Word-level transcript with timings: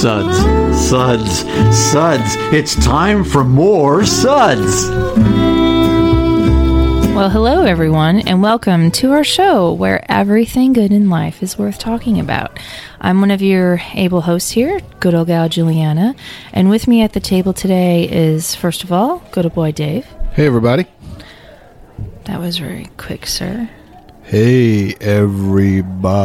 Suds, 0.00 0.38
suds, 0.88 1.40
suds. 1.76 2.34
It's 2.54 2.74
time 2.82 3.22
for 3.22 3.44
more 3.44 4.02
suds. 4.06 4.88
Well, 7.14 7.28
hello, 7.28 7.64
everyone, 7.64 8.20
and 8.20 8.40
welcome 8.40 8.90
to 8.92 9.12
our 9.12 9.22
show 9.22 9.74
where 9.74 10.10
everything 10.10 10.72
good 10.72 10.90
in 10.90 11.10
life 11.10 11.42
is 11.42 11.58
worth 11.58 11.78
talking 11.78 12.18
about. 12.18 12.58
I'm 12.98 13.20
one 13.20 13.30
of 13.30 13.42
your 13.42 13.82
able 13.92 14.22
hosts 14.22 14.52
here, 14.52 14.80
good 15.00 15.14
old 15.14 15.26
gal 15.26 15.50
Julieanna, 15.50 16.16
and 16.54 16.70
with 16.70 16.88
me 16.88 17.02
at 17.02 17.12
the 17.12 17.20
table 17.20 17.52
today 17.52 18.08
is, 18.10 18.54
first 18.54 18.82
of 18.82 18.90
all, 18.90 19.22
good 19.32 19.44
old 19.44 19.54
boy 19.54 19.72
Dave. 19.72 20.06
Hey, 20.32 20.46
everybody. 20.46 20.86
That 22.24 22.40
was 22.40 22.56
very 22.56 22.88
quick, 22.96 23.26
sir. 23.26 23.68
Hey, 24.30 24.94
everybody. 25.00 26.20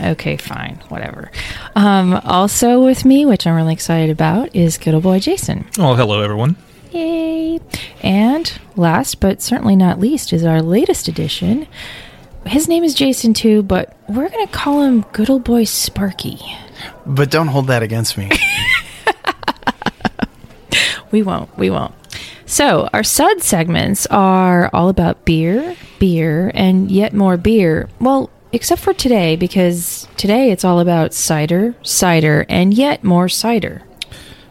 Okay, 0.00 0.38
fine, 0.38 0.80
whatever. 0.88 1.30
Um, 1.76 2.14
also 2.24 2.82
with 2.82 3.04
me, 3.04 3.26
which 3.26 3.46
I'm 3.46 3.56
really 3.56 3.74
excited 3.74 4.08
about, 4.08 4.56
is 4.56 4.78
good 4.78 4.94
old 4.94 5.02
boy 5.02 5.18
Jason. 5.18 5.66
Oh, 5.78 5.94
hello, 5.94 6.22
everyone. 6.22 6.56
Yay! 6.90 7.60
And 8.00 8.58
last 8.74 9.20
but 9.20 9.42
certainly 9.42 9.76
not 9.76 10.00
least 10.00 10.32
is 10.32 10.46
our 10.46 10.62
latest 10.62 11.08
addition. 11.08 11.66
His 12.46 12.68
name 12.68 12.84
is 12.84 12.94
Jason 12.94 13.34
too, 13.34 13.62
but 13.62 13.94
we're 14.08 14.30
gonna 14.30 14.46
call 14.46 14.80
him 14.82 15.02
good 15.12 15.28
old 15.28 15.44
boy 15.44 15.64
Sparky. 15.64 16.40
But 17.04 17.30
don't 17.30 17.48
hold 17.48 17.66
that 17.66 17.82
against 17.82 18.16
me. 18.16 18.30
We 21.12 21.22
won't. 21.22 21.56
We 21.58 21.68
won't. 21.68 21.94
So, 22.52 22.86
our 22.92 23.02
sud 23.02 23.42
segments 23.42 24.06
are 24.08 24.68
all 24.74 24.90
about 24.90 25.24
beer, 25.24 25.74
beer, 25.98 26.52
and 26.52 26.90
yet 26.90 27.14
more 27.14 27.38
beer. 27.38 27.88
Well, 27.98 28.28
except 28.52 28.82
for 28.82 28.92
today, 28.92 29.36
because 29.36 30.06
today 30.18 30.50
it's 30.50 30.62
all 30.62 30.78
about 30.78 31.14
cider, 31.14 31.74
cider, 31.80 32.44
and 32.50 32.74
yet 32.74 33.02
more 33.02 33.30
cider. 33.30 33.80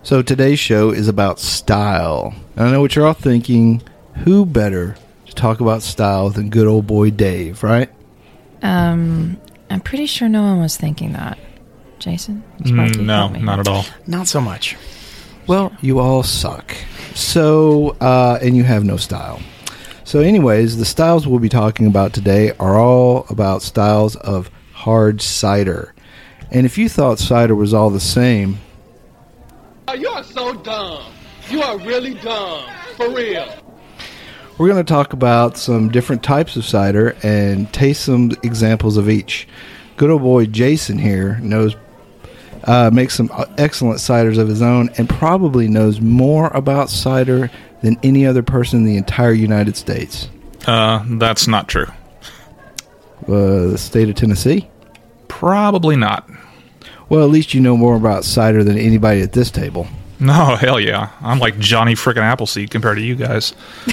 So 0.02 0.24
today's 0.24 0.58
show 0.58 0.90
is 0.90 1.08
about 1.08 1.40
style. 1.40 2.34
And 2.56 2.70
I 2.70 2.72
know 2.72 2.82
what 2.82 2.96
you're 2.96 3.06
all 3.06 3.14
thinking. 3.14 3.84
Who 4.26 4.48
better 4.48 4.96
to 5.28 5.36
talk 5.36 5.60
about 5.60 5.84
style 5.84 6.32
than 6.32 6.50
good 6.50 6.66
old 6.66 6.88
boy 6.88 7.12
Dave, 7.12 7.62
right? 7.62 7.92
Um, 8.64 9.40
I'm 9.70 9.80
pretty 9.80 10.08
sure 10.08 10.28
no 10.28 10.42
one 10.42 10.60
was 10.60 10.76
thinking 10.76 11.14
that. 11.14 11.38
Jason? 12.00 12.44
Mm, 12.62 13.06
no, 13.06 13.28
not 13.28 13.60
at 13.60 13.68
all. 13.68 13.86
Not 14.08 14.28
so 14.28 14.42
much. 14.42 14.76
Well, 15.52 15.74
you 15.82 16.00
all 16.00 16.24
suck. 16.24 16.74
So, 17.14 17.98
uh, 18.00 18.40
and 18.42 18.56
you 18.56 18.64
have 18.64 18.86
no 18.86 18.96
style. 18.96 19.42
So, 20.06 20.22
anyways, 20.22 20.78
the 20.78 20.86
styles 20.86 21.28
we'll 21.28 21.40
be 21.40 21.50
talking 21.50 21.88
about 21.88 22.14
today 22.14 22.54
are 22.58 22.80
all 22.80 23.26
about 23.30 23.62
styles 23.62 24.16
of 24.16 24.50
hard 24.72 25.22
cider. 25.22 25.94
And 26.52 26.66
if 26.66 26.78
you 26.78 26.88
thought 26.88 27.20
cider 27.20 27.54
was 27.54 27.74
all 27.74 27.90
the 27.90 28.00
same, 28.00 28.60
Oh, 29.90 29.94
you 29.94 30.08
are 30.08 30.24
so 30.24 30.54
dumb. 30.54 31.12
You 31.50 31.62
are 31.62 31.78
really 31.80 32.14
dumb. 32.14 32.64
For 32.96 33.10
real. 33.10 33.54
We're 34.58 34.70
going 34.70 34.86
to 34.86 34.90
talk 34.90 35.12
about 35.12 35.58
some 35.58 35.90
different 35.90 36.24
types 36.24 36.56
of 36.56 36.64
cider 36.64 37.18
and 37.24 37.74
taste 37.74 38.06
some 38.06 38.32
examples 38.42 38.96
of 38.96 39.10
each. 39.10 39.50
Good 39.98 40.12
old 40.12 40.22
boy 40.22 40.46
Jason 40.46 40.98
here 40.98 41.40
knows 41.42 41.76
uh, 42.66 42.90
makes 42.92 43.16
some 43.16 43.32
excellent 43.58 44.00
ciders 44.00 44.38
of 44.38 44.48
his 44.48 44.62
own 44.62 44.90
and 44.98 45.10
probably 45.10 45.68
knows 45.68 46.00
more 46.02 46.48
about 46.50 46.90
cider 46.90 47.50
than 47.82 47.98
any 48.04 48.26
other 48.26 48.44
person 48.44 48.80
in 48.80 48.86
the 48.86 48.98
entire 48.98 49.34
United 49.34 49.76
States. 49.76 50.30
Uh, 50.68 51.04
that's 51.18 51.48
not 51.48 51.68
true. 51.68 51.88
Uh, 53.28 53.68
the 53.68 53.78
state 53.78 54.10
of 54.10 54.16
Tennessee. 54.16 54.70
Probably 55.28 55.96
not. 55.96 56.30
Well, 57.10 57.24
at 57.24 57.30
least 57.30 57.54
you 57.54 57.62
know 57.62 57.76
more 57.76 57.96
about 57.96 58.24
cider 58.24 58.64
than 58.64 58.78
anybody 58.78 59.22
at 59.22 59.34
this 59.34 59.52
table. 59.52 59.88
No, 60.20 60.56
hell 60.56 60.80
yeah. 60.80 61.12
I'm 61.22 61.40
like 61.40 61.58
Johnny 61.58 61.94
frickin' 61.94 62.22
Appleseed 62.22 62.70
compared 62.70 62.98
to 62.98 63.04
you 63.04 63.16
guys. 63.16 63.54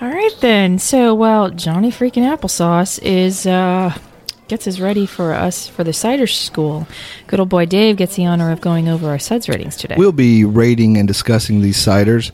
All 0.00 0.08
right 0.08 0.36
then. 0.40 0.78
So 0.78 1.14
well, 1.14 1.50
Johnny 1.50 1.90
freaking 1.90 2.24
applesauce 2.24 3.00
is 3.02 3.46
uh 3.46 3.96
gets 4.52 4.66
us 4.66 4.80
ready 4.80 5.06
for 5.06 5.32
us 5.32 5.66
for 5.66 5.82
the 5.82 5.94
cider 5.94 6.26
school, 6.26 6.86
good 7.26 7.40
old 7.40 7.48
boy 7.48 7.64
Dave 7.64 7.96
gets 7.96 8.16
the 8.16 8.26
honor 8.26 8.52
of 8.52 8.60
going 8.60 8.86
over 8.86 9.08
our 9.08 9.18
suds 9.18 9.48
ratings 9.48 9.78
today. 9.78 9.94
We'll 9.96 10.12
be 10.12 10.44
rating 10.44 10.98
and 10.98 11.08
discussing 11.08 11.62
these 11.62 11.78
ciders 11.78 12.32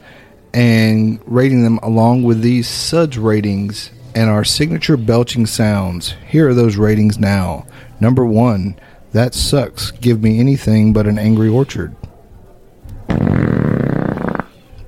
and 0.52 1.20
rating 1.26 1.62
them 1.62 1.78
along 1.80 2.24
with 2.24 2.40
these 2.42 2.66
suds 2.66 3.16
ratings 3.16 3.92
and 4.16 4.28
our 4.28 4.42
signature 4.42 4.96
belching 4.96 5.46
sounds. 5.46 6.16
Here 6.26 6.48
are 6.48 6.54
those 6.54 6.76
ratings 6.76 7.20
now. 7.20 7.68
Number 8.00 8.24
one, 8.24 8.76
that 9.12 9.32
sucks. 9.32 9.92
Give 9.92 10.20
me 10.20 10.40
anything 10.40 10.92
but 10.92 11.06
an 11.06 11.20
angry 11.20 11.48
orchard. 11.48 11.94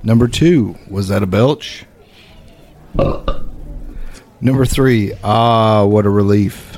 Number 0.03 0.27
two, 0.27 0.75
was 0.89 1.07
that 1.07 1.23
a 1.23 1.27
belch? 1.27 1.85
Number 4.41 4.65
three, 4.65 5.13
ah, 5.23 5.85
what 5.85 6.05
a 6.05 6.09
relief. 6.09 6.70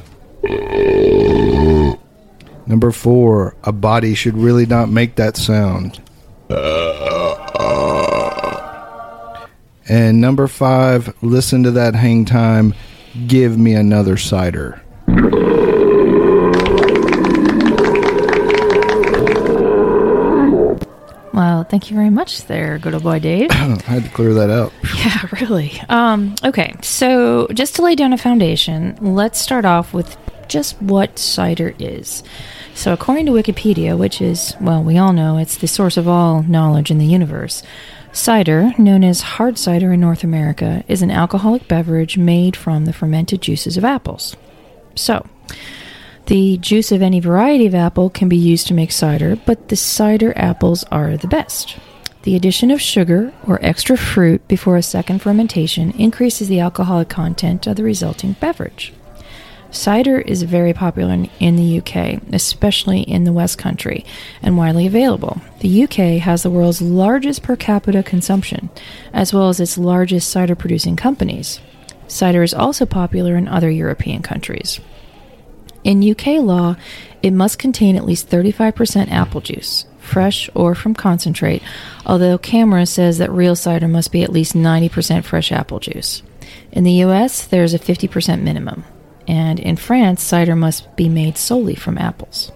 Number 2.65 2.91
four, 2.91 3.55
a 3.63 3.71
body 3.71 4.15
should 4.15 4.37
really 4.37 4.65
not 4.65 4.89
make 4.89 5.15
that 5.15 5.37
sound. 5.37 6.01
And 9.87 10.21
number 10.21 10.47
five, 10.47 11.13
listen 11.21 11.63
to 11.63 11.71
that 11.71 11.93
hang 11.95 12.25
time. 12.25 12.73
Give 13.27 13.57
me 13.57 13.73
another 13.73 14.17
cider. 14.17 14.81
well, 21.33 21.63
thank 21.63 21.89
you 21.89 21.95
very 21.95 22.09
much 22.09 22.45
there, 22.45 22.77
good 22.79 22.93
old 22.93 23.03
boy 23.03 23.19
Dave. 23.19 23.49
I 23.51 23.77
had 23.85 24.03
to 24.03 24.09
clear 24.09 24.33
that 24.33 24.49
out. 24.49 24.71
yeah, 24.97 25.27
really. 25.41 25.79
Um 25.89 26.35
okay, 26.43 26.75
so 26.81 27.47
just 27.53 27.75
to 27.75 27.81
lay 27.81 27.95
down 27.95 28.13
a 28.13 28.17
foundation, 28.17 28.97
let's 29.01 29.39
start 29.39 29.65
off 29.65 29.93
with 29.93 30.15
just 30.49 30.81
what 30.81 31.19
cider 31.19 31.73
is. 31.79 32.23
So 32.75 32.93
according 32.93 33.27
to 33.27 33.31
Wikipedia, 33.31 33.97
which 33.97 34.21
is, 34.21 34.55
well, 34.59 34.83
we 34.83 34.97
all 34.97 35.13
know 35.13 35.37
it's 35.37 35.57
the 35.57 35.67
source 35.67 35.97
of 35.97 36.07
all 36.07 36.43
knowledge 36.43 36.91
in 36.91 36.97
the 36.97 37.05
universe, 37.05 37.63
Cider, 38.13 38.73
known 38.77 39.03
as 39.03 39.21
hard 39.21 39.57
cider 39.57 39.91
in 39.91 39.99
North 39.99 40.23
America, 40.23 40.83
is 40.87 41.01
an 41.01 41.09
alcoholic 41.09 41.67
beverage 41.67 42.15
made 42.15 42.55
from 42.55 42.85
the 42.85 42.93
fermented 42.93 43.41
juices 43.41 43.75
of 43.75 43.83
apples. 43.83 44.35
So, 44.93 45.25
the 46.27 46.57
juice 46.57 46.91
of 46.91 47.01
any 47.01 47.19
variety 47.19 47.65
of 47.65 47.73
apple 47.73 48.11
can 48.11 48.29
be 48.29 48.37
used 48.37 48.67
to 48.67 48.75
make 48.75 48.91
cider, 48.91 49.35
but 49.35 49.69
the 49.69 49.75
cider 49.75 50.31
apples 50.35 50.83
are 50.91 51.17
the 51.17 51.27
best. 51.27 51.75
The 52.21 52.35
addition 52.35 52.69
of 52.69 52.79
sugar 52.79 53.33
or 53.47 53.57
extra 53.65 53.97
fruit 53.97 54.47
before 54.47 54.77
a 54.77 54.83
second 54.83 55.23
fermentation 55.23 55.89
increases 55.91 56.47
the 56.47 56.59
alcoholic 56.59 57.09
content 57.09 57.65
of 57.65 57.77
the 57.77 57.83
resulting 57.83 58.33
beverage. 58.33 58.93
Cider 59.73 60.19
is 60.19 60.43
very 60.43 60.71
popular 60.71 61.25
in, 61.39 61.55
the 61.55 61.79
UK, 61.79 62.21
especially 62.31 63.01
in 63.01 63.23
the 63.23 63.33
West 63.33 63.57
Country, 63.57 64.05
and 64.43 64.55
widely 64.55 64.85
available. 64.85 65.41
The 65.61 65.83
UK 65.85 66.21
has 66.21 66.43
the 66.43 66.51
world's 66.51 66.79
largest 66.79 67.41
per 67.41 67.55
capita 67.55 68.03
consumption, 68.03 68.69
as 69.13 69.33
well 69.33 69.49
as 69.49 69.59
its 69.59 69.75
largest 69.77 70.29
cider 70.29 70.55
producing 70.55 70.95
companies. 70.95 71.59
Cider 72.07 72.43
is 72.43 72.53
also 72.53 72.85
popular 72.85 73.35
in 73.35 73.47
other 73.47 73.69
European 73.71 74.21
countries. 74.21 74.79
In 75.83 76.07
UK 76.07 76.39
law, 76.39 76.75
it 77.23 77.31
must 77.31 77.57
contain 77.57 77.95
at 77.95 78.05
least 78.05 78.29
35% 78.29 79.09
apple 79.11 79.41
juice, 79.41 79.85
fresh 79.97 80.51
or 80.53 80.75
from 80.75 80.93
concentrate, 80.93 81.63
although 82.05 82.37
CAMRA 82.37 82.87
says 82.87 83.17
that 83.17 83.31
real 83.31 83.55
cider 83.55 83.87
must 83.87 84.11
be 84.11 84.21
at 84.21 84.31
least 84.31 84.53
90% 84.53 85.23
fresh 85.23 85.51
apple 85.51 85.79
juice. 85.79 86.21
In 86.71 86.83
the 86.83 87.03
US, 87.05 87.45
there's 87.47 87.73
a 87.73 87.79
50% 87.79 88.41
minimum, 88.41 88.83
and 89.27 89.59
in 89.59 89.75
France, 89.75 90.21
cider 90.21 90.55
must 90.55 90.95
be 90.95 91.09
made 91.09 91.37
solely 91.37 91.75
from 91.75 91.97
apples. 91.97 92.51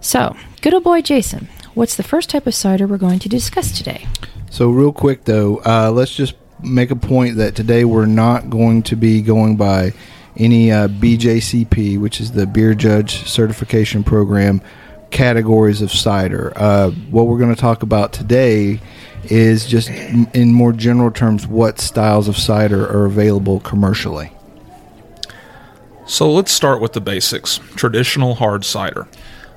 So, 0.00 0.36
good 0.60 0.74
old 0.74 0.84
boy 0.84 1.02
Jason, 1.02 1.48
what's 1.74 1.96
the 1.96 2.02
first 2.02 2.30
type 2.30 2.46
of 2.46 2.54
cider 2.54 2.86
we're 2.86 2.98
going 2.98 3.20
to 3.20 3.28
discuss 3.28 3.76
today? 3.76 4.06
So, 4.50 4.70
real 4.70 4.92
quick 4.92 5.24
though, 5.24 5.62
uh, 5.64 5.90
let's 5.92 6.14
just 6.14 6.34
make 6.62 6.90
a 6.90 6.96
point 6.96 7.36
that 7.36 7.54
today 7.54 7.84
we're 7.84 8.06
not 8.06 8.50
going 8.50 8.82
to 8.84 8.96
be 8.96 9.22
going 9.22 9.56
by 9.56 9.92
any 10.36 10.72
uh, 10.72 10.88
BJCP, 10.88 11.98
which 12.00 12.20
is 12.20 12.32
the 12.32 12.46
Beer 12.46 12.74
Judge 12.74 13.28
Certification 13.28 14.02
Program, 14.02 14.60
categories 15.10 15.82
of 15.82 15.92
cider. 15.92 16.52
Uh, 16.56 16.90
what 17.10 17.26
we're 17.26 17.38
going 17.38 17.54
to 17.54 17.60
talk 17.60 17.82
about 17.82 18.12
today 18.12 18.80
is 19.24 19.66
just 19.66 19.88
in 19.88 20.52
more 20.52 20.72
general 20.72 21.10
terms 21.10 21.46
what 21.46 21.78
styles 21.78 22.28
of 22.28 22.36
cider 22.36 22.84
are 22.88 23.04
available 23.04 23.60
commercially. 23.60 24.32
So 26.06 26.30
let's 26.30 26.50
start 26.50 26.80
with 26.80 26.94
the 26.94 27.00
basics 27.00 27.58
traditional 27.76 28.34
hard 28.34 28.64
cider. 28.64 29.06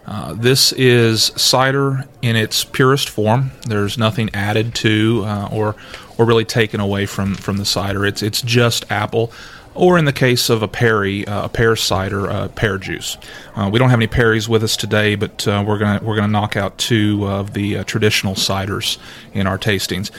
Uh, 0.05 0.33
this 0.33 0.71
is 0.73 1.31
cider 1.35 2.05
in 2.21 2.35
its 2.35 2.63
purest 2.63 3.09
form. 3.09 3.51
There's 3.67 3.97
nothing 3.97 4.29
added 4.33 4.75
to 4.75 5.23
uh, 5.25 5.49
or 5.51 5.75
or 6.17 6.25
really 6.25 6.45
taken 6.45 6.79
away 6.79 7.07
from, 7.07 7.33
from 7.35 7.57
the 7.57 7.65
cider. 7.65 8.05
It's 8.05 8.21
it's 8.21 8.43
just 8.43 8.89
apple, 8.91 9.31
or 9.73 9.97
in 9.97 10.05
the 10.05 10.13
case 10.13 10.49
of 10.49 10.61
a 10.61 10.67
Perry, 10.67 11.27
uh, 11.27 11.45
a 11.45 11.49
pear 11.49 11.75
cider, 11.75 12.29
uh, 12.29 12.47
pear 12.49 12.77
juice. 12.77 13.17
Uh, 13.55 13.69
we 13.73 13.79
don't 13.79 13.89
have 13.89 13.99
any 13.99 14.07
Perrys 14.07 14.47
with 14.47 14.63
us 14.63 14.77
today, 14.77 15.15
but 15.15 15.47
uh, 15.47 15.63
we're 15.65 15.79
gonna 15.79 15.99
we're 16.03 16.15
gonna 16.15 16.27
knock 16.27 16.55
out 16.55 16.77
two 16.77 17.27
of 17.27 17.53
the 17.53 17.83
traditional 17.85 18.35
ciders 18.35 18.99
in 19.33 19.47
our 19.47 19.57
tastings. 19.57 20.11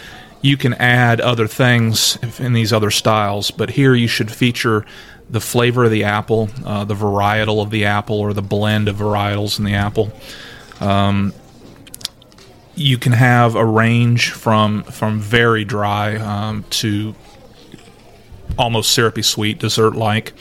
You 0.42 0.56
can 0.56 0.74
add 0.74 1.20
other 1.20 1.46
things 1.46 2.18
in 2.38 2.52
these 2.52 2.72
other 2.72 2.90
styles, 2.90 3.50
but 3.50 3.70
here 3.70 3.94
you 3.94 4.06
should 4.08 4.30
feature 4.30 4.84
the 5.28 5.40
flavor 5.40 5.84
of 5.84 5.90
the 5.90 6.04
apple, 6.04 6.48
uh, 6.64 6.84
the 6.84 6.94
varietal 6.94 7.62
of 7.62 7.70
the 7.70 7.84
apple, 7.84 8.18
or 8.18 8.32
the 8.32 8.42
blend 8.42 8.88
of 8.88 8.96
varietals 8.96 9.58
in 9.58 9.64
the 9.64 9.74
apple. 9.74 10.12
Um, 10.80 11.32
you 12.74 12.98
can 12.98 13.12
have 13.12 13.56
a 13.56 13.64
range 13.64 14.30
from 14.30 14.84
from 14.84 15.18
very 15.18 15.64
dry 15.64 16.16
um, 16.16 16.64
to 16.70 17.14
almost 18.58 18.92
syrupy 18.92 19.22
sweet, 19.22 19.58
dessert 19.58 19.94
like. 19.94 20.32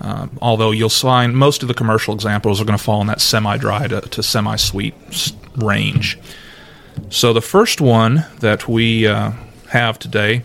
Um, 0.00 0.36
although 0.42 0.72
you'll 0.72 0.88
find 0.88 1.36
most 1.36 1.62
of 1.62 1.68
the 1.68 1.74
commercial 1.74 2.14
examples 2.14 2.60
are 2.60 2.64
going 2.64 2.76
to 2.76 2.82
fall 2.82 3.00
in 3.00 3.06
that 3.06 3.20
semi 3.20 3.56
dry 3.56 3.86
to, 3.86 4.00
to 4.00 4.22
semi 4.22 4.56
sweet 4.56 4.94
range. 5.56 6.18
So 7.10 7.32
the 7.32 7.42
first 7.42 7.80
one 7.80 8.26
that 8.40 8.68
we 8.68 9.06
uh, 9.06 9.32
have 9.68 9.98
today 9.98 10.42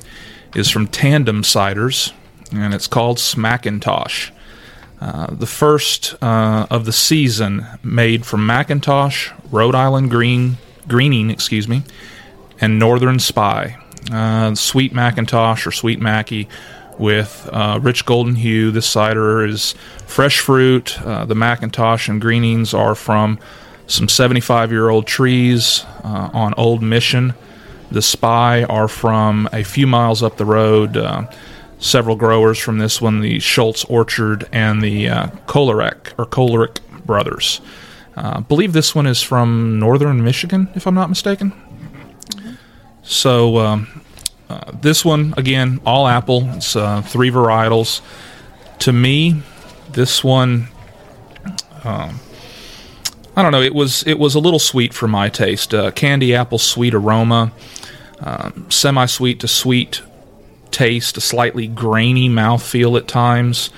is 0.55 0.69
from 0.69 0.87
Tandem 0.87 1.41
Ciders, 1.43 2.13
and 2.51 2.73
it's 2.73 2.87
called 2.87 3.17
Smackintosh. 3.17 4.31
Uh, 5.01 5.27
the 5.33 5.45
first 5.45 6.15
uh, 6.21 6.67
of 6.69 6.85
the 6.85 6.91
season, 6.91 7.65
made 7.83 8.25
from 8.25 8.45
McIntosh, 8.45 9.31
Rhode 9.51 9.75
Island 9.75 10.11
Green, 10.11 10.57
Greening, 10.87 11.29
excuse 11.29 11.67
me, 11.67 11.83
and 12.59 12.77
Northern 12.77 13.19
Spy. 13.19 13.77
Uh, 14.11 14.55
sweet 14.55 14.93
McIntosh 14.93 15.65
or 15.65 15.71
Sweet 15.71 16.01
Mackie 16.01 16.49
with 16.97 17.49
uh, 17.53 17.79
rich 17.81 18.05
golden 18.05 18.35
hue. 18.35 18.71
This 18.71 18.87
cider 18.87 19.45
is 19.45 19.73
fresh 20.05 20.39
fruit. 20.39 21.01
Uh, 21.01 21.25
the 21.25 21.35
McIntosh 21.35 22.09
and 22.09 22.19
Greenings 22.19 22.73
are 22.73 22.95
from 22.95 23.39
some 23.87 24.09
75 24.09 24.71
year 24.71 24.89
old 24.89 25.07
trees 25.07 25.85
uh, 26.03 26.29
on 26.33 26.53
Old 26.55 26.83
Mission. 26.83 27.33
The 27.91 28.01
Spy 28.01 28.63
are 28.65 28.87
from 28.87 29.47
a 29.53 29.63
few 29.63 29.87
miles 29.87 30.21
up 30.21 30.37
the 30.37 30.45
road. 30.45 30.97
Several 31.79 32.17
growers 32.17 32.59
from 32.59 32.77
this 32.77 33.01
one, 33.01 33.21
the 33.21 33.39
Schultz 33.39 33.85
Orchard 33.85 34.47
and 34.51 34.81
the 34.81 35.07
uh, 35.07 35.27
Kolarek 35.47 36.13
or 36.17 36.25
Kolerick 36.25 36.79
brothers. 37.05 37.61
Uh, 38.17 38.41
believe 38.41 38.73
this 38.73 38.93
one 38.93 39.07
is 39.07 39.21
from 39.21 39.79
northern 39.79 40.21
Michigan, 40.21 40.67
if 40.75 40.85
I'm 40.85 40.93
not 40.93 41.07
mistaken. 41.07 41.53
So 43.01 43.57
um, 43.59 44.03
uh, 44.49 44.71
this 44.73 45.05
one 45.05 45.33
again, 45.37 45.79
all 45.85 46.05
apple. 46.05 46.49
It's 46.55 46.75
uh, 46.75 47.01
three 47.01 47.31
varietals. 47.31 48.01
To 48.79 48.91
me, 48.91 49.41
this 49.91 50.21
one, 50.21 50.67
um, 51.85 52.19
I 53.37 53.41
don't 53.41 53.53
know. 53.53 53.61
It 53.61 53.73
was 53.73 54.03
it 54.03 54.19
was 54.19 54.35
a 54.35 54.39
little 54.39 54.59
sweet 54.59 54.93
for 54.93 55.07
my 55.07 55.29
taste. 55.29 55.73
Uh, 55.73 55.91
candy 55.91 56.35
apple 56.35 56.57
sweet 56.57 56.93
aroma, 56.93 57.53
um, 58.19 58.69
semi 58.69 59.05
sweet 59.05 59.39
to 59.39 59.47
sweet 59.47 60.01
taste, 60.71 61.17
a 61.17 61.21
slightly 61.21 61.67
grainy 61.67 62.29
mouthfeel 62.29 62.97
at 62.99 63.07
times. 63.07 63.69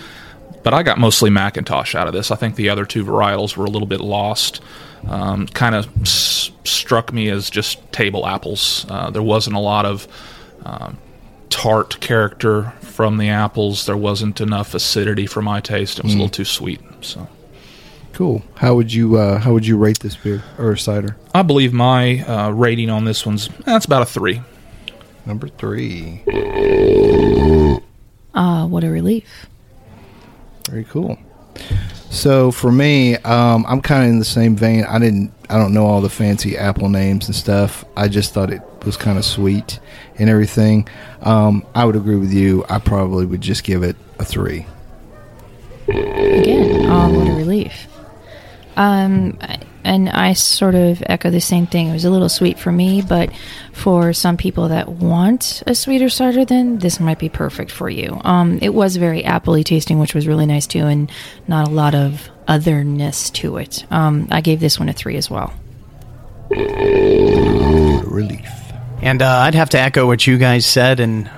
But 0.64 0.74
I 0.76 0.84
got 0.84 1.00
mostly 1.00 1.30
McIntosh 1.32 1.96
out 1.96 2.08
of 2.08 2.14
this. 2.14 2.30
I 2.30 2.36
think 2.36 2.56
the 2.56 2.70
other 2.70 2.86
two 2.86 3.04
varietals 3.04 3.58
were 3.58 3.66
a 3.66 3.70
little 3.70 3.88
bit 3.88 4.00
lost. 4.02 4.62
Um, 5.08 5.48
kind 5.48 5.74
of 5.74 5.88
s- 6.04 6.52
struck 6.64 7.12
me 7.12 7.30
as 7.30 7.50
just 7.50 7.80
table 7.92 8.28
apples. 8.28 8.86
Uh, 8.88 9.10
there 9.10 9.24
wasn't 9.24 9.56
a 9.56 9.60
lot 9.60 9.86
of 9.88 10.08
um, 10.64 11.00
tart 11.50 12.00
character 12.00 12.72
from 12.82 13.18
the 13.18 13.30
apples. 13.30 13.88
There 13.88 13.98
wasn't 13.98 14.40
enough 14.40 14.76
acidity 14.76 15.26
for 15.26 15.42
my 15.42 15.60
taste. 15.62 15.98
It 15.98 16.04
was 16.06 16.14
a 16.14 16.18
little 16.18 16.30
too 16.30 16.46
sweet. 16.46 16.80
So 17.02 17.28
Cool. 18.14 18.44
How 18.56 18.76
would 18.76 18.94
you 18.94 19.16
uh, 19.18 19.40
how 19.40 19.54
would 19.54 19.66
you 19.66 19.78
rate 19.78 20.00
this 20.02 20.16
beer 20.16 20.44
or 20.60 20.76
cider? 20.76 21.16
I 21.34 21.42
believe 21.42 21.74
my 21.74 22.20
uh, 22.26 22.52
rating 22.52 22.92
on 22.92 23.06
this 23.06 23.26
one's 23.26 23.48
that's 23.66 23.86
about 23.86 24.04
a 24.04 24.06
three. 24.06 24.42
Number 25.26 25.48
three. 25.48 26.24
Ah, 28.34 28.66
what 28.66 28.84
a 28.84 28.90
relief. 28.90 29.48
Very 30.70 30.84
cool. 30.86 31.18
So 32.10 32.52
for 32.52 32.72
me, 32.72 33.16
um, 33.18 33.66
I'm 33.68 33.82
kind 33.82 34.04
of 34.04 34.10
in 34.10 34.20
the 34.20 34.26
same 34.26 34.56
vein. 34.56 34.84
I 34.84 35.00
didn't, 35.00 35.32
I 35.50 35.58
don't 35.58 35.74
know 35.74 35.86
all 35.86 36.02
the 36.02 36.10
fancy 36.10 36.58
Apple 36.58 36.90
names 36.90 37.28
and 37.28 37.36
stuff. 37.36 37.86
I 37.96 38.08
just 38.08 38.34
thought 38.34 38.52
it 38.52 38.62
was 38.86 38.98
kind 38.98 39.18
of 39.18 39.26
sweet 39.26 39.80
and 40.18 40.30
everything. 40.30 40.88
Um, 41.22 41.66
I 41.74 41.86
would 41.86 41.96
agree 41.96 42.18
with 42.18 42.34
you. 42.34 42.66
I 42.70 42.80
probably 42.80 43.26
would 43.26 43.42
just 43.42 43.64
give 43.64 43.84
it 43.84 43.96
a 44.20 44.26
three. 44.26 44.66
Again, 45.88 46.86
oh, 46.86 47.18
what 47.18 47.28
a 47.28 47.34
relief. 47.34 47.88
Um, 48.76 49.38
and 49.84 50.10
I 50.10 50.34
sort 50.34 50.76
of 50.76 51.04
echo 51.06 51.30
the 51.30 51.42
same 51.42 51.68
thing. 51.68 51.88
It 51.88 51.94
was 51.94 52.06
a 52.06 52.10
little 52.10 52.30
sweet 52.30 52.60
for 52.60 52.72
me, 52.72 53.02
but 53.02 53.32
for 53.74 54.14
some 54.14 54.38
people 54.38 54.70
that 54.70 54.90
want 54.90 55.64
a 55.68 55.76
sweeter 55.76 56.10
cider, 56.10 56.46
then 56.46 56.80
this 56.80 57.00
might 57.00 57.20
be 57.20 57.30
perfect 57.30 57.72
for 57.72 57.90
you. 57.90 58.20
Um, 58.24 58.60
it 58.62 58.74
was 58.74 58.96
very 58.96 59.24
appley 59.24 59.64
tasting, 59.64 60.00
which 60.00 60.14
was 60.14 60.28
really 60.28 60.46
nice 60.46 60.68
too, 60.68 60.86
and 60.86 61.12
not 61.48 61.68
a 61.68 61.72
lot 61.72 61.96
of 61.96 62.30
otherness 62.48 63.30
to 63.32 63.58
it. 63.58 63.86
Um, 63.92 64.28
I 64.32 64.42
gave 64.42 64.60
this 64.60 64.80
one 64.80 64.90
a 64.90 64.94
three 64.94 65.18
as 65.18 65.30
well. 65.30 65.54
Relief. 66.50 68.50
And 69.02 69.22
uh, 69.22 69.40
I'd 69.40 69.56
have 69.56 69.70
to 69.72 69.80
echo 69.80 70.06
what 70.06 70.28
you 70.28 70.38
guys 70.38 70.66
said, 70.66 71.00
and 71.00 71.30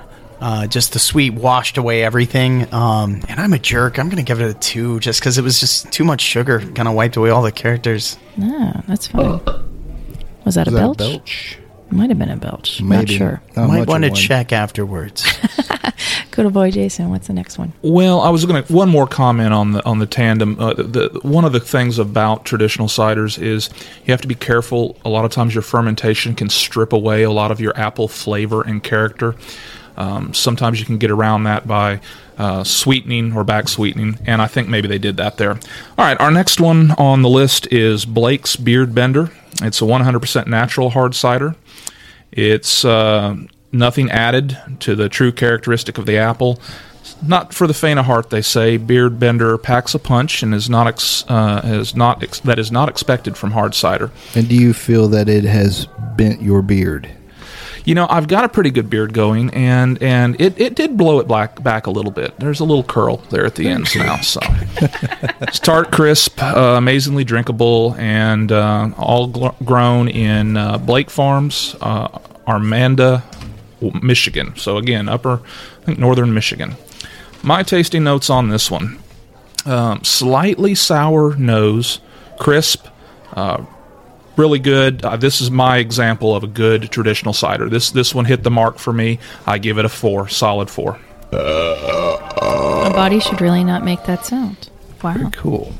uh, 0.43 0.67
just 0.67 0.91
the 0.91 0.99
sweet 0.99 1.33
washed 1.33 1.77
away 1.77 2.03
everything. 2.03 2.71
Um, 2.73 3.21
and 3.29 3.39
I'm 3.39 3.53
a 3.53 3.59
jerk. 3.59 3.97
I'm 3.97 4.07
going 4.09 4.17
to 4.23 4.29
give 4.29 4.41
it 4.41 4.49
a 4.49 4.53
two 4.53 4.99
just 4.99 5.21
because 5.21 5.37
it 5.37 5.41
was 5.41 5.57
just 5.57 5.89
too 5.93 6.03
much 6.03 6.19
sugar. 6.19 6.59
Kind 6.59 6.89
of 6.89 6.95
wiped 6.95 7.15
away 7.15 7.29
all 7.29 7.41
the 7.41 7.51
characters. 7.51 8.17
Ah, 8.41 8.83
that's 8.85 9.07
fine. 9.07 9.39
Was 10.43 10.55
that 10.55 10.67
a 10.67 10.71
Is 10.71 10.73
that 10.75 10.81
belch? 10.81 10.99
a 10.99 11.03
belch? 11.03 11.59
Might 11.91 12.09
have 12.09 12.19
been 12.19 12.29
a 12.29 12.35
belch. 12.35 12.81
Not 12.81 13.07
sure. 13.07 13.41
Not 13.55 13.69
Might 13.69 13.87
want 13.87 14.03
to 14.03 14.11
check 14.11 14.51
afterwards. 14.51 15.25
Good 16.31 16.43
old 16.43 16.53
boy, 16.53 16.71
Jason. 16.71 17.09
What's 17.09 17.27
the 17.27 17.33
next 17.33 17.57
one? 17.57 17.71
Well, 17.81 18.19
I 18.19 18.29
was 18.29 18.45
going 18.45 18.63
to 18.63 18.73
one 18.73 18.89
more 18.89 19.07
comment 19.07 19.53
on 19.53 19.71
the 19.71 19.85
on 19.85 19.99
the 19.99 20.07
tandem. 20.07 20.59
Uh, 20.59 20.73
the 20.73 21.19
one 21.21 21.45
of 21.45 21.53
the 21.53 21.59
things 21.61 21.99
about 21.99 22.43
traditional 22.43 22.87
ciders 22.89 23.41
is 23.41 23.69
you 24.05 24.11
have 24.11 24.21
to 24.21 24.27
be 24.27 24.35
careful. 24.35 24.97
A 25.05 25.09
lot 25.09 25.23
of 25.23 25.31
times, 25.31 25.55
your 25.55 25.61
fermentation 25.61 26.35
can 26.35 26.49
strip 26.49 26.91
away 26.91 27.23
a 27.23 27.31
lot 27.31 27.51
of 27.51 27.61
your 27.61 27.77
apple 27.79 28.09
flavor 28.09 28.61
and 28.61 28.83
character. 28.83 29.35
Um, 29.97 30.33
sometimes 30.33 30.79
you 30.79 30.85
can 30.85 30.97
get 30.97 31.11
around 31.11 31.43
that 31.43 31.67
by 31.67 31.99
uh, 32.37 32.63
sweetening 32.63 33.35
or 33.35 33.43
back 33.43 33.67
sweetening, 33.67 34.17
and 34.25 34.41
I 34.41 34.47
think 34.47 34.67
maybe 34.67 34.87
they 34.87 34.97
did 34.97 35.17
that 35.17 35.37
there. 35.37 35.51
All 35.51 35.59
right, 36.05 36.19
our 36.19 36.31
next 36.31 36.59
one 36.59 36.91
on 36.91 37.21
the 37.21 37.29
list 37.29 37.71
is 37.71 38.05
Blake's 38.05 38.55
Beard 38.55 38.95
Bender. 38.95 39.31
It's 39.61 39.81
a 39.81 39.85
100% 39.85 40.47
natural 40.47 40.89
hard 40.89 41.13
cider. 41.13 41.55
It's 42.31 42.83
uh, 42.83 43.35
nothing 43.71 44.09
added 44.09 44.57
to 44.79 44.95
the 44.95 45.09
true 45.09 45.31
characteristic 45.31 45.97
of 45.97 46.05
the 46.05 46.17
apple. 46.17 46.59
not 47.21 47.53
for 47.53 47.67
the 47.67 47.73
faint 47.73 47.99
of 47.99 48.05
heart, 48.05 48.29
they 48.29 48.41
say. 48.41 48.77
Beard 48.77 49.19
Bender 49.19 49.57
packs 49.57 49.93
a 49.93 49.99
punch 49.99 50.41
and 50.41 50.53
is 50.53 50.69
not 50.69 50.87
ex, 50.87 51.23
uh, 51.27 51.61
is 51.63 51.95
not 51.95 52.23
ex, 52.23 52.39
that 52.41 52.57
is 52.57 52.71
not 52.71 52.89
expected 52.89 53.37
from 53.37 53.51
hard 53.51 53.75
cider. 53.75 54.09
And 54.35 54.49
do 54.49 54.55
you 54.55 54.73
feel 54.73 55.07
that 55.09 55.29
it 55.29 55.43
has 55.43 55.87
bent 56.17 56.41
your 56.41 56.61
beard? 56.61 57.09
You 57.85 57.95
know, 57.95 58.07
I've 58.09 58.29
got 58.29 58.45
a 58.45 58.49
pretty 58.49 58.71
good 58.71 58.89
beard 58.89 59.13
going, 59.13 59.53
and 59.53 60.01
and 60.01 60.39
it, 60.39 60.59
it 60.59 60.75
did 60.75 60.95
blow 60.97 61.19
it 61.19 61.27
black 61.27 61.61
back 61.61 61.85
a 61.85 61.91
little 61.91 62.11
bit. 62.11 62.39
There's 62.39 62.61
a 62.61 62.63
little 62.63 62.83
curl 62.83 63.17
there 63.29 63.45
at 63.45 63.55
the 63.55 63.67
ends 63.67 63.93
now. 63.95 64.17
So 64.21 64.39
it's 65.41 65.59
tart, 65.59 65.91
crisp, 65.91 66.41
uh, 66.41 66.75
amazingly 66.77 67.25
drinkable, 67.25 67.95
and 67.97 68.51
uh, 68.51 68.91
all 68.97 69.27
gl- 69.29 69.65
grown 69.65 70.07
in 70.07 70.55
uh, 70.55 70.77
Blake 70.77 71.09
Farms, 71.09 71.75
uh, 71.81 72.19
Armada, 72.47 73.23
Michigan. 74.01 74.55
So 74.55 74.77
again, 74.77 75.09
upper, 75.09 75.41
I 75.81 75.85
think 75.85 75.99
northern 75.99 76.33
Michigan. 76.33 76.75
My 77.41 77.63
tasting 77.63 78.05
notes 78.05 78.29
on 78.29 78.47
this 78.47 78.71
one: 78.71 78.97
um, 79.65 80.01
slightly 80.05 80.73
sour 80.73 81.35
nose, 81.35 81.99
crisp, 82.39 82.87
uh, 83.33 83.65
really 84.35 84.59
good. 84.59 85.03
Uh, 85.03 85.17
this 85.17 85.41
is 85.41 85.51
my 85.51 85.77
example 85.77 86.35
of 86.35 86.43
a 86.43 86.47
good 86.47 86.91
traditional 86.91 87.33
cider. 87.33 87.69
This 87.69 87.91
this 87.91 88.13
one 88.13 88.25
hit 88.25 88.43
the 88.43 88.51
mark 88.51 88.77
for 88.77 88.93
me. 88.93 89.19
I 89.45 89.57
give 89.57 89.77
it 89.77 89.85
a 89.85 89.89
four, 89.89 90.27
solid 90.27 90.69
four. 90.69 90.99
A 91.31 92.91
body 92.93 93.19
should 93.19 93.41
really 93.41 93.63
not 93.63 93.83
make 93.83 94.03
that 94.05 94.25
sound. 94.25 94.69
Wow. 95.01 95.29
Cool. 95.31 95.73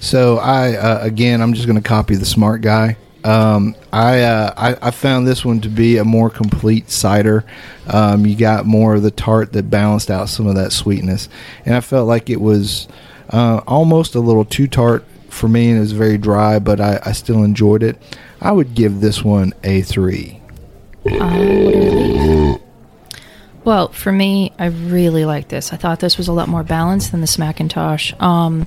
So 0.00 0.38
I 0.38 0.74
uh, 0.76 0.98
again, 1.02 1.40
I'm 1.40 1.54
just 1.54 1.66
going 1.66 1.80
to 1.80 1.88
copy 1.88 2.16
the 2.16 2.26
smart 2.26 2.60
guy. 2.60 2.96
Um, 3.24 3.74
I, 3.90 4.20
uh, 4.20 4.52
I 4.54 4.88
I 4.88 4.90
found 4.90 5.26
this 5.26 5.44
one 5.44 5.60
to 5.62 5.70
be 5.70 5.96
a 5.96 6.04
more 6.04 6.28
complete 6.28 6.90
cider. 6.90 7.44
Um, 7.86 8.26
you 8.26 8.36
got 8.36 8.66
more 8.66 8.94
of 8.94 9.02
the 9.02 9.10
tart 9.10 9.54
that 9.54 9.70
balanced 9.70 10.10
out 10.10 10.28
some 10.28 10.46
of 10.46 10.56
that 10.56 10.72
sweetness, 10.72 11.30
and 11.64 11.74
I 11.74 11.80
felt 11.80 12.06
like 12.06 12.28
it 12.28 12.40
was 12.40 12.86
uh, 13.30 13.62
almost 13.66 14.14
a 14.14 14.20
little 14.20 14.44
too 14.44 14.68
tart 14.68 15.04
for 15.34 15.48
me, 15.48 15.68
and 15.68 15.78
it 15.78 15.80
was 15.80 15.92
very 15.92 16.18
dry. 16.18 16.58
But 16.58 16.80
I, 16.80 17.00
I 17.04 17.12
still 17.12 17.42
enjoyed 17.42 17.82
it. 17.82 18.00
I 18.40 18.52
would 18.52 18.74
give 18.74 19.00
this 19.00 19.22
one 19.22 19.52
a 19.62 19.82
three. 19.82 20.40
Well, 23.64 23.88
for 23.88 24.12
me, 24.12 24.52
I 24.58 24.66
really 24.66 25.24
like 25.24 25.48
this. 25.48 25.72
I 25.72 25.76
thought 25.76 26.00
this 26.00 26.18
was 26.18 26.28
a 26.28 26.32
lot 26.32 26.48
more 26.48 26.62
balanced 26.62 27.12
than 27.12 27.20
the 27.22 27.26
Smackintosh. 27.26 28.20
Um, 28.20 28.66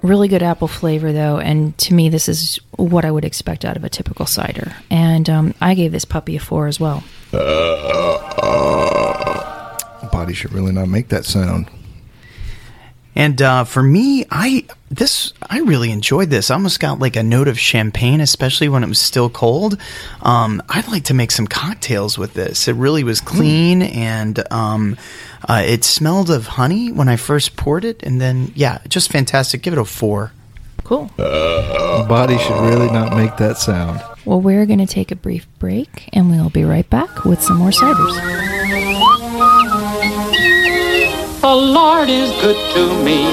really 0.00 0.28
good 0.28 0.42
apple 0.42 0.68
flavor, 0.68 1.12
though, 1.12 1.38
and 1.38 1.76
to 1.78 1.94
me, 1.94 2.08
this 2.08 2.28
is 2.28 2.58
what 2.76 3.04
I 3.04 3.10
would 3.10 3.24
expect 3.24 3.64
out 3.64 3.76
of 3.76 3.84
a 3.84 3.90
typical 3.90 4.26
cider. 4.26 4.74
And 4.90 5.28
um, 5.28 5.54
I 5.60 5.74
gave 5.74 5.92
this 5.92 6.06
puppy 6.06 6.36
a 6.36 6.40
four 6.40 6.66
as 6.66 6.80
well. 6.80 7.04
Body 10.10 10.34
should 10.34 10.52
really 10.52 10.72
not 10.72 10.88
make 10.88 11.08
that 11.08 11.24
sound. 11.24 11.68
And 13.14 13.40
uh, 13.42 13.64
for 13.64 13.82
me, 13.82 14.24
I 14.30 14.66
this 14.90 15.32
I 15.48 15.60
really 15.60 15.90
enjoyed 15.90 16.30
this. 16.30 16.50
I 16.50 16.54
almost 16.54 16.80
got 16.80 16.98
like 16.98 17.16
a 17.16 17.22
note 17.22 17.48
of 17.48 17.58
champagne, 17.58 18.20
especially 18.20 18.68
when 18.68 18.82
it 18.82 18.88
was 18.88 18.98
still 18.98 19.28
cold. 19.28 19.78
Um, 20.22 20.62
I'd 20.68 20.88
like 20.88 21.04
to 21.04 21.14
make 21.14 21.30
some 21.30 21.46
cocktails 21.46 22.16
with 22.16 22.32
this. 22.34 22.68
It 22.68 22.74
really 22.74 23.04
was 23.04 23.20
clean, 23.20 23.82
and 23.82 24.42
um, 24.50 24.96
uh, 25.46 25.62
it 25.64 25.84
smelled 25.84 26.30
of 26.30 26.46
honey 26.46 26.90
when 26.90 27.08
I 27.08 27.16
first 27.16 27.56
poured 27.56 27.84
it. 27.84 28.02
And 28.02 28.20
then, 28.20 28.52
yeah, 28.54 28.78
just 28.88 29.12
fantastic. 29.12 29.62
Give 29.62 29.74
it 29.74 29.78
a 29.78 29.84
four. 29.84 30.32
Cool. 30.84 31.10
Body 31.16 32.38
should 32.38 32.60
really 32.60 32.90
not 32.90 33.16
make 33.16 33.36
that 33.36 33.56
sound. 33.58 34.02
Well, 34.24 34.40
we're 34.40 34.66
going 34.66 34.78
to 34.78 34.86
take 34.86 35.10
a 35.10 35.16
brief 35.16 35.46
break, 35.58 36.08
and 36.12 36.30
we'll 36.30 36.50
be 36.50 36.64
right 36.64 36.88
back 36.88 37.24
with 37.24 37.42
some 37.42 37.58
more 37.58 37.70
ciders. 37.70 38.81
The 41.42 41.52
Lord 41.52 42.08
is 42.08 42.30
good 42.40 42.56
to 42.74 43.02
me, 43.02 43.24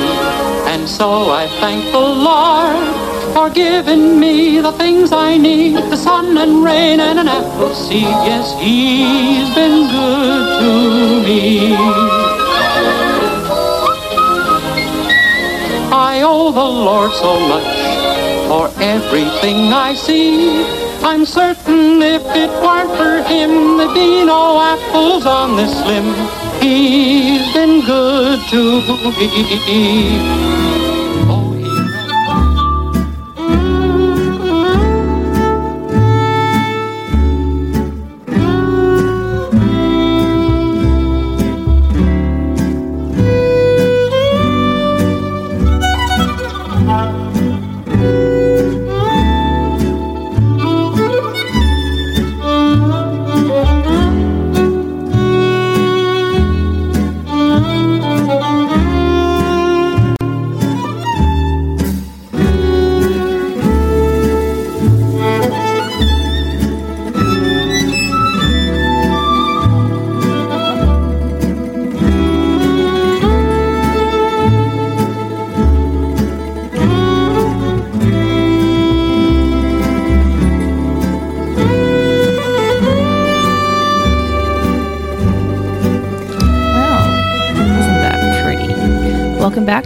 and 0.66 0.90
so 0.90 1.30
I 1.30 1.48
thank 1.60 1.92
the 1.92 2.00
Lord 2.00 3.34
for 3.36 3.52
giving 3.52 4.20
me 4.20 4.60
the 4.60 4.72
things 4.72 5.12
I 5.12 5.38
need 5.38 5.76
the 5.76 5.96
sun 5.96 6.36
and 6.40 6.64
rain 6.64 7.00
and 7.00 7.20
an 7.20 7.28
apple 7.28 7.76
seed. 7.76 8.18
Yes, 8.26 8.60
He's 8.60 9.54
been 9.54 9.92
good 9.92 10.46
to 10.60 10.72
me. 11.24 11.76
I 15.94 16.24
owe 16.26 16.52
the 16.52 16.72
Lord 16.88 17.12
so 17.12 17.40
much 17.40 17.78
for 18.50 18.72
everything 18.82 19.72
I 19.72 19.94
see. 19.94 20.66
I'm 21.04 21.28
certain 21.28 22.02
if 22.02 22.26
it 22.36 22.50
weren't 22.64 22.90
for 22.98 23.22
Him, 23.30 23.78
there'd 23.78 23.94
be 23.94 24.26
no 24.26 24.60
apples 24.60 25.28
on 25.28 25.56
this 25.58 25.76
limb. 25.86 26.39
He's 26.62 27.54
been 27.54 27.82
good 27.86 28.40
to 28.50 28.82
me. 29.18 30.59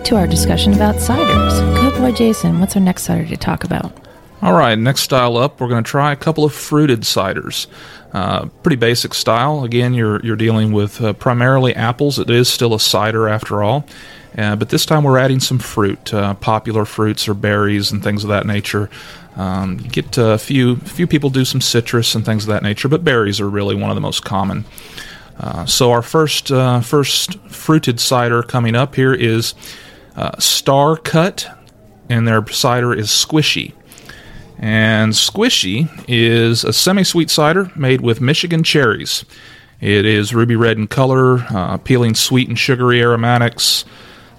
To 0.06 0.18
our 0.18 0.28
discussion 0.28 0.74
about 0.74 0.96
ciders. 0.96 1.82
Good 1.82 1.98
boy, 2.00 2.12
Jason. 2.12 2.60
What's 2.60 2.76
our 2.76 2.82
next 2.82 3.04
cider 3.04 3.26
to 3.26 3.38
talk 3.38 3.64
about? 3.64 3.96
All 4.42 4.52
right, 4.52 4.78
next 4.78 5.02
style 5.02 5.38
up, 5.38 5.62
we're 5.62 5.70
going 5.70 5.82
to 5.82 5.90
try 5.90 6.12
a 6.12 6.18
couple 6.18 6.44
of 6.44 6.54
fruited 6.54 7.02
ciders. 7.02 7.68
Uh, 8.12 8.48
pretty 8.64 8.76
basic 8.76 9.14
style. 9.14 9.64
Again, 9.64 9.94
you're 9.94 10.20
you're 10.24 10.36
dealing 10.36 10.74
with 10.74 11.02
uh, 11.02 11.14
primarily 11.14 11.74
apples. 11.74 12.20
It 12.20 12.30
is 12.30 12.50
still 12.50 12.74
a 12.74 12.80
cider 12.80 13.30
after 13.30 13.64
all, 13.64 13.86
uh, 14.38 14.58
but 14.58 14.70
this 14.70 14.86
time 14.86 15.06
we're 15.06 15.18
adding 15.18 15.40
some 15.40 15.60
fruit, 15.60 16.14
uh, 16.14 16.34
popular 16.34 16.84
fruits 16.84 17.30
or 17.30 17.34
berries 17.34 17.94
and 17.94 18.04
things 18.04 18.24
of 18.24 18.30
that 18.30 18.46
nature. 18.46 18.90
Um, 19.38 19.78
get 19.78 20.18
uh, 20.20 20.32
a 20.32 20.38
few 20.38 20.76
few 20.76 21.08
people 21.08 21.30
do 21.30 21.46
some 21.46 21.62
citrus 21.62 22.14
and 22.14 22.26
things 22.26 22.44
of 22.44 22.50
that 22.50 22.64
nature, 22.64 22.90
but 22.90 23.06
berries 23.06 23.40
are 23.40 23.50
really 23.50 23.76
one 23.76 23.90
of 23.90 23.96
the 23.96 24.02
most 24.02 24.26
common. 24.26 24.66
Uh, 25.40 25.66
so 25.66 25.92
our 25.92 26.02
first 26.02 26.50
first 26.50 27.40
fruited 27.48 28.02
cider 28.02 28.44
coming 28.44 28.76
up 28.76 28.96
here 28.96 29.14
is 29.14 29.56
uh, 30.16 30.38
Star 30.40 30.98
Cut, 30.98 31.48
and 32.10 32.28
their 32.28 32.46
cider 32.48 32.94
is 32.94 33.08
Squishy. 33.08 33.74
And 34.60 35.14
Squishy 35.14 35.90
is 36.08 36.64
a 36.64 36.72
semi-sweet 36.72 37.30
cider 37.30 37.72
made 37.76 38.02
with 38.02 38.22
Michigan 38.22 38.64
cherries. 38.64 39.26
It 39.82 40.06
is 40.06 40.34
ruby 40.34 40.56
red 40.56 40.78
in 40.78 40.88
color, 40.88 41.40
uh, 41.40 41.74
appealing 41.74 42.16
sweet 42.16 42.48
and 42.48 42.58
sugary 42.58 43.02
aromatics. 43.02 43.84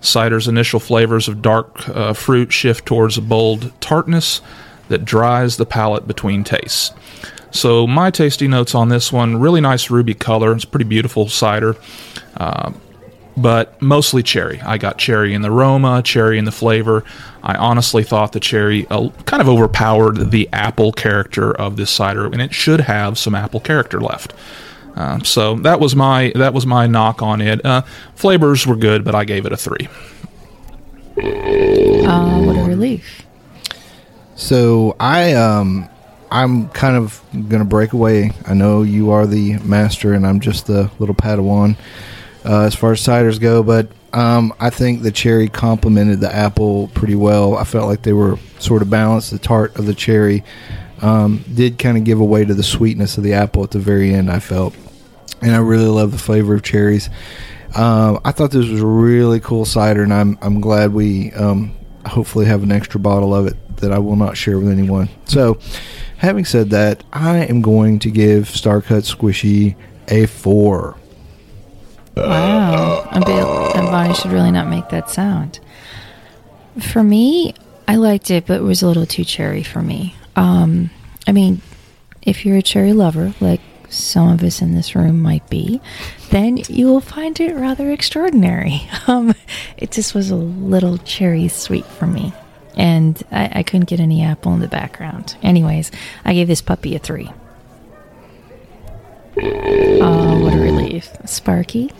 Cider's 0.00 0.48
initial 0.48 0.80
flavors 0.80 1.28
of 1.28 1.42
dark 1.42 1.88
uh, 1.88 2.12
fruit 2.12 2.52
shift 2.52 2.86
towards 2.86 3.18
a 3.18 3.22
bold 3.22 3.72
tartness 3.80 4.40
that 4.88 5.04
dries 5.04 5.56
the 5.56 5.66
palate 5.66 6.06
between 6.06 6.44
tastes. 6.44 6.92
So 7.50 7.86
my 7.86 8.10
tasty 8.10 8.48
notes 8.48 8.74
on 8.74 8.88
this 8.88 9.12
one: 9.12 9.36
really 9.36 9.60
nice 9.60 9.90
ruby 9.90 10.14
color. 10.14 10.52
It's 10.52 10.64
pretty 10.64 10.84
beautiful 10.84 11.28
cider, 11.28 11.76
uh, 12.36 12.72
but 13.36 13.80
mostly 13.82 14.22
cherry. 14.22 14.60
I 14.60 14.78
got 14.78 14.98
cherry 14.98 15.34
in 15.34 15.42
the 15.42 15.50
aroma, 15.50 16.02
cherry 16.02 16.38
in 16.38 16.44
the 16.44 16.52
flavor. 16.52 17.04
I 17.42 17.56
honestly 17.56 18.04
thought 18.04 18.32
the 18.32 18.40
cherry 18.40 18.86
uh, 18.88 19.10
kind 19.26 19.40
of 19.40 19.48
overpowered 19.48 20.30
the 20.30 20.48
apple 20.52 20.92
character 20.92 21.52
of 21.52 21.76
this 21.76 21.90
cider, 21.90 22.26
and 22.26 22.40
it 22.40 22.54
should 22.54 22.80
have 22.82 23.18
some 23.18 23.34
apple 23.34 23.60
character 23.60 24.00
left. 24.00 24.32
Uh, 24.96 25.18
so 25.24 25.56
that 25.56 25.80
was 25.80 25.96
my 25.96 26.32
that 26.36 26.54
was 26.54 26.66
my 26.66 26.86
knock 26.86 27.22
on 27.22 27.40
it. 27.40 27.64
Uh, 27.64 27.82
flavors 28.14 28.66
were 28.66 28.76
good, 28.76 29.04
but 29.04 29.14
I 29.14 29.24
gave 29.24 29.44
it 29.46 29.52
a 29.52 29.56
three. 29.56 29.88
Uh, 31.16 32.42
what 32.42 32.56
a 32.56 32.64
relief. 32.64 33.22
So 34.36 34.96
I 35.00 35.32
um 35.34 35.88
I'm 36.30 36.68
kind 36.70 36.96
of 36.96 37.20
gonna 37.48 37.64
break 37.64 37.92
away. 37.92 38.32
I 38.46 38.54
know 38.54 38.82
you 38.82 39.10
are 39.10 39.26
the 39.26 39.58
master 39.58 40.12
and 40.12 40.26
I'm 40.26 40.40
just 40.40 40.66
the 40.66 40.90
little 40.98 41.14
Padawan. 41.14 41.76
Uh, 42.44 42.62
as 42.62 42.74
far 42.74 42.92
as 42.92 43.00
ciders 43.00 43.40
go, 43.40 43.62
but 43.62 43.88
um, 44.12 44.54
I 44.60 44.70
think 44.70 45.02
the 45.02 45.10
cherry 45.10 45.48
complemented 45.48 46.20
the 46.20 46.34
apple 46.34 46.88
pretty 46.88 47.16
well. 47.16 47.56
I 47.56 47.64
felt 47.64 47.88
like 47.88 48.02
they 48.02 48.12
were 48.12 48.38
sort 48.58 48.82
of 48.82 48.90
balanced. 48.90 49.30
The 49.30 49.38
tart 49.38 49.76
of 49.76 49.86
the 49.86 49.94
cherry 49.94 50.44
um, 51.02 51.44
did 51.52 51.78
kind 51.78 51.98
of 51.98 52.04
give 52.04 52.20
away 52.20 52.44
to 52.44 52.54
the 52.54 52.62
sweetness 52.62 53.18
of 53.18 53.24
the 53.24 53.34
apple 53.34 53.64
at 53.64 53.72
the 53.72 53.80
very 53.80 54.14
end. 54.14 54.30
I 54.30 54.38
felt, 54.38 54.76
and 55.42 55.52
I 55.52 55.58
really 55.58 55.86
love 55.86 56.12
the 56.12 56.18
flavor 56.18 56.54
of 56.54 56.62
cherries. 56.62 57.10
Um, 57.74 58.20
I 58.24 58.30
thought 58.30 58.52
this 58.52 58.68
was 58.68 58.80
a 58.80 58.86
really 58.86 59.40
cool 59.40 59.64
cider, 59.64 60.02
and 60.02 60.14
I'm 60.14 60.38
I'm 60.40 60.60
glad 60.60 60.92
we 60.92 61.32
um, 61.32 61.74
hopefully 62.06 62.46
have 62.46 62.62
an 62.62 62.70
extra 62.70 63.00
bottle 63.00 63.34
of 63.34 63.48
it 63.48 63.56
that 63.78 63.90
I 63.90 63.98
will 63.98 64.16
not 64.16 64.36
share 64.36 64.58
with 64.58 64.68
anyone. 64.68 65.08
So, 65.24 65.58
having 66.18 66.44
said 66.44 66.70
that, 66.70 67.02
I 67.12 67.38
am 67.38 67.62
going 67.62 67.98
to 68.00 68.10
give 68.10 68.44
Starcut 68.44 69.02
Squishy 69.02 69.74
a 70.06 70.26
four. 70.26 70.96
Wow. 72.16 73.08
And 73.12 73.24
Bonnie 73.86 74.14
should 74.14 74.32
really 74.32 74.50
not 74.50 74.68
make 74.68 74.88
that 74.90 75.10
sound. 75.10 75.60
For 76.80 77.02
me, 77.02 77.54
I 77.86 77.96
liked 77.96 78.30
it, 78.30 78.46
but 78.46 78.60
it 78.60 78.64
was 78.64 78.82
a 78.82 78.86
little 78.86 79.06
too 79.06 79.24
cherry 79.24 79.62
for 79.62 79.82
me. 79.82 80.14
Um, 80.36 80.90
I 81.26 81.32
mean, 81.32 81.60
if 82.22 82.44
you're 82.44 82.56
a 82.56 82.62
cherry 82.62 82.92
lover, 82.92 83.34
like 83.40 83.60
some 83.88 84.28
of 84.28 84.42
us 84.42 84.60
in 84.60 84.74
this 84.74 84.94
room 84.94 85.20
might 85.20 85.48
be, 85.48 85.80
then 86.30 86.58
you 86.68 86.86
will 86.86 87.00
find 87.00 87.38
it 87.40 87.54
rather 87.54 87.90
extraordinary. 87.90 88.82
Um, 89.06 89.34
it 89.76 89.90
just 89.92 90.14
was 90.14 90.30
a 90.30 90.36
little 90.36 90.96
cherry 90.96 91.46
sweet 91.48 91.84
for 91.84 92.06
me. 92.06 92.32
And 92.74 93.22
I, 93.30 93.50
I 93.56 93.62
couldn't 93.62 93.88
get 93.88 94.00
any 94.00 94.22
apple 94.22 94.54
in 94.54 94.60
the 94.60 94.68
background. 94.68 95.36
Anyways, 95.42 95.92
I 96.24 96.32
gave 96.32 96.48
this 96.48 96.62
puppy 96.62 96.96
a 96.96 96.98
three. 96.98 97.30
Oh, 99.36 100.40
what 100.42 100.54
a 100.54 100.58
relief. 100.58 101.10
Sparky? 101.24 101.90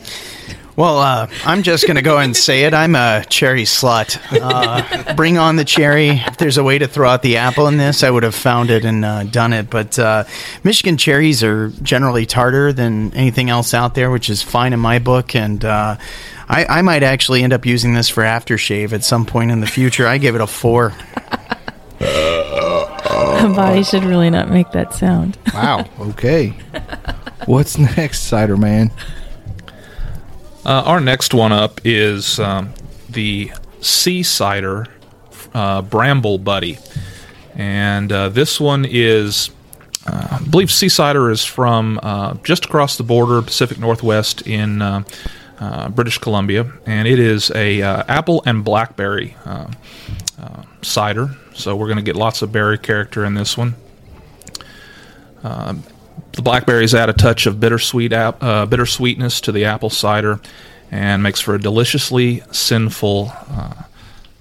Well, 0.75 0.99
uh, 0.99 1.27
I'm 1.45 1.63
just 1.63 1.85
going 1.85 1.95
to 1.95 2.01
go 2.01 2.17
and 2.17 2.35
say 2.35 2.63
it. 2.63 2.73
I'm 2.73 2.95
a 2.95 3.23
cherry 3.29 3.63
slut. 3.63 4.19
Uh, 4.29 5.13
bring 5.15 5.37
on 5.37 5.55
the 5.55 5.63
cherry. 5.63 6.09
If 6.09 6.37
there's 6.37 6.57
a 6.57 6.63
way 6.63 6.77
to 6.77 6.87
throw 6.87 7.07
out 7.09 7.21
the 7.21 7.37
apple 7.37 7.67
in 7.67 7.77
this, 7.77 8.03
I 8.03 8.09
would 8.09 8.23
have 8.23 8.35
found 8.35 8.69
it 8.69 8.83
and 8.83 9.05
uh, 9.05 9.23
done 9.23 9.53
it. 9.53 9.69
But 9.69 9.97
uh, 9.97 10.25
Michigan 10.65 10.97
cherries 10.97 11.43
are 11.43 11.69
generally 11.81 12.25
tartar 12.25 12.73
than 12.73 13.13
anything 13.13 13.49
else 13.49 13.73
out 13.73 13.95
there, 13.95 14.11
which 14.11 14.29
is 14.29 14.41
fine 14.41 14.73
in 14.73 14.79
my 14.81 14.99
book. 14.99 15.33
And 15.33 15.63
uh, 15.63 15.95
I, 16.49 16.65
I 16.65 16.81
might 16.81 17.03
actually 17.03 17.43
end 17.43 17.53
up 17.53 17.65
using 17.65 17.93
this 17.93 18.09
for 18.09 18.23
aftershave 18.23 18.91
at 18.91 19.03
some 19.05 19.25
point 19.25 19.51
in 19.51 19.61
the 19.61 19.67
future. 19.67 20.05
I 20.05 20.17
give 20.17 20.35
it 20.35 20.41
a 20.41 20.47
four. 20.47 20.93
A 23.45 23.49
Body 23.55 23.83
should 23.83 24.03
really 24.03 24.29
not 24.29 24.49
make 24.49 24.71
that 24.71 24.93
sound. 24.93 25.37
Wow. 25.53 25.85
Okay. 25.99 26.53
What's 27.45 27.77
next, 27.97 28.23
Cider 28.23 28.57
Man? 28.57 28.91
Uh, 30.65 30.81
our 30.85 30.99
next 30.99 31.31
one 31.31 31.51
up 31.51 31.79
is 31.83 32.39
um, 32.39 32.73
the 33.07 33.51
Sea 33.81 34.23
Cider 34.23 34.87
uh, 35.53 35.83
Bramble 35.83 36.39
Bubbly. 36.39 36.79
And 37.53 38.11
uh, 38.11 38.29
this 38.29 38.59
one 38.59 38.83
is, 38.83 39.51
uh, 40.07 40.39
I 40.41 40.43
believe 40.49 40.71
Sea 40.71 40.89
Cider 40.89 41.29
is 41.29 41.45
from 41.45 41.99
uh, 42.01 42.33
just 42.43 42.65
across 42.65 42.97
the 42.97 43.03
border, 43.03 43.43
Pacific 43.43 43.77
Northwest 43.77 44.47
in 44.47 44.81
uh, 44.81 45.03
British 45.89 46.17
Columbia. 46.17 46.71
And 46.87 47.07
it 47.07 47.19
is 47.19 47.51
a 47.51 47.81
apple 47.83 48.41
and 48.47 48.65
blackberry 48.65 49.37
cider. 50.81 51.29
So 51.53 51.75
we're 51.75 51.87
going 51.87 51.97
to 51.97 52.03
get 52.03 52.15
lots 52.15 52.41
of 52.41 52.51
berry 52.51 52.79
character 52.79 53.23
in 53.23 53.35
this 53.35 53.55
one. 53.55 53.75
The 56.33 56.41
blackberries 56.41 56.93
add 56.93 57.09
a 57.09 57.13
touch 57.13 57.45
of 57.45 57.59
bittersweet 57.59 58.11
ap- 58.13 58.43
uh, 58.43 58.65
bittersweetness 58.65 59.41
to 59.41 59.51
the 59.51 59.65
apple 59.65 59.89
cider 59.89 60.39
and 60.91 61.23
makes 61.23 61.39
for 61.39 61.55
a 61.55 61.59
deliciously 61.61 62.43
sinful, 62.51 63.31
uh, 63.49 63.83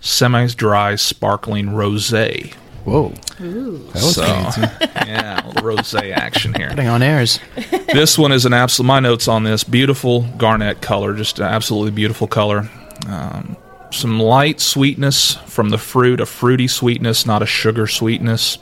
semi-dry, 0.01 0.97
sparkling 0.97 1.67
rosé. 1.69 2.53
Whoa. 2.85 3.15
Ooh. 3.41 3.79
That 3.93 3.95
was 3.95 4.15
So, 4.15 4.23
fancy. 4.25 4.61
yeah, 5.07 5.45
a 5.45 5.47
little 5.49 5.63
rosé 5.63 6.13
action 6.13 6.53
here. 6.55 6.69
Putting 6.71 6.89
on 6.89 7.03
airs. 7.03 7.39
This 7.95 8.19
one 8.19 8.33
is 8.33 8.45
an 8.45 8.53
absolute. 8.53 8.89
My 8.89 8.99
notes 8.99 9.29
on 9.29 9.45
this: 9.45 9.63
beautiful 9.63 10.23
garnet 10.37 10.83
color, 10.83 11.15
just 11.15 11.39
an 11.39 11.45
absolutely 11.45 11.93
beautiful 11.93 12.27
color. 12.27 12.69
Um, 13.07 13.57
some 13.93 14.19
light 14.19 14.61
sweetness 14.61 15.35
from 15.47 15.69
the 15.71 15.79
fruit, 15.79 16.21
a 16.21 16.27
fruity 16.27 16.67
sweetness, 16.67 17.25
not 17.25 17.41
a 17.41 17.47
sugar 17.47 17.87
sweetness. 17.87 18.59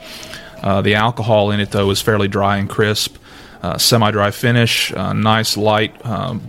Uh, 0.63 0.81
the 0.81 0.95
alcohol 0.95 1.51
in 1.51 1.59
it, 1.59 1.71
though, 1.71 1.89
is 1.91 2.01
fairly 2.01 2.27
dry 2.27 2.57
and 2.57 2.69
crisp. 2.69 3.17
Uh, 3.61 3.77
semi-dry 3.77 4.31
finish, 4.31 4.91
uh, 4.93 5.13
nice 5.13 5.55
light 5.55 6.05
um, 6.05 6.41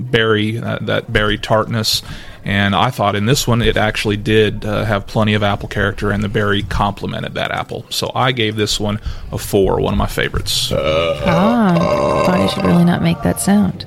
berry, 0.00 0.58
uh, 0.58 0.78
that 0.80 1.12
berry 1.12 1.38
tartness. 1.38 2.02
And 2.44 2.74
I 2.74 2.90
thought 2.90 3.14
in 3.14 3.26
this 3.26 3.46
one 3.46 3.60
it 3.62 3.76
actually 3.76 4.16
did 4.16 4.64
uh, 4.64 4.84
have 4.84 5.06
plenty 5.06 5.34
of 5.34 5.42
apple 5.42 5.68
character, 5.68 6.10
and 6.10 6.24
the 6.24 6.28
berry 6.28 6.62
complemented 6.62 7.34
that 7.34 7.50
apple. 7.50 7.84
So 7.90 8.10
I 8.14 8.32
gave 8.32 8.56
this 8.56 8.80
one 8.80 9.00
a 9.30 9.38
four, 9.38 9.80
one 9.80 9.92
of 9.92 9.98
my 9.98 10.06
favorites. 10.06 10.72
Ah, 10.72 12.24
Body 12.26 12.48
should 12.48 12.64
really 12.64 12.84
not 12.84 13.02
make 13.02 13.20
that 13.22 13.38
sound. 13.38 13.86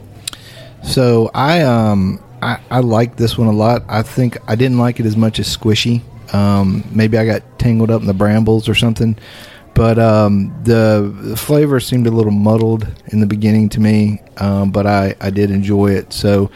So 0.83 1.31
I 1.33 1.63
um 1.63 2.21
I, 2.41 2.59
I 2.69 2.79
like 2.79 3.17
this 3.17 3.37
one 3.37 3.47
a 3.47 3.51
lot. 3.53 3.83
I 3.87 4.01
think 4.01 4.37
I 4.47 4.55
didn't 4.55 4.77
like 4.77 4.99
it 4.99 5.05
as 5.05 5.17
much 5.17 5.39
as 5.39 5.47
Squishy. 5.55 6.01
Um, 6.33 6.83
maybe 6.91 7.17
I 7.17 7.25
got 7.25 7.41
tangled 7.59 7.91
up 7.91 8.01
in 8.01 8.07
the 8.07 8.13
brambles 8.13 8.69
or 8.69 8.75
something. 8.75 9.17
But 9.73 9.97
um, 9.97 10.53
the, 10.63 11.35
flavor 11.37 11.79
seemed 11.79 12.05
a 12.07 12.11
little 12.11 12.31
muddled 12.31 12.87
in 13.07 13.19
the 13.19 13.25
beginning 13.25 13.69
to 13.69 13.79
me, 13.79 14.21
um, 14.37 14.71
but 14.71 14.85
I, 14.85 15.15
I 15.21 15.29
did 15.29 15.49
enjoy 15.49 15.91
it. 15.91 16.13
So 16.13 16.51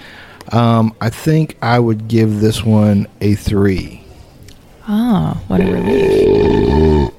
um, 0.52 0.96
I 1.02 1.10
think 1.10 1.58
I 1.62 1.80
would 1.80 2.08
give 2.08 2.40
this 2.40 2.64
one 2.64 3.08
a 3.22 3.36
three. 3.36 4.04
Oh, 4.88 5.42
what 5.48 5.62
a 5.62 5.66
relief. 5.66 7.12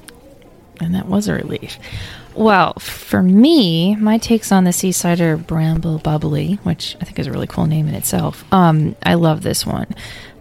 And 0.79 0.95
that 0.95 1.07
was 1.07 1.27
a 1.27 1.33
relief. 1.33 1.77
Well, 2.35 2.73
for 2.73 3.23
me, 3.23 3.95
my 3.95 4.19
takes 4.19 4.51
on 4.51 4.63
the 4.63 4.71
Seaside 4.71 5.17
Cider 5.17 5.37
Bramble 5.37 5.97
Bubbly, 5.97 6.59
which 6.61 6.95
I 7.01 7.03
think 7.03 7.17
is 7.17 7.25
a 7.25 7.31
really 7.31 7.47
cool 7.47 7.65
name 7.65 7.87
in 7.87 7.95
itself. 7.95 8.45
Um, 8.53 8.95
I 9.03 9.15
love 9.15 9.41
this 9.41 9.65
one. 9.65 9.87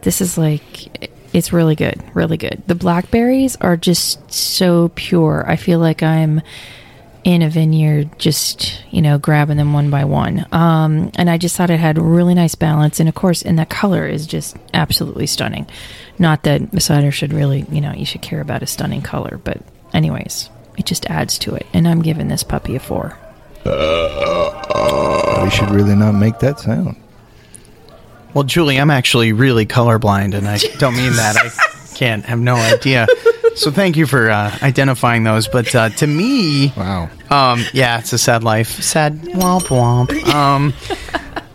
This 0.03 0.21
is 0.21 0.37
like 0.37 1.11
it's 1.37 1.53
really 1.53 1.75
good, 1.75 2.03
really 2.15 2.39
good. 2.39 2.63
The 2.67 2.75
blackberries 2.75 3.57
are 3.57 3.77
just 3.77 4.33
so 4.33 4.91
pure. 4.95 5.45
I 5.47 5.57
feel 5.57 5.79
like 5.79 6.03
I'm 6.03 6.41
in 7.25 7.43
a 7.43 7.51
vineyard 7.51 8.09
just 8.19 8.81
you 8.93 9.03
know 9.03 9.19
grabbing 9.19 9.57
them 9.57 9.73
one 9.73 9.91
by 9.91 10.05
one 10.05 10.47
um, 10.53 11.11
and 11.17 11.29
i 11.29 11.37
just 11.37 11.57
thought 11.57 11.71
it 11.71 11.81
had 11.81 11.99
really 11.99 12.35
nice 12.35 12.55
balance 12.55 13.01
and 13.01 13.09
of 13.09 13.17
course 13.17 13.43
and 13.43 13.59
that 13.59 13.69
color 13.69 14.07
is 14.07 14.29
just 14.29 14.57
absolutely 14.73 15.27
stunning 15.27 15.67
not 16.21 16.45
that 16.45 16.71
the 16.71 16.81
cider 16.81 17.11
should 17.11 17.33
really 17.33 17.67
you 17.69 17.81
know 17.81 17.93
you 17.93 18.07
should 18.07 18.23
care 18.23 18.41
about 18.41 18.63
a 18.63 18.67
stunning 18.67 19.03
color 19.03 19.41
but 19.43 19.61
anyways 19.93 20.49
it 20.79 20.87
just 20.87 21.05
adds 21.11 21.37
to 21.37 21.53
it 21.53 21.67
and 21.73 21.89
i'm 21.89 22.01
giving 22.01 22.29
this 22.29 22.45
puppy 22.45 22.77
a 22.77 22.79
four 22.79 23.19
We 25.45 25.51
should 25.51 25.71
really 25.71 25.97
not 25.97 26.13
make 26.13 26.39
that 26.39 26.61
sound. 26.61 26.97
Well, 28.37 28.45
Julie, 28.45 28.77
I'm 28.79 28.91
actually 28.91 29.33
really 29.33 29.65
colorblind, 29.65 30.35
and 30.35 30.47
I 30.47 30.59
don't 30.77 30.95
mean 30.95 31.15
that. 31.15 31.39
I 31.39 31.95
can't 31.95 32.23
have 32.27 32.39
no 32.39 32.57
idea. 32.57 33.07
So 33.55 33.71
thank 33.71 33.97
you 33.97 34.05
for 34.05 34.29
uh, 34.29 34.55
identifying 34.61 35.25
those. 35.25 35.49
But 35.49 35.75
uh, 35.75 35.89
to 35.89 36.07
me, 36.07 36.71
Wow. 36.77 37.09
um, 37.31 37.65
yeah, 37.73 37.99
it's 37.99 38.13
a 38.13 38.19
sad 38.19 38.45
life. 38.45 38.69
Sad 38.83 39.15
womp 39.23 39.63
womp. 39.69 40.13
Um, 40.35 40.75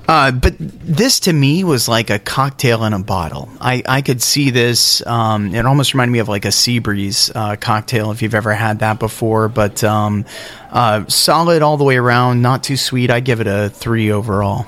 uh, 0.07 0.31
but 0.31 0.55
this 0.57 1.19
to 1.19 1.33
me 1.33 1.63
was 1.63 1.87
like 1.87 2.09
a 2.09 2.17
cocktail 2.17 2.83
in 2.85 2.93
a 2.93 2.99
bottle. 3.03 3.47
I, 3.61 3.83
I 3.87 4.01
could 4.01 4.19
see 4.23 4.49
this. 4.49 5.05
Um, 5.05 5.53
it 5.53 5.63
almost 5.67 5.93
reminded 5.93 6.13
me 6.13 6.17
of 6.17 6.29
like 6.29 6.45
a 6.45 6.51
sea 6.51 6.79
breeze 6.79 7.29
uh, 7.35 7.57
cocktail 7.57 8.09
if 8.09 8.23
you've 8.23 8.33
ever 8.33 8.55
had 8.55 8.79
that 8.79 8.97
before. 8.97 9.49
But 9.49 9.83
um, 9.83 10.25
uh, 10.71 11.05
solid 11.09 11.61
all 11.61 11.77
the 11.77 11.83
way 11.83 11.97
around, 11.97 12.41
not 12.41 12.63
too 12.63 12.75
sweet. 12.75 13.11
I 13.11 13.19
give 13.19 13.39
it 13.39 13.45
a 13.45 13.69
three 13.69 14.11
overall. 14.11 14.65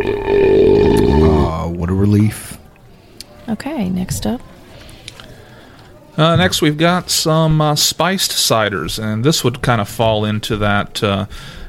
Oh, 0.00 1.68
what 1.76 1.90
a 1.90 1.94
relief. 1.94 2.56
okay 3.48 3.88
next 3.88 4.26
up 4.26 4.40
Uh, 6.16 6.34
next, 6.34 6.60
we've 6.62 6.76
got 6.78 7.10
some 7.10 7.60
uh, 7.60 7.76
spiced 7.76 8.32
ciders, 8.32 8.98
and 9.00 9.24
this 9.24 9.44
would 9.44 9.62
kind 9.62 9.80
of 9.80 9.88
fall 9.88 10.24
into 10.24 10.56
that 10.56 11.00
uh, 11.00 11.26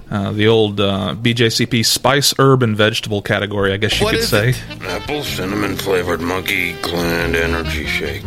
uh, 0.09 0.31
the 0.31 0.47
old 0.47 0.79
uh, 0.79 1.13
BJCP 1.21 1.85
spice, 1.85 2.33
herb, 2.39 2.63
and 2.63 2.75
vegetable 2.75 3.21
category, 3.21 3.71
I 3.73 3.77
guess 3.77 3.99
you 3.99 4.05
What 4.05 4.15
could 4.15 4.21
is 4.23 4.29
say. 4.29 4.49
it? 4.49 4.81
Apple 4.81 5.21
cinnamon 5.23 5.75
flavored 5.75 6.19
monkey 6.19 6.73
gland 6.81 7.35
energy 7.35 7.85
shake. 7.85 8.25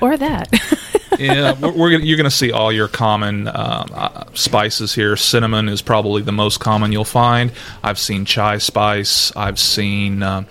or 0.00 0.16
that 0.16 0.48
yeah, 1.18 1.58
we're, 1.60 1.72
we're 1.72 1.90
gonna, 1.92 2.04
you're 2.04 2.16
going 2.16 2.24
to 2.24 2.30
see 2.30 2.52
all 2.52 2.72
your 2.72 2.88
common 2.88 3.48
uh, 3.48 3.86
uh, 3.92 4.24
spices 4.34 4.94
here. 4.94 5.16
Cinnamon 5.16 5.68
is 5.68 5.82
probably 5.82 6.22
the 6.22 6.32
most 6.32 6.60
common 6.60 6.92
you'll 6.92 7.04
find. 7.04 7.52
I've 7.82 7.98
seen 7.98 8.24
chai 8.24 8.58
spice. 8.58 9.34
I've 9.36 9.58
seen 9.58 10.22
uh, 10.22 10.44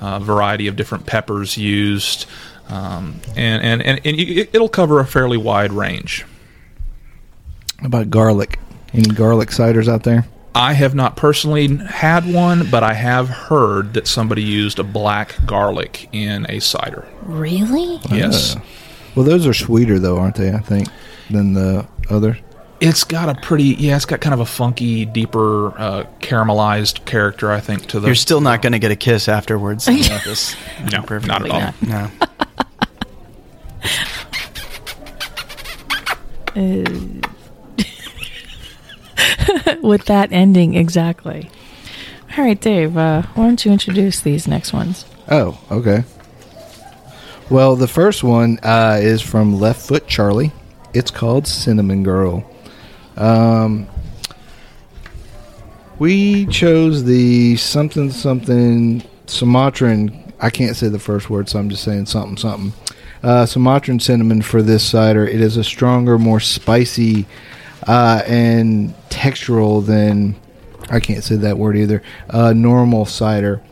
a 0.00 0.20
variety 0.20 0.66
of 0.68 0.76
different 0.76 1.06
peppers 1.06 1.56
used, 1.56 2.26
um, 2.68 3.20
and 3.36 3.62
and 3.62 3.82
and, 3.82 4.00
and 4.04 4.16
you, 4.18 4.46
it'll 4.52 4.68
cover 4.68 5.00
a 5.00 5.06
fairly 5.06 5.36
wide 5.36 5.72
range. 5.72 6.24
How 7.78 7.86
about 7.86 8.10
garlic? 8.10 8.58
Any 8.92 9.08
garlic 9.08 9.48
ciders 9.48 9.88
out 9.88 10.04
there? 10.04 10.26
I 10.54 10.72
have 10.74 10.94
not 10.94 11.16
personally 11.16 11.76
had 11.78 12.32
one, 12.32 12.70
but 12.70 12.84
I 12.84 12.94
have 12.94 13.28
heard 13.28 13.94
that 13.94 14.06
somebody 14.06 14.42
used 14.42 14.78
a 14.78 14.84
black 14.84 15.34
garlic 15.46 16.08
in 16.12 16.46
a 16.48 16.60
cider. 16.60 17.08
Really? 17.22 17.98
Yes. 18.08 18.54
Uh, 18.54 18.60
well, 19.14 19.24
those 19.24 19.46
are 19.46 19.54
sweeter 19.54 19.98
though, 19.98 20.18
aren't 20.18 20.36
they? 20.36 20.52
I 20.52 20.58
think 20.60 20.88
than 21.30 21.52
the 21.54 21.86
other. 22.10 22.38
It's 22.80 23.04
got 23.04 23.28
a 23.28 23.40
pretty, 23.40 23.64
yeah, 23.64 23.96
it's 23.96 24.04
got 24.04 24.20
kind 24.20 24.34
of 24.34 24.40
a 24.40 24.46
funky, 24.46 25.06
deeper, 25.06 25.68
uh, 25.78 26.04
caramelized 26.20 27.04
character, 27.06 27.50
I 27.50 27.60
think, 27.60 27.86
to 27.86 28.00
the. 28.00 28.08
You're 28.08 28.14
still 28.14 28.40
not 28.40 28.62
going 28.62 28.72
to 28.72 28.78
get 28.78 28.90
a 28.90 28.96
kiss 28.96 29.28
afterwards. 29.28 29.88
No, 29.88 30.18
this, 30.24 30.56
not 30.90 31.10
at 31.44 31.50
all. 31.50 31.74
No. 31.82 32.10
Uh, 36.56 36.84
with 39.82 40.04
that 40.04 40.28
ending, 40.30 40.74
exactly. 40.74 41.50
All 42.36 42.44
right, 42.44 42.60
Dave, 42.60 42.96
uh, 42.96 43.22
why 43.34 43.46
don't 43.46 43.64
you 43.64 43.72
introduce 43.72 44.20
these 44.20 44.46
next 44.46 44.72
ones? 44.72 45.04
Oh, 45.28 45.60
okay. 45.70 46.04
Well, 47.50 47.76
the 47.76 47.88
first 47.88 48.24
one 48.24 48.58
uh, 48.62 48.98
is 49.02 49.20
from 49.20 49.60
Left 49.60 49.86
Foot 49.86 50.06
Charley. 50.06 50.50
It's 50.94 51.10
called 51.10 51.46
Cinnamon 51.46 52.02
Girl. 52.02 52.42
Um, 53.18 53.86
we 55.98 56.46
chose 56.46 57.04
the 57.04 57.56
something 57.56 58.10
something 58.10 59.02
Sumatran. 59.26 60.32
I 60.40 60.48
can't 60.48 60.74
say 60.74 60.88
the 60.88 60.98
first 60.98 61.28
word, 61.28 61.50
so 61.50 61.58
I'm 61.58 61.68
just 61.68 61.84
saying 61.84 62.06
something 62.06 62.38
something. 62.38 62.72
Uh, 63.22 63.44
Sumatran 63.44 64.00
cinnamon 64.00 64.40
for 64.40 64.62
this 64.62 64.82
cider. 64.82 65.26
It 65.26 65.42
is 65.42 65.58
a 65.58 65.64
stronger, 65.64 66.18
more 66.18 66.40
spicy, 66.40 67.26
uh, 67.86 68.22
and 68.26 68.94
textural 69.10 69.84
than 69.84 70.34
I 70.90 70.98
can't 71.00 71.22
say 71.22 71.36
that 71.36 71.58
word 71.58 71.76
either. 71.76 72.02
Uh, 72.30 72.54
normal 72.54 73.04
cider. 73.04 73.62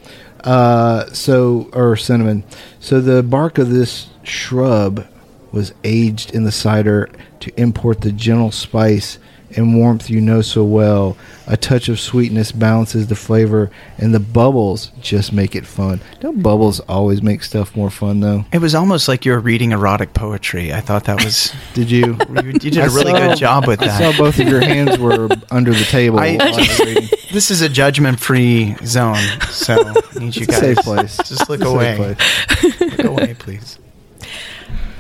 Uh, 0.44 1.07
so 1.12 1.70
or 1.72 1.96
cinnamon. 1.96 2.44
So 2.81 3.00
the 3.00 3.22
bark 3.22 3.59
of 3.59 3.70
this 3.70 4.09
shrub 4.22 5.07
was 5.52 5.74
aged 5.85 6.35
in 6.35 6.44
the 6.44 6.52
cider 6.52 7.09
to 7.40 7.61
import 7.61 8.00
the 8.00 8.12
gentle 8.12 8.50
spice 8.50 9.18
and 9.56 9.76
warmth 9.76 10.08
you 10.10 10.20
know 10.20 10.40
so 10.42 10.64
well. 10.64 11.16
A 11.46 11.56
touch 11.56 11.88
of 11.88 11.98
sweetness 11.98 12.52
balances 12.52 13.08
the 13.08 13.16
flavor, 13.16 13.70
and 13.98 14.14
the 14.14 14.20
bubbles 14.20 14.92
just 15.00 15.32
make 15.32 15.56
it 15.56 15.66
fun. 15.66 16.00
Don't 16.20 16.40
bubbles 16.42 16.78
always 16.80 17.20
make 17.22 17.42
stuff 17.42 17.74
more 17.74 17.90
fun, 17.90 18.20
though? 18.20 18.44
It 18.52 18.58
was 18.60 18.74
almost 18.74 19.08
like 19.08 19.24
you 19.26 19.32
were 19.32 19.40
reading 19.40 19.72
erotic 19.72 20.14
poetry. 20.14 20.72
I 20.72 20.80
thought 20.80 21.04
that 21.04 21.22
was. 21.22 21.52
Did 21.74 21.90
you? 21.90 22.16
you, 22.28 22.42
you 22.44 22.52
did 22.52 22.76
a 22.78 22.82
really 22.90 23.10
saw- 23.12 23.28
good 23.28 23.36
job 23.38 23.66
with 23.66 23.80
that. 23.80 23.88
I 23.90 23.98
that. 23.98 24.14
saw 24.14 24.18
both 24.22 24.38
of 24.38 24.48
your 24.48 24.60
hands 24.60 24.98
were 24.98 25.28
under 25.50 25.72
the 25.72 25.84
table. 25.84 26.18
I- 26.20 26.36
while 26.36 26.42
I 26.54 26.56
was 26.56 27.10
this 27.32 27.50
is 27.50 27.60
a 27.62 27.68
judgment-free 27.68 28.76
zone, 28.84 29.16
so 29.48 29.74
I 29.74 30.18
need 30.18 30.36
you 30.36 30.42
It's 30.42 30.48
a 30.58 30.60
guys 30.60 30.60
safe 30.60 30.76
place. 30.78 31.16
just 31.16 31.48
look 31.48 31.60
It's 31.60 31.68
a 31.68 31.72
safe 31.72 31.98
away. 31.98 32.14
place. 32.14 32.80
look 32.98 33.04
away, 33.04 33.34
please. 33.38 33.78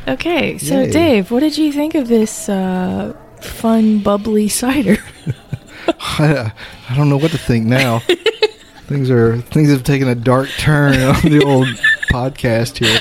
Okay, 0.08 0.58
so 0.58 0.80
Yay. 0.80 0.90
Dave, 0.90 1.30
what 1.30 1.40
did 1.40 1.56
you 1.56 1.72
think 1.72 1.94
of 1.94 2.08
this 2.08 2.48
uh, 2.48 3.14
fun, 3.44 3.98
bubbly 4.00 4.48
cider? 4.48 4.98
I, 6.00 6.52
I 6.88 6.96
don't 6.96 7.08
know 7.08 7.16
what 7.16 7.30
to 7.32 7.38
think 7.38 7.66
now. 7.66 8.00
things 8.86 9.10
are 9.10 9.38
things 9.40 9.70
have 9.70 9.84
taken 9.84 10.08
a 10.08 10.14
dark 10.14 10.48
turn 10.58 10.94
on 10.94 11.22
the 11.22 11.42
old 11.44 11.66
podcast 12.10 12.78
here. 12.78 13.00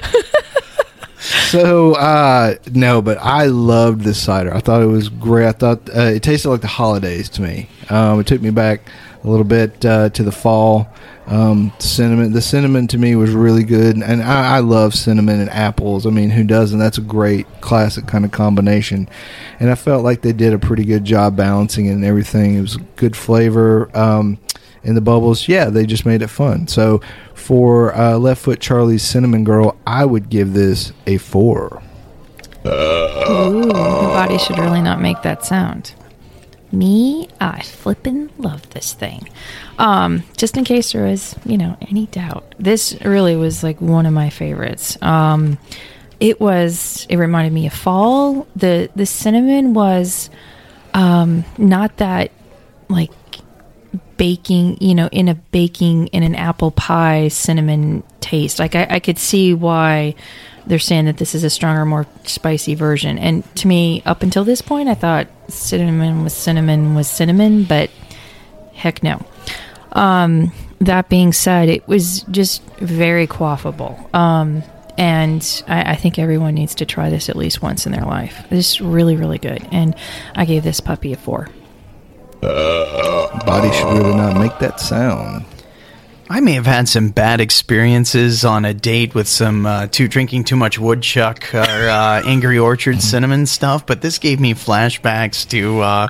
So 1.51 1.95
uh, 1.95 2.55
no, 2.71 3.01
but 3.01 3.17
I 3.19 3.45
loved 3.45 4.01
this 4.01 4.21
cider. 4.21 4.53
I 4.53 4.59
thought 4.59 4.81
it 4.81 4.87
was 4.87 5.09
great. 5.09 5.47
I 5.47 5.51
thought 5.51 5.89
uh, 5.89 6.01
it 6.03 6.23
tasted 6.23 6.49
like 6.49 6.61
the 6.61 6.67
holidays 6.67 7.29
to 7.29 7.41
me. 7.41 7.69
Um, 7.89 8.19
it 8.21 8.27
took 8.27 8.41
me 8.41 8.51
back 8.51 8.81
a 9.23 9.27
little 9.29 9.43
bit 9.43 9.85
uh, 9.85 10.09
to 10.09 10.23
the 10.23 10.31
fall. 10.31 10.87
Um, 11.31 11.71
cinnamon, 11.79 12.33
the 12.33 12.41
cinnamon 12.41 12.87
to 12.87 12.97
me 12.97 13.15
was 13.15 13.31
really 13.31 13.63
good, 13.63 13.95
and 13.95 14.21
I, 14.21 14.57
I 14.57 14.59
love 14.59 14.93
cinnamon 14.93 15.39
and 15.39 15.49
apples. 15.49 16.05
I 16.05 16.09
mean, 16.09 16.29
who 16.29 16.43
doesn't? 16.43 16.77
That's 16.77 16.97
a 16.97 17.01
great 17.01 17.47
classic 17.61 18.05
kind 18.05 18.25
of 18.25 18.31
combination. 18.31 19.07
And 19.57 19.71
I 19.71 19.75
felt 19.75 20.03
like 20.03 20.23
they 20.23 20.33
did 20.33 20.51
a 20.51 20.59
pretty 20.59 20.83
good 20.83 21.05
job 21.05 21.37
balancing 21.37 21.85
it 21.85 21.93
and 21.93 22.03
everything. 22.03 22.55
It 22.55 22.61
was 22.61 22.75
good 22.97 23.15
flavor. 23.15 23.89
Um, 23.97 24.39
and 24.83 24.97
the 24.97 25.01
bubbles, 25.01 25.47
yeah, 25.47 25.69
they 25.69 25.85
just 25.85 26.05
made 26.05 26.21
it 26.21 26.27
fun. 26.27 26.67
So 26.67 26.99
for 27.33 27.95
uh, 27.95 28.17
Left 28.17 28.41
Foot 28.41 28.59
Charley's 28.59 29.03
Cinnamon 29.03 29.45
Girl, 29.45 29.77
I 29.87 30.03
would 30.03 30.29
give 30.29 30.51
this 30.51 30.91
a 31.07 31.17
four. 31.17 31.81
Ooh, 32.65 33.67
my 33.67 33.73
body 33.73 34.37
should 34.37 34.59
really 34.59 34.81
not 34.81 34.99
make 34.99 35.21
that 35.21 35.45
sound. 35.45 35.93
Me, 36.71 37.27
I 37.39 37.61
flippin' 37.61 38.29
love 38.37 38.69
this 38.69 38.93
thing. 38.93 39.27
Um, 39.77 40.23
just 40.37 40.57
in 40.57 40.63
case 40.63 40.93
there 40.93 41.03
was, 41.03 41.35
you 41.45 41.57
know, 41.57 41.77
any 41.81 42.05
doubt, 42.07 42.55
this 42.59 42.97
really 43.03 43.35
was 43.35 43.63
like 43.63 43.81
one 43.81 44.05
of 44.05 44.13
my 44.13 44.29
favorites. 44.29 44.97
Um, 45.01 45.57
it 46.19 46.39
was. 46.39 47.05
It 47.09 47.17
reminded 47.17 47.51
me 47.51 47.67
of 47.67 47.73
fall. 47.73 48.47
the 48.55 48.89
The 48.95 49.05
cinnamon 49.05 49.73
was 49.73 50.29
um, 50.93 51.43
not 51.57 51.97
that 51.97 52.31
like 52.89 53.11
baking, 54.17 54.77
you 54.79 54.93
know, 54.93 55.09
in 55.11 55.27
a 55.27 55.35
baking 55.35 56.07
in 56.07 56.21
an 56.21 56.35
apple 56.35 56.71
pie 56.71 57.27
cinnamon 57.27 58.03
taste. 58.19 58.59
Like 58.59 58.75
I, 58.75 58.87
I 58.89 58.99
could 58.99 59.17
see 59.17 59.53
why 59.53 60.13
they're 60.67 60.79
saying 60.79 61.05
that 61.05 61.17
this 61.17 61.33
is 61.33 61.43
a 61.43 61.49
stronger, 61.49 61.85
more 61.85 62.05
spicy 62.25 62.75
version. 62.75 63.17
And 63.17 63.43
to 63.55 63.67
me, 63.67 64.03
up 64.05 64.21
until 64.21 64.43
this 64.43 64.61
point, 64.61 64.89
I 64.89 64.93
thought 64.93 65.27
cinnamon 65.53 66.23
was 66.23 66.33
cinnamon 66.33 66.95
was 66.95 67.07
cinnamon, 67.07 67.63
but 67.63 67.89
heck 68.73 69.03
no. 69.03 69.23
Um, 69.91 70.51
that 70.79 71.09
being 71.09 71.33
said, 71.33 71.69
it 71.69 71.87
was 71.87 72.21
just 72.23 72.63
very 72.79 73.27
quaffable. 73.27 74.13
Um, 74.15 74.63
and 74.97 75.63
I, 75.67 75.91
I 75.91 75.95
think 75.95 76.17
everyone 76.19 76.55
needs 76.55 76.75
to 76.75 76.85
try 76.85 77.09
this 77.09 77.29
at 77.29 77.35
least 77.35 77.61
once 77.61 77.85
in 77.85 77.91
their 77.91 78.05
life. 78.05 78.45
It's 78.51 78.81
really, 78.81 79.15
really 79.15 79.37
good. 79.37 79.67
And 79.71 79.95
I 80.35 80.45
gave 80.45 80.63
this 80.63 80.79
puppy 80.79 81.13
a 81.13 81.17
four. 81.17 81.47
Body 82.41 83.71
should 83.71 83.97
really 83.97 84.15
not 84.15 84.37
make 84.37 84.57
that 84.59 84.79
sound. 84.79 85.45
I 86.31 86.39
may 86.39 86.53
have 86.53 86.65
had 86.65 86.87
some 86.87 87.09
bad 87.09 87.41
experiences 87.41 88.45
on 88.45 88.63
a 88.63 88.73
date 88.73 89.13
with 89.13 89.27
some 89.27 89.65
uh, 89.65 89.87
too 89.87 90.07
drinking 90.07 90.45
too 90.45 90.55
much 90.55 90.79
woodchuck 90.79 91.53
or 91.53 91.59
uh, 91.59 92.21
Angry 92.25 92.57
Orchard 92.57 93.01
cinnamon 93.01 93.45
stuff, 93.45 93.85
but 93.85 94.01
this 94.01 94.17
gave 94.17 94.39
me 94.39 94.53
flashbacks 94.53 95.45
to 95.49 95.81
uh, 95.81 96.07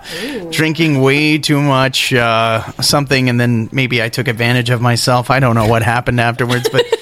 drinking 0.51 1.01
way 1.01 1.39
too 1.39 1.59
much 1.59 2.13
uh, 2.13 2.61
something, 2.73 3.29
and 3.29 3.39
then 3.39 3.67
maybe 3.71 4.03
I 4.03 4.09
took 4.09 4.27
advantage 4.27 4.69
of 4.69 4.79
myself. 4.79 5.31
I 5.31 5.39
don't 5.39 5.55
know 5.55 5.67
what 5.67 5.81
happened 5.81 6.21
afterwards, 6.21 6.69
but. 6.69 6.85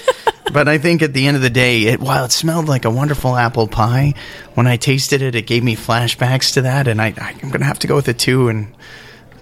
But 0.52 0.68
I 0.68 0.80
think 0.80 1.04
at 1.04 1.14
the 1.14 1.28
end 1.28 1.38
of 1.38 1.44
the 1.44 1.52
day, 1.52 1.84
it, 1.84 2.00
while 2.00 2.26
it 2.26 2.32
smelled 2.32 2.68
like 2.68 2.84
a 2.84 2.90
wonderful 2.90 3.36
apple 3.36 3.68
pie, 3.68 4.16
when 4.56 4.66
I 4.66 4.78
tasted 4.78 5.22
it, 5.22 5.36
it 5.36 5.46
gave 5.46 5.64
me 5.64 5.76
flashbacks 5.76 6.56
to 6.56 6.64
that, 6.64 6.88
and 6.88 7.00
I, 7.00 7.14
I'm 7.16 7.50
going 7.50 7.60
to 7.60 7.66
have 7.66 7.78
to 7.78 7.88
go 7.88 7.94
with 7.96 8.08
a 8.08 8.16
two 8.16 8.50
and 8.50 8.74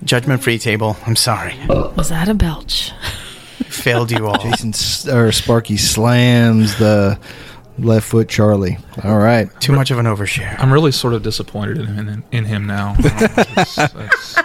judgment 0.03 0.43
free 0.43 0.59
table. 0.59 0.97
I'm 1.05 1.15
sorry, 1.15 1.55
Was 1.69 2.09
that 2.09 2.27
a 2.27 2.33
belch? 2.33 2.91
failed 3.69 4.11
you 4.11 4.27
all. 4.27 4.37
Jason 4.37 4.69
S- 4.69 5.07
or 5.07 5.31
Sparky 5.31 5.77
slams 5.77 6.77
the 6.77 7.19
left 7.79 8.07
foot 8.09 8.27
Charley. 8.29 8.77
All 9.03 9.17
right. 9.17 9.49
Too 9.61 9.73
much 9.73 9.91
of 9.91 9.99
an 9.99 10.05
overshare. 10.05 10.59
I'm 10.59 10.71
really 10.73 10.91
sort 10.91 11.13
of 11.13 11.23
disappointed 11.23 11.77
in 11.77 11.85
him, 11.87 12.09
in, 12.09 12.23
in 12.31 12.45
him 12.45 12.65
now. 12.65 12.95
It's- 12.99 13.77
it's- 13.77 14.35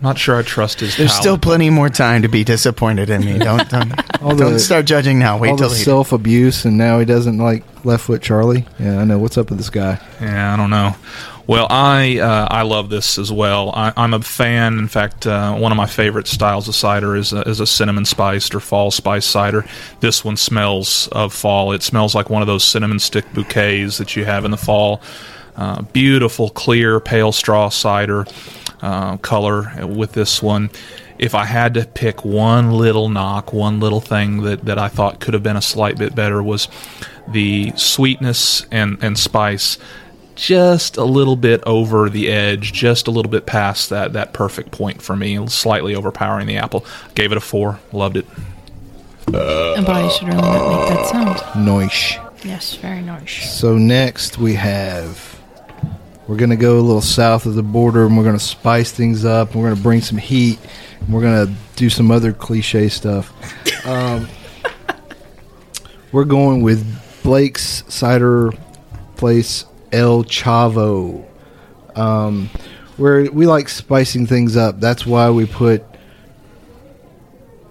not 0.00 0.18
sure 0.18 0.36
I 0.38 0.42
trust 0.42 0.80
his. 0.80 0.96
There's 0.98 1.12
palate. 1.12 1.22
still 1.22 1.38
plenty 1.38 1.70
more 1.70 1.88
time 1.88 2.22
to 2.22 2.28
be 2.28 2.44
disappointed 2.44 3.08
in 3.08 3.24
me. 3.24 3.38
Don't 3.38 3.66
don't, 3.70 4.22
All 4.22 4.36
don't 4.36 4.52
the- 4.54 4.58
start 4.60 4.84
judging 4.84 5.18
now. 5.18 5.38
Wait 5.38 5.50
All 5.52 5.56
till 5.56 5.68
the 5.68 5.74
later. 5.74 5.84
self 5.84 6.12
abuse, 6.12 6.66
and 6.66 6.76
now 6.76 6.98
he 6.98 7.06
doesn't 7.06 7.38
like 7.38 7.64
left 7.86 8.04
foot 8.04 8.20
Charley. 8.20 8.66
Yeah, 8.78 8.98
I 9.00 9.04
know. 9.04 9.18
What's 9.18 9.38
up 9.38 9.48
with 9.48 9.56
this 9.58 9.70
guy? 9.70 9.98
Yeah, 10.20 10.52
I 10.52 10.56
don't 10.58 10.68
know. 10.68 10.94
Well, 11.46 11.66
I 11.68 12.20
uh, 12.20 12.48
I 12.50 12.62
love 12.62 12.88
this 12.88 13.18
as 13.18 13.30
well. 13.30 13.70
I, 13.74 13.92
I'm 13.98 14.14
a 14.14 14.20
fan. 14.20 14.78
In 14.78 14.88
fact, 14.88 15.26
uh, 15.26 15.54
one 15.54 15.72
of 15.72 15.76
my 15.76 15.86
favorite 15.86 16.26
styles 16.26 16.68
of 16.68 16.74
cider 16.74 17.14
is 17.16 17.34
a, 17.34 17.42
is 17.42 17.60
a 17.60 17.66
cinnamon 17.66 18.06
spiced 18.06 18.54
or 18.54 18.60
fall 18.60 18.90
spice 18.90 19.26
cider. 19.26 19.66
This 20.00 20.24
one 20.24 20.38
smells 20.38 21.06
of 21.12 21.34
fall. 21.34 21.72
It 21.72 21.82
smells 21.82 22.14
like 22.14 22.30
one 22.30 22.40
of 22.40 22.48
those 22.48 22.64
cinnamon 22.64 22.98
stick 22.98 23.30
bouquets 23.34 23.98
that 23.98 24.16
you 24.16 24.24
have 24.24 24.46
in 24.46 24.52
the 24.52 24.56
fall. 24.56 25.02
Uh, 25.54 25.82
beautiful, 25.82 26.48
clear, 26.48 26.98
pale 26.98 27.30
straw 27.30 27.68
cider 27.68 28.24
uh, 28.80 29.18
color 29.18 29.86
with 29.86 30.12
this 30.12 30.42
one. 30.42 30.70
If 31.18 31.34
I 31.34 31.44
had 31.44 31.74
to 31.74 31.84
pick 31.84 32.24
one 32.24 32.72
little 32.72 33.08
knock, 33.10 33.52
one 33.52 33.80
little 33.80 34.00
thing 34.00 34.42
that, 34.42 34.64
that 34.64 34.78
I 34.78 34.88
thought 34.88 35.20
could 35.20 35.34
have 35.34 35.42
been 35.42 35.56
a 35.56 35.62
slight 35.62 35.98
bit 35.98 36.14
better 36.14 36.42
was 36.42 36.68
the 37.28 37.72
sweetness 37.76 38.66
and, 38.70 38.98
and 39.02 39.18
spice 39.18 39.78
just 40.34 40.96
a 40.96 41.04
little 41.04 41.36
bit 41.36 41.62
over 41.64 42.08
the 42.10 42.28
edge, 42.28 42.72
just 42.72 43.06
a 43.06 43.10
little 43.10 43.30
bit 43.30 43.46
past 43.46 43.90
that, 43.90 44.12
that 44.14 44.32
perfect 44.32 44.70
point 44.70 45.02
for 45.02 45.16
me, 45.16 45.46
slightly 45.48 45.94
overpowering 45.94 46.46
the 46.46 46.56
apple. 46.56 46.84
Gave 47.14 47.32
it 47.32 47.38
a 47.38 47.40
four, 47.40 47.80
loved 47.92 48.16
it. 48.16 48.26
A 49.28 49.82
body 49.86 50.08
should 50.10 50.28
really 50.28 50.40
not 50.40 50.88
make 50.88 50.96
that 50.96 51.06
sound. 51.06 51.38
Noish. 51.66 52.44
Yes, 52.44 52.74
very 52.76 53.00
nice. 53.00 53.58
So 53.58 53.78
next 53.78 54.38
we 54.38 54.54
have 54.54 55.34
we're 56.26 56.36
going 56.36 56.50
to 56.50 56.56
go 56.56 56.78
a 56.78 56.80
little 56.80 57.02
south 57.02 57.44
of 57.44 57.54
the 57.54 57.62
border 57.62 58.06
and 58.06 58.16
we're 58.16 58.24
going 58.24 58.38
to 58.38 58.44
spice 58.44 58.90
things 58.90 59.24
up. 59.24 59.52
And 59.52 59.60
we're 59.60 59.68
going 59.68 59.76
to 59.76 59.82
bring 59.82 60.00
some 60.00 60.16
heat. 60.16 60.58
And 61.00 61.12
we're 61.12 61.20
going 61.20 61.46
to 61.46 61.54
do 61.76 61.90
some 61.90 62.10
other 62.10 62.32
cliche 62.32 62.88
stuff. 62.88 63.32
Um, 63.84 64.30
we're 66.10 66.24
going 66.24 66.62
with 66.62 67.22
Blake's 67.22 67.84
Cider 67.86 68.50
Place 69.16 69.66
El 69.94 70.24
Chavo. 70.24 71.24
Um, 71.94 72.50
where 72.96 73.30
we 73.30 73.46
like 73.46 73.68
spicing 73.68 74.26
things 74.26 74.56
up. 74.56 74.80
That's 74.80 75.06
why 75.06 75.30
we 75.30 75.46
put 75.46 75.84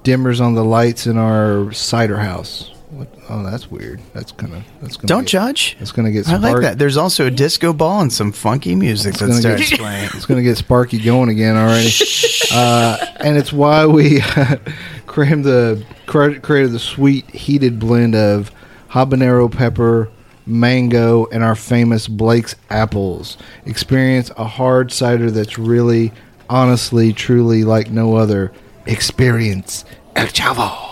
dimmers 0.04 0.42
on 0.42 0.54
the 0.54 0.64
lights 0.64 1.08
in 1.08 1.18
our 1.18 1.72
cider 1.72 2.18
house. 2.18 2.70
What? 2.90 3.08
Oh, 3.28 3.42
that's 3.44 3.72
weird. 3.72 4.02
That's 4.14 4.32
gonna. 4.32 4.64
That's 4.82 4.98
gonna. 4.98 5.08
Don't 5.08 5.24
get, 5.24 5.30
judge. 5.30 5.78
It's 5.80 5.92
gonna 5.92 6.12
get. 6.12 6.28
I 6.30 6.38
like 6.38 6.62
that. 6.62 6.78
There's 6.78 6.98
also 6.98 7.26
a 7.26 7.32
disco 7.32 7.74
ball 7.74 8.02
and 8.02 8.14
some 8.14 8.32
funky 8.32 8.76
music 8.76 9.16
It's 9.16 9.22
gonna 9.22 9.58
get- 9.58 9.80
playing. 9.80 10.10
It's 10.14 10.26
gonna 10.26 10.44
get 10.44 10.58
Sparky 10.58 11.00
going 11.00 11.30
again 11.30 11.56
already. 11.58 11.90
uh, 12.54 12.98
and 13.18 13.36
it's 13.36 13.52
why 13.52 13.86
we 13.88 14.22
crammed 15.08 15.46
the 15.46 15.84
created 16.06 16.72
the 16.72 16.80
sweet 16.80 17.30
heated 17.32 17.80
blend 17.80 18.14
of 18.16 18.52
habanero 18.92 19.52
pepper, 19.52 20.10
mango, 20.46 21.26
and 21.28 21.44
our 21.44 21.56
famous 21.56 22.08
Blake's 22.08 22.56
apples. 22.70 23.38
Experience 23.66 24.32
a 24.38 24.46
hard 24.46 24.92
cider 24.92 25.32
that's 25.32 25.58
really, 25.58 26.12
honestly, 26.50 27.14
truly 27.14 27.64
like 27.64 27.90
no 27.90 28.16
other. 28.16 28.52
Experience 28.86 29.86
El 30.16 30.28
Chavo. 30.28 30.92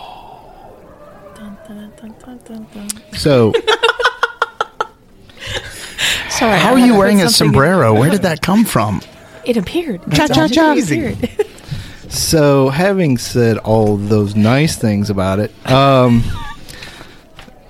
So 3.13 3.53
Sorry. 6.29 6.57
How 6.57 6.69
I 6.69 6.73
are 6.73 6.79
you 6.79 6.97
wearing 6.97 7.21
a 7.21 7.29
sombrero? 7.29 7.93
Where 7.93 8.09
did 8.09 8.23
that 8.23 8.41
come 8.41 8.65
from? 8.65 9.01
It 9.45 9.57
appeared. 9.57 10.01
Cha, 10.11 10.27
cha, 10.27 10.47
cha. 10.47 10.75
So, 12.09 12.69
having 12.69 13.17
said 13.17 13.57
all 13.59 13.95
those 13.95 14.35
nice 14.35 14.75
things 14.75 15.09
about 15.09 15.39
it, 15.39 15.51
um, 15.69 16.23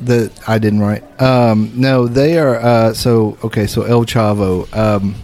that 0.05 0.31
I 0.47 0.57
didn't 0.59 0.79
write. 0.79 1.03
Um, 1.21 1.71
no, 1.75 2.07
they 2.07 2.37
are. 2.37 2.55
Uh, 2.57 2.93
so 2.93 3.37
okay, 3.43 3.67
so 3.67 3.83
El 3.83 4.05
Chavo. 4.05 4.71
Um, 4.75 5.15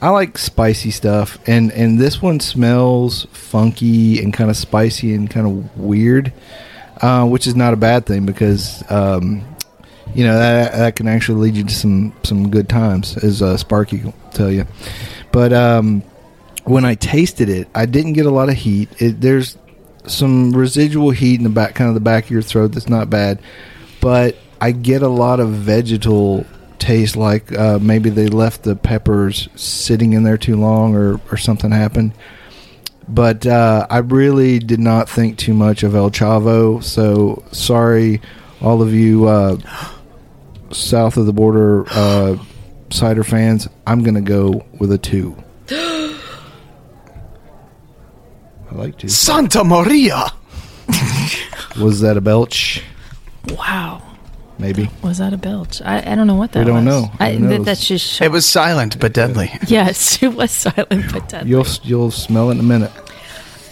I 0.00 0.10
like 0.10 0.38
spicy 0.38 0.90
stuff, 0.90 1.38
and 1.46 1.72
and 1.72 1.98
this 1.98 2.20
one 2.20 2.40
smells 2.40 3.26
funky 3.32 4.22
and 4.22 4.32
kind 4.32 4.50
of 4.50 4.56
spicy 4.56 5.14
and 5.14 5.30
kind 5.30 5.46
of 5.46 5.78
weird, 5.78 6.32
uh, 7.00 7.26
which 7.26 7.46
is 7.46 7.56
not 7.56 7.72
a 7.72 7.76
bad 7.76 8.06
thing 8.06 8.26
because. 8.26 8.82
Um, 8.90 9.44
you 10.14 10.24
know 10.24 10.38
that 10.38 10.72
that 10.72 10.96
can 10.96 11.08
actually 11.08 11.40
lead 11.42 11.56
you 11.56 11.64
to 11.64 11.74
some 11.74 12.14
some 12.22 12.48
good 12.48 12.68
times, 12.68 13.18
as 13.18 13.42
uh, 13.42 13.56
Sparky 13.56 14.02
will 14.02 14.14
tell 14.32 14.50
you. 14.50 14.66
But 15.30 15.52
um, 15.52 16.02
when 16.64 16.84
I 16.84 16.94
tasted 16.94 17.48
it, 17.48 17.68
I 17.74 17.84
didn't 17.86 18.14
get 18.14 18.24
a 18.24 18.30
lot 18.30 18.48
of 18.48 18.54
heat. 18.54 18.88
It, 18.98 19.20
there's 19.20 19.58
some 20.06 20.52
residual 20.56 21.10
heat 21.10 21.38
in 21.38 21.44
the 21.44 21.50
back, 21.50 21.74
kind 21.74 21.88
of 21.88 21.94
the 21.94 22.00
back 22.00 22.24
of 22.24 22.30
your 22.30 22.42
throat. 22.42 22.72
That's 22.72 22.88
not 22.88 23.10
bad, 23.10 23.40
but 24.00 24.36
I 24.60 24.72
get 24.72 25.02
a 25.02 25.08
lot 25.08 25.40
of 25.40 25.50
vegetal 25.50 26.46
taste. 26.78 27.16
Like 27.16 27.52
uh, 27.52 27.78
maybe 27.80 28.10
they 28.10 28.28
left 28.28 28.62
the 28.62 28.76
peppers 28.76 29.48
sitting 29.54 30.12
in 30.12 30.22
there 30.22 30.38
too 30.38 30.56
long, 30.56 30.94
or 30.94 31.20
or 31.30 31.36
something 31.36 31.70
happened. 31.70 32.12
But 33.08 33.46
uh, 33.46 33.86
I 33.88 33.98
really 33.98 34.58
did 34.58 34.80
not 34.80 35.08
think 35.08 35.38
too 35.38 35.54
much 35.54 35.82
of 35.82 35.94
El 35.94 36.10
Chavo. 36.10 36.82
So 36.82 37.44
sorry, 37.52 38.20
all 38.60 38.82
of 38.82 38.92
you 38.92 39.26
uh, 39.26 39.58
south 40.70 41.16
of 41.16 41.26
the 41.26 41.32
border 41.32 41.84
uh, 41.90 42.36
cider 42.90 43.24
fans. 43.24 43.68
I'm 43.86 44.02
going 44.02 44.14
to 44.14 44.20
go 44.20 44.66
with 44.78 44.92
a 44.92 44.98
two. 44.98 45.36
I 45.70 46.18
like 48.72 48.98
to. 48.98 49.08
Santa 49.08 49.62
Maria. 49.64 50.32
Was 51.80 52.00
that 52.00 52.16
a 52.16 52.20
belch? 52.20 52.82
Wow. 53.52 54.02
Maybe. 54.58 54.88
Was 55.02 55.18
that 55.18 55.32
a 55.34 55.36
belch? 55.36 55.82
I, 55.82 56.12
I 56.12 56.14
don't 56.14 56.26
know 56.26 56.34
what 56.34 56.52
that 56.52 56.60
We 56.60 56.64
don't 56.72 56.84
was. 56.84 57.04
know. 57.04 57.10
I, 57.20 57.34
Who 57.34 57.48
that, 57.48 57.64
that's 57.66 57.86
just 57.86 58.22
It 58.22 58.30
was 58.30 58.46
silent 58.46 58.98
but 58.98 59.12
deadly. 59.12 59.50
yes, 59.66 60.22
it 60.22 60.34
was 60.34 60.50
silent 60.50 61.12
but 61.12 61.28
deadly. 61.28 61.50
You'll 61.50 61.66
you'll 61.82 62.10
smell 62.10 62.48
it 62.50 62.54
in 62.54 62.60
a 62.60 62.62
minute. 62.62 62.92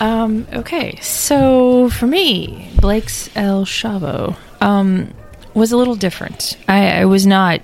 Um, 0.00 0.46
okay, 0.52 0.98
so 1.00 1.88
for 1.88 2.06
me, 2.06 2.70
Blake's 2.80 3.30
El 3.34 3.64
Chavo 3.64 4.36
um, 4.60 5.14
was 5.54 5.72
a 5.72 5.76
little 5.78 5.94
different. 5.94 6.58
I, 6.68 7.00
I 7.00 7.04
was 7.06 7.26
not. 7.26 7.62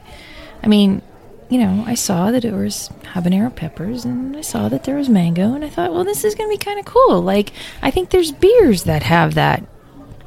I 0.62 0.68
mean, 0.68 1.02
you 1.50 1.58
know, 1.58 1.84
I 1.86 1.94
saw 1.96 2.30
that 2.30 2.44
it 2.44 2.54
was 2.54 2.88
habanero 3.02 3.54
peppers, 3.54 4.04
and 4.06 4.34
I 4.36 4.40
saw 4.40 4.68
that 4.70 4.84
there 4.84 4.96
was 4.96 5.08
mango, 5.10 5.52
and 5.54 5.64
I 5.64 5.68
thought, 5.68 5.92
well, 5.92 6.04
this 6.04 6.24
is 6.24 6.34
going 6.34 6.48
to 6.48 6.56
be 6.56 6.64
kind 6.64 6.78
of 6.78 6.86
cool. 6.86 7.20
Like, 7.20 7.52
I 7.82 7.90
think 7.90 8.10
there's 8.10 8.32
beers 8.32 8.84
that 8.84 9.02
have 9.02 9.34
that 9.34 9.62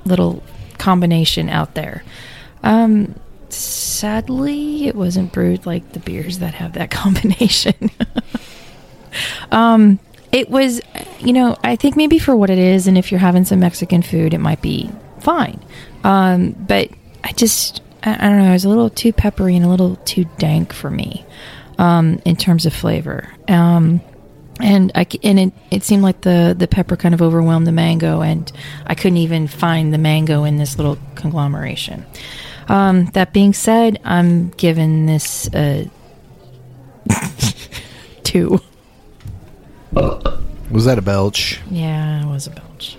little 0.06 0.44
combination 0.84 1.48
out 1.48 1.76
there. 1.76 2.04
Um, 2.62 3.16
sadly, 3.48 4.86
it 4.88 4.96
wasn't 4.96 5.32
brewed 5.32 5.66
like 5.66 5.94
the 5.94 6.00
beers 6.00 6.40
that 6.40 6.56
have 6.56 6.74
that 6.74 6.92
combination. 7.04 7.90
um, 9.52 9.98
it 10.34 10.50
was, 10.50 10.82
you 11.20 11.32
know, 11.32 11.56
I 11.64 11.78
think 11.78 11.96
maybe 11.96 12.20
for 12.20 12.36
what 12.36 12.50
it 12.50 12.58
is, 12.58 12.88
and 12.88 12.98
if 12.98 13.12
you're 13.12 13.20
having 13.20 13.46
some 13.46 13.62
Mexican 13.62 14.02
food, 14.02 14.34
it 14.34 14.40
might 14.40 14.62
be 14.62 14.90
fine. 15.22 15.64
Um, 16.04 16.52
but 16.52 16.90
I 17.24 17.32
just, 17.32 17.82
I, 18.04 18.14
I 18.14 18.30
don't 18.30 18.40
know, 18.40 18.50
it 18.50 18.54
was 18.54 18.66
a 18.66 18.70
little 18.70 18.90
too 18.90 19.14
peppery 19.14 19.56
and 19.56 19.64
a 19.64 19.70
little 19.70 19.96
too 19.98 20.26
dank 20.38 20.74
for 20.74 20.90
me 20.90 21.26
um, 21.78 22.22
in 22.26 22.36
terms 22.36 22.66
of 22.66 22.74
flavor. 22.74 23.34
Um, 23.48 24.02
and 24.64 24.92
I 24.96 25.06
c- 25.10 25.20
and 25.24 25.40
it, 25.40 25.54
it 25.70 25.84
seemed 25.84 26.02
like 26.02 26.22
the 26.22 26.56
the 26.58 26.68
pepper 26.68 26.96
kind 26.96 27.14
of 27.14 27.22
overwhelmed 27.22 27.68
the 27.68 27.72
mango, 27.72 28.22
and 28.22 28.52
I 28.88 28.96
couldn't 28.96 29.18
even 29.18 29.48
find 29.48 29.94
the 29.94 29.98
mango 29.98 30.44
in 30.46 30.58
this 30.58 30.78
little 30.78 30.98
conglomeration. 31.16 32.06
Um, 32.70 33.08
that 33.08 33.34
being 33.34 33.54
said, 33.54 34.00
I'm 34.06 34.50
giving 34.52 35.06
this 35.06 35.50
a 35.54 35.90
two. 38.24 38.60
Was 40.72 40.86
that 40.86 40.98
a 40.98 41.02
belch? 41.02 41.60
Yeah, 41.70 42.24
it 42.24 42.28
was 42.28 42.48
a 42.48 42.52
belch. 42.52 42.98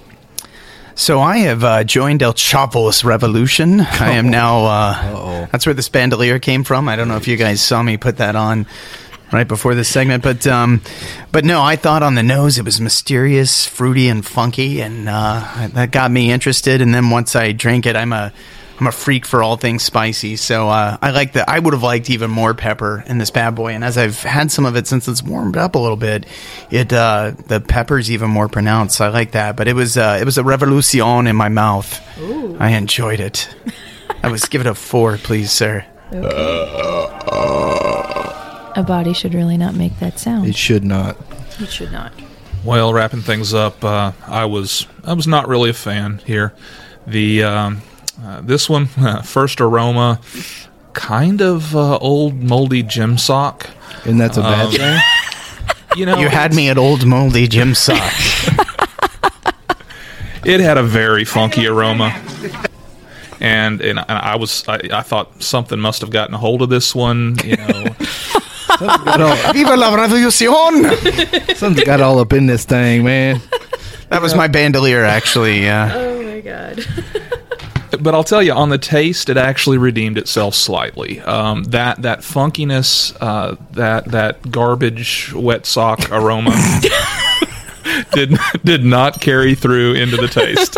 So 0.96 1.20
I 1.20 1.38
have 1.38 1.64
uh, 1.64 1.82
joined 1.82 2.22
El 2.22 2.34
Chavo's 2.34 3.02
revolution. 3.02 3.80
I 3.80 4.12
am 4.12 4.28
now. 4.42 4.64
Uh, 4.66 5.46
that's 5.50 5.66
where 5.66 5.74
this 5.74 5.88
bandolier 5.88 6.38
came 6.38 6.62
from. 6.62 6.88
I 6.88 6.94
don't 6.94 7.08
know 7.08 7.16
if 7.16 7.26
you 7.26 7.36
guys 7.36 7.60
saw 7.60 7.82
me 7.82 7.96
put 7.96 8.18
that 8.18 8.36
on 8.36 8.66
right 9.34 9.46
before 9.46 9.74
this 9.74 9.88
segment, 9.88 10.22
but 10.22 10.46
um, 10.46 10.80
but 11.32 11.44
no, 11.44 11.62
I 11.62 11.76
thought 11.76 12.02
on 12.02 12.14
the 12.14 12.22
nose 12.22 12.56
it 12.58 12.64
was 12.64 12.80
mysterious, 12.80 13.66
fruity, 13.66 14.08
and 14.08 14.24
funky, 14.24 14.80
and 14.80 15.08
uh, 15.08 15.68
that 15.74 15.90
got 15.90 16.10
me 16.10 16.30
interested. 16.30 16.80
And 16.80 16.94
then 16.94 17.10
once 17.10 17.36
I 17.36 17.52
drank 17.52 17.84
it, 17.84 17.96
I'm 17.96 18.12
a 18.12 18.32
I'm 18.78 18.86
a 18.88 18.92
freak 18.92 19.24
for 19.24 19.42
all 19.42 19.56
things 19.56 19.82
spicy, 19.82 20.36
so 20.36 20.68
uh, 20.68 20.96
I 21.00 21.10
like 21.10 21.34
that. 21.34 21.48
I 21.48 21.58
would 21.58 21.74
have 21.74 21.82
liked 21.82 22.10
even 22.10 22.30
more 22.30 22.54
pepper 22.54 23.04
in 23.06 23.18
this 23.18 23.30
bad 23.30 23.54
boy, 23.54 23.72
and 23.72 23.84
as 23.84 23.96
I've 23.96 24.20
had 24.20 24.50
some 24.50 24.66
of 24.66 24.76
it 24.76 24.86
since 24.86 25.06
it's 25.06 25.22
warmed 25.22 25.56
up 25.56 25.74
a 25.74 25.78
little 25.78 25.96
bit, 25.96 26.26
it 26.70 26.92
uh, 26.92 27.32
the 27.46 27.60
pepper's 27.60 28.10
even 28.10 28.30
more 28.30 28.48
pronounced. 28.48 28.96
So 28.96 29.04
I 29.04 29.08
like 29.08 29.32
that, 29.32 29.56
but 29.56 29.68
it 29.68 29.74
was 29.74 29.96
uh, 29.96 30.18
it 30.20 30.24
was 30.24 30.38
a 30.38 30.44
revolution 30.44 31.26
in 31.26 31.36
my 31.36 31.48
mouth. 31.48 32.00
I 32.60 32.70
enjoyed 32.70 33.20
it. 33.20 33.54
I 34.22 34.28
was 34.28 34.44
give 34.46 34.60
it 34.60 34.66
a 34.66 34.74
four, 34.74 35.18
please, 35.18 35.52
sir. 35.52 35.84
A 38.76 38.82
body 38.82 39.12
should 39.12 39.34
really 39.34 39.56
not 39.56 39.74
make 39.74 39.98
that 40.00 40.18
sound. 40.18 40.48
It 40.48 40.56
should 40.56 40.84
not. 40.84 41.16
It 41.60 41.70
should 41.70 41.92
not. 41.92 42.12
Well, 42.64 42.92
wrapping 42.92 43.20
things 43.20 43.54
up, 43.54 43.84
uh, 43.84 44.12
I 44.26 44.46
was 44.46 44.86
I 45.04 45.12
was 45.12 45.26
not 45.26 45.48
really 45.48 45.70
a 45.70 45.74
fan 45.74 46.20
here. 46.24 46.54
The 47.06 47.44
um, 47.44 47.82
uh, 48.22 48.40
this 48.40 48.68
one, 48.68 48.86
first 49.24 49.60
aroma, 49.60 50.20
kind 50.92 51.40
of 51.42 51.76
uh, 51.76 51.98
old 51.98 52.42
moldy 52.42 52.82
gym 52.82 53.18
sock. 53.18 53.68
And 54.04 54.20
that's 54.20 54.36
a 54.38 54.42
bad 54.42 54.66
Um, 54.66 54.72
thing. 54.72 55.00
You 55.96 56.06
know, 56.06 56.18
You 56.18 56.28
had 56.28 56.52
me 56.52 56.68
at 56.70 56.76
old 56.76 57.06
moldy 57.06 57.46
gym 57.46 57.72
sock. 57.76 58.02
it 60.44 60.58
had 60.58 60.76
a 60.76 60.82
very 60.82 61.24
funky 61.24 61.68
aroma, 61.68 62.20
and 63.40 63.80
and 63.80 64.00
I 64.00 64.34
was 64.34 64.64
I, 64.66 64.80
I 64.92 65.02
thought 65.02 65.40
something 65.40 65.78
must 65.78 66.00
have 66.00 66.10
gotten 66.10 66.34
a 66.34 66.38
hold 66.38 66.62
of 66.62 66.68
this 66.68 66.96
one. 66.96 67.36
You 67.44 67.58
know, 67.58 67.84
Got 67.84 68.42
all- 68.80 69.52
Viva 69.52 69.76
la 69.76 69.94
revolution! 69.94 70.84
something's 71.54 71.84
got 71.84 72.00
all 72.00 72.18
up 72.18 72.32
in 72.32 72.46
this 72.46 72.64
thing, 72.64 73.04
man. 73.04 73.40
That 74.10 74.22
was 74.22 74.34
my 74.34 74.48
bandolier, 74.48 75.04
actually. 75.04 75.62
Yeah. 75.62 75.92
Oh 75.94 76.22
my 76.22 76.40
god. 76.40 76.84
but 78.00 78.14
I'll 78.14 78.24
tell 78.24 78.42
you, 78.42 78.52
on 78.52 78.68
the 78.68 78.78
taste, 78.78 79.28
it 79.28 79.36
actually 79.36 79.78
redeemed 79.78 80.18
itself 80.18 80.54
slightly. 80.54 81.20
Um, 81.20 81.64
that 81.64 82.02
that 82.02 82.20
funkiness, 82.20 83.16
uh, 83.20 83.56
that 83.72 84.06
that 84.06 84.50
garbage 84.50 85.32
wet 85.32 85.66
sock 85.66 86.10
aroma, 86.12 86.52
did 88.12 88.36
did 88.64 88.84
not 88.84 89.20
carry 89.20 89.54
through 89.54 89.94
into 89.94 90.16
the 90.16 90.28
taste. 90.28 90.76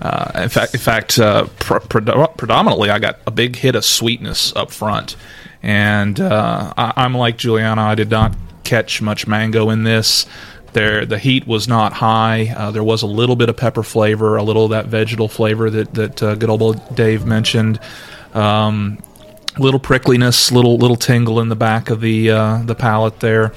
Uh, 0.00 0.30
in 0.42 0.48
fact, 0.48 0.74
in 0.74 0.80
fact, 0.80 1.18
uh, 1.18 1.44
pr- 1.58 1.78
pred- 1.78 2.36
predominantly, 2.36 2.90
I 2.90 2.98
got 2.98 3.18
a 3.26 3.30
big 3.30 3.56
hit 3.56 3.74
of 3.74 3.84
sweetness 3.84 4.54
up 4.54 4.70
front, 4.70 5.16
And 5.66 6.20
uh, 6.20 6.72
I, 6.76 6.92
I'm 6.94 7.12
like 7.12 7.38
Julieanna, 7.38 7.78
I 7.78 7.96
did 7.96 8.08
not 8.08 8.36
catch 8.62 9.02
much 9.02 9.26
mango 9.26 9.70
in 9.70 9.82
this. 9.82 10.24
There, 10.74 11.04
the 11.04 11.18
heat 11.18 11.44
was 11.44 11.66
not 11.66 11.92
high. 11.92 12.54
Uh, 12.56 12.70
there 12.70 12.84
was 12.84 13.02
a 13.02 13.06
little 13.08 13.34
bit 13.34 13.48
of 13.48 13.56
pepper 13.56 13.82
flavor, 13.82 14.36
a 14.36 14.44
little 14.44 14.66
of 14.66 14.70
that 14.70 14.86
vegetal 14.86 15.26
flavor 15.26 15.68
that 15.68 15.92
that 15.94 16.22
uh, 16.22 16.36
good 16.36 16.50
old 16.50 16.94
Dave 16.94 17.26
mentioned. 17.26 17.80
Um, 18.32 19.02
little 19.58 19.80
prickliness, 19.80 20.52
little 20.52 20.76
little 20.78 20.96
tingle 20.96 21.40
in 21.40 21.48
the 21.48 21.56
back 21.56 21.90
of 21.90 22.00
the 22.00 22.30
uh, 22.30 22.62
the 22.62 22.76
palate 22.76 23.18
there. 23.18 23.52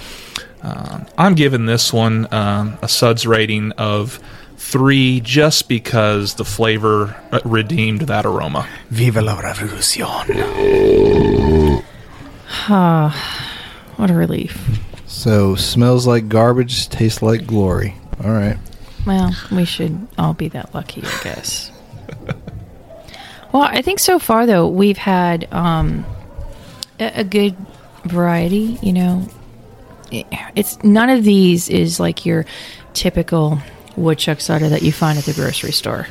Uh, 0.64 1.06
I'm 1.16 1.36
giving 1.36 1.68
this 1.68 1.94
one 1.94 2.28
um, 2.34 2.80
a 2.82 2.88
suds 2.88 3.28
rating 3.28 3.72
of 3.74 4.20
three, 4.58 5.20
just 5.20 5.70
because 5.70 6.34
the 6.36 6.46
flavor 6.46 7.16
uh, 7.32 7.40
redeemed 7.46 8.02
that 8.02 8.26
aroma. 8.26 8.68
Viva 8.90 9.22
la 9.22 9.40
revolucion. 9.40 10.26
Ah, 12.50 13.54
what 13.98 14.10
a 14.10 14.14
relief. 14.14 14.80
So 15.08 15.56
smells 15.56 16.08
like 16.08 16.30
garbage, 16.30 16.90
tastes 16.90 17.22
like 17.22 17.46
glory. 17.46 17.96
All 18.24 18.32
right. 18.32 18.58
Well, 19.06 19.34
we 19.52 19.66
should 19.66 20.08
all 20.18 20.34
be 20.34 20.50
that 20.50 20.74
lucky, 20.74 21.02
I 21.04 21.24
guess. 21.24 21.72
well, 23.54 23.64
I 23.64 23.82
think 23.82 24.00
so 24.00 24.20
far 24.20 24.46
though 24.46 24.68
we've 24.68 24.98
had 24.98 25.52
um, 25.54 26.06
a, 27.00 27.20
a 27.22 27.24
good 27.24 27.56
variety. 28.06 28.78
You 28.82 28.94
know, 28.94 29.28
it's 30.12 30.84
none 30.84 31.10
of 31.10 31.24
these 31.24 31.70
is 31.70 32.00
like 32.00 32.26
your 32.26 32.46
typical 32.94 33.60
woodchuck 33.96 34.42
cider 34.42 34.70
that 34.70 34.82
you 34.82 34.92
find 34.92 35.18
at 35.18 35.26
the 35.26 35.34
grocery 35.34 35.72
store. 35.72 36.08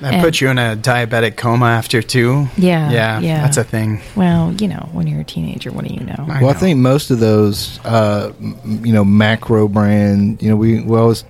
That 0.00 0.14
And- 0.14 0.22
put 0.22 0.40
you 0.40 0.48
in 0.48 0.56
a 0.58 0.76
diabetic 0.76 1.36
coma 1.36 1.66
after 1.66 2.00
two. 2.02 2.48
Yeah, 2.56 2.90
yeah, 2.90 3.20
yeah. 3.20 3.42
That's 3.42 3.58
a 3.58 3.64
thing. 3.64 4.00
Well, 4.16 4.52
you 4.54 4.66
know, 4.68 4.88
when 4.92 5.06
you're 5.06 5.20
a 5.20 5.24
teenager, 5.24 5.70
what 5.70 5.84
do 5.86 5.92
you 5.92 6.00
know? 6.00 6.14
I 6.18 6.40
well, 6.40 6.50
I 6.50 6.52
know. 6.54 6.58
think 6.58 6.78
most 6.78 7.10
of 7.10 7.20
those, 7.20 7.78
uh, 7.84 8.32
you 8.64 8.92
know, 8.92 9.04
macro 9.04 9.68
brand, 9.68 10.42
you 10.42 10.48
know, 10.48 10.56
we, 10.56 10.80
we 10.80 10.96
always, 10.96 11.24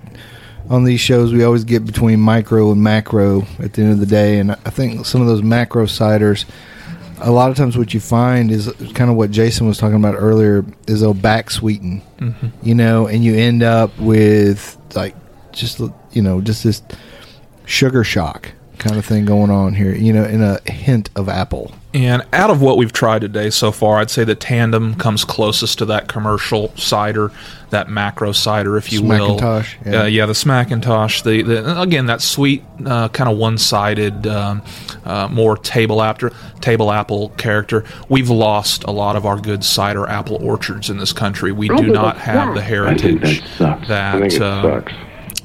on 0.69 0.85
these 0.85 1.01
shows, 1.01 1.33
we 1.33 1.43
always 1.43 1.65
get 1.65 1.85
between 1.85 2.21
micro 2.21 2.71
and 2.71 2.81
macro 2.81 3.45
at 3.59 3.73
the 3.73 3.81
end 3.81 3.91
of 3.91 3.99
the 3.99 4.05
day. 4.05 4.39
And 4.39 4.51
I 4.51 4.69
think 4.69 5.05
some 5.05 5.19
of 5.19 5.27
those 5.27 5.43
macro 5.43 5.85
ciders, 5.85 6.45
a 7.19 7.29
lot 7.31 7.51
of 7.51 7.57
times 7.57 7.77
what 7.77 7.93
you 7.93 7.99
find 7.99 8.49
is 8.51 8.71
kind 8.95 9.11
of 9.11 9.17
what 9.17 9.31
Jason 9.31 9.67
was 9.67 9.77
talking 9.77 9.97
about 9.97 10.15
earlier 10.17 10.63
is 10.87 11.01
they'll 11.01 11.13
back 11.13 11.51
sweeten, 11.51 12.01
you 12.63 12.73
know, 12.73 13.05
and 13.07 13.21
you 13.23 13.35
end 13.35 13.63
up 13.63 13.95
with 13.99 14.77
like 14.95 15.13
just, 15.51 15.81
you 16.13 16.21
know, 16.21 16.39
just 16.39 16.63
this 16.63 16.81
sugar 17.65 18.03
shock 18.03 18.51
kind 18.81 18.97
of 18.97 19.05
thing 19.05 19.25
going 19.25 19.51
on 19.51 19.75
here, 19.75 19.93
you 19.93 20.11
know, 20.11 20.23
in 20.23 20.41
a 20.41 20.59
hint 20.69 21.09
of 21.15 21.29
apple. 21.29 21.71
And 21.93 22.23
out 22.33 22.49
of 22.49 22.61
what 22.61 22.77
we've 22.77 22.91
tried 22.91 23.19
today 23.19 23.49
so 23.49 23.71
far, 23.71 23.99
I'd 23.99 24.09
say 24.09 24.23
the 24.23 24.33
Tandem 24.33 24.95
comes 24.95 25.23
closest 25.23 25.77
to 25.79 25.85
that 25.85 26.07
commercial 26.07 26.75
cider, 26.77 27.31
that 27.69 27.89
macro 27.89 28.31
cider, 28.31 28.77
if 28.77 28.91
you 28.91 29.03
will. 29.03 29.37
Smackintosh, 29.37 29.85
yeah. 29.85 29.91
yeah. 29.91 30.01
Uh, 30.01 30.05
yeah, 30.05 30.25
the 30.25 30.33
Smackintosh. 30.33 31.23
The, 31.23 31.43
the 31.43 31.81
again 31.81 32.07
that 32.07 32.21
sweet, 32.21 32.63
uh, 32.85 33.09
kind 33.09 33.29
of 33.29 33.37
one-sided, 33.37 34.25
um, 34.25 34.63
uh, 35.05 35.27
more 35.29 35.57
table 35.57 36.01
apple 36.01 36.31
table 36.61 36.91
apple 36.91 37.29
character. 37.37 37.85
We've 38.09 38.29
lost 38.29 38.83
a 38.85 38.91
lot 38.91 39.15
of 39.15 39.25
our 39.25 39.39
good 39.39 39.63
cider 39.63 40.07
apple 40.07 40.37
orchards 40.43 40.89
in 40.89 40.97
this 40.97 41.13
country. 41.13 41.51
We 41.51 41.67
do 41.67 41.87
not 41.87 42.17
have 42.17 42.55
the 42.55 42.61
heritage 42.61 43.43
that. 43.59 43.89
uh, 44.41 44.81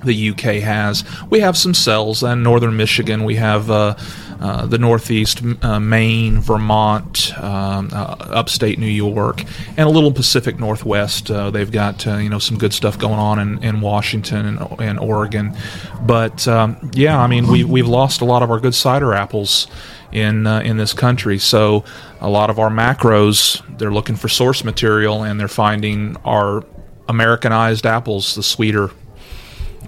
the 0.07 0.31
UK 0.31 0.63
has. 0.63 1.05
We 1.31 1.41
have 1.41 1.57
some 1.57 1.75
cells 1.75 2.23
in 2.23 2.43
northern 2.43 2.77
Michigan. 2.77 3.25
We 3.25 3.37
have 3.37 3.71
uh, 3.71 3.97
uh, 4.41 4.67
the 4.67 4.79
Northeast, 4.79 5.43
uh, 5.63 5.81
Maine, 5.81 6.41
Vermont, 6.41 7.33
um, 7.39 7.89
uh, 7.93 8.17
upstate 8.21 8.79
New 8.79 8.87
York, 8.87 9.43
and 9.77 9.81
a 9.81 9.89
little 9.89 10.13
Pacific 10.13 10.59
Northwest. 10.59 11.31
Uh, 11.31 11.51
they've 11.51 11.71
got 11.71 12.07
uh, 12.07 12.17
you 12.17 12.29
know 12.29 12.39
some 12.39 12.59
good 12.59 12.73
stuff 12.73 12.99
going 12.99 13.19
on 13.19 13.39
in, 13.39 13.63
in 13.65 13.81
Washington 13.81 14.47
and, 14.47 14.81
and 14.81 14.99
Oregon. 14.99 15.57
But 16.03 16.47
um, 16.49 16.91
yeah, 16.93 17.19
I 17.19 17.27
mean 17.27 17.47
we 17.47 17.65
we've 17.65 17.89
lost 17.89 18.21
a 18.21 18.25
lot 18.25 18.43
of 18.43 18.51
our 18.51 18.61
good 18.61 18.75
cider 18.75 19.15
apples 19.15 19.69
in 20.13 20.47
uh, 20.47 20.61
in 20.61 20.77
this 20.77 20.93
country. 20.93 21.39
So 21.39 21.85
a 22.21 22.29
lot 22.29 22.51
of 22.51 22.59
our 22.59 22.71
macros 22.71 23.63
they're 23.79 23.93
looking 23.93 24.17
for 24.17 24.29
source 24.29 24.65
material 24.65 25.23
and 25.23 25.39
they're 25.39 25.49
finding 25.49 26.17
our 26.25 26.65
Americanized 27.09 27.87
apples, 27.87 28.35
the 28.35 28.43
sweeter 28.43 28.91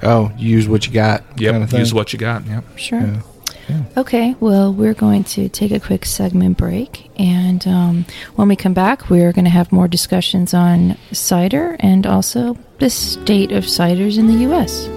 Oh, 0.02 0.32
use 0.36 0.68
what 0.68 0.86
you 0.86 0.92
got. 0.92 1.24
Yep, 1.38 1.52
kind 1.52 1.64
of 1.64 1.70
thing. 1.70 1.80
use 1.80 1.94
what 1.94 2.12
you 2.12 2.18
got. 2.18 2.46
Yep. 2.46 2.64
Sure. 2.76 3.22
Okay, 3.96 4.34
well, 4.40 4.72
we're 4.72 4.94
going 4.94 5.24
to 5.24 5.48
take 5.50 5.72
a 5.72 5.80
quick 5.80 6.06
segment 6.06 6.56
break. 6.56 7.10
And 7.18 7.66
um, 7.66 8.06
when 8.36 8.48
we 8.48 8.56
come 8.56 8.72
back, 8.72 9.10
we're 9.10 9.32
going 9.32 9.44
to 9.44 9.50
have 9.50 9.72
more 9.72 9.88
discussions 9.88 10.54
on 10.54 10.96
cider 11.12 11.76
and 11.80 12.06
also 12.06 12.56
the 12.78 12.88
state 12.88 13.52
of 13.52 13.64
ciders 13.64 14.18
in 14.18 14.26
the 14.26 14.34
U.S. 14.44 14.88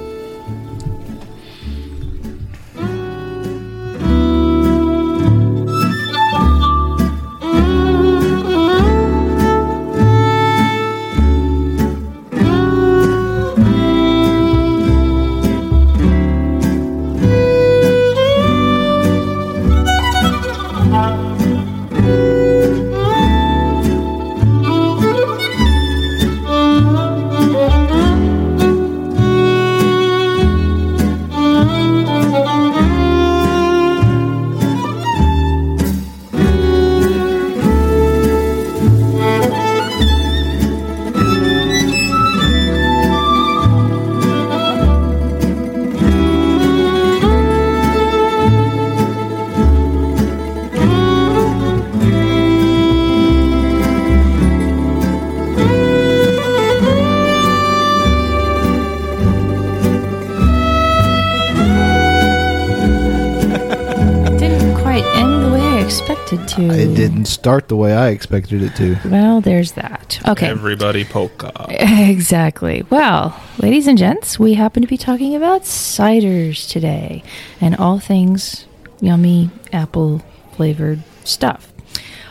didn't 67.22 67.32
start 67.32 67.68
the 67.68 67.76
way 67.76 67.94
I 67.94 68.08
expected 68.10 68.64
it 68.64 68.76
to. 68.78 68.98
Well, 69.08 69.42
there's 69.42 69.74
that. 69.74 70.20
Okay. 70.28 70.48
Everybody 70.48 71.06
polka. 71.06 71.52
Exactly. 72.12 72.84
Well, 72.90 73.40
ladies 73.60 73.86
and 73.86 73.98
gents, 73.98 74.40
we 74.40 74.56
happen 74.56 74.82
to 74.82 74.88
be 74.88 74.98
talking 74.98 75.36
about 75.36 75.64
ciders 75.64 76.68
today 76.68 77.24
and 77.60 77.76
all 77.76 78.00
things 78.00 78.66
yummy 79.02 79.52
apple 79.72 80.24
flavored 80.54 81.02
stuff. 81.24 81.72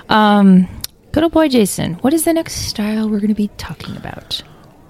Um, 0.09 0.67
good 1.13 1.23
old 1.23 1.33
boy 1.33 1.49
Jason, 1.49 1.95
what 1.95 2.13
is 2.13 2.25
the 2.25 2.33
next 2.33 2.55
style 2.55 3.09
we're 3.09 3.21
going 3.21 3.29
to 3.29 3.35
be 3.35 3.51
talking 3.59 3.97
about? 3.97 4.43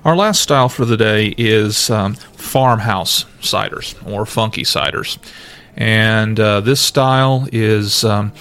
Our 0.04 0.16
last 0.16 0.40
style 0.40 0.70
for 0.70 0.86
the 0.86 0.96
day 0.96 1.34
is 1.36 1.90
um, 1.90 2.14
farmhouse 2.14 3.24
ciders 3.40 3.94
or 4.10 4.24
funky 4.24 4.62
ciders. 4.62 5.18
And 5.76 6.40
uh, 6.40 6.60
this 6.60 6.80
style 6.80 7.46
is. 7.52 8.02
Um, 8.02 8.32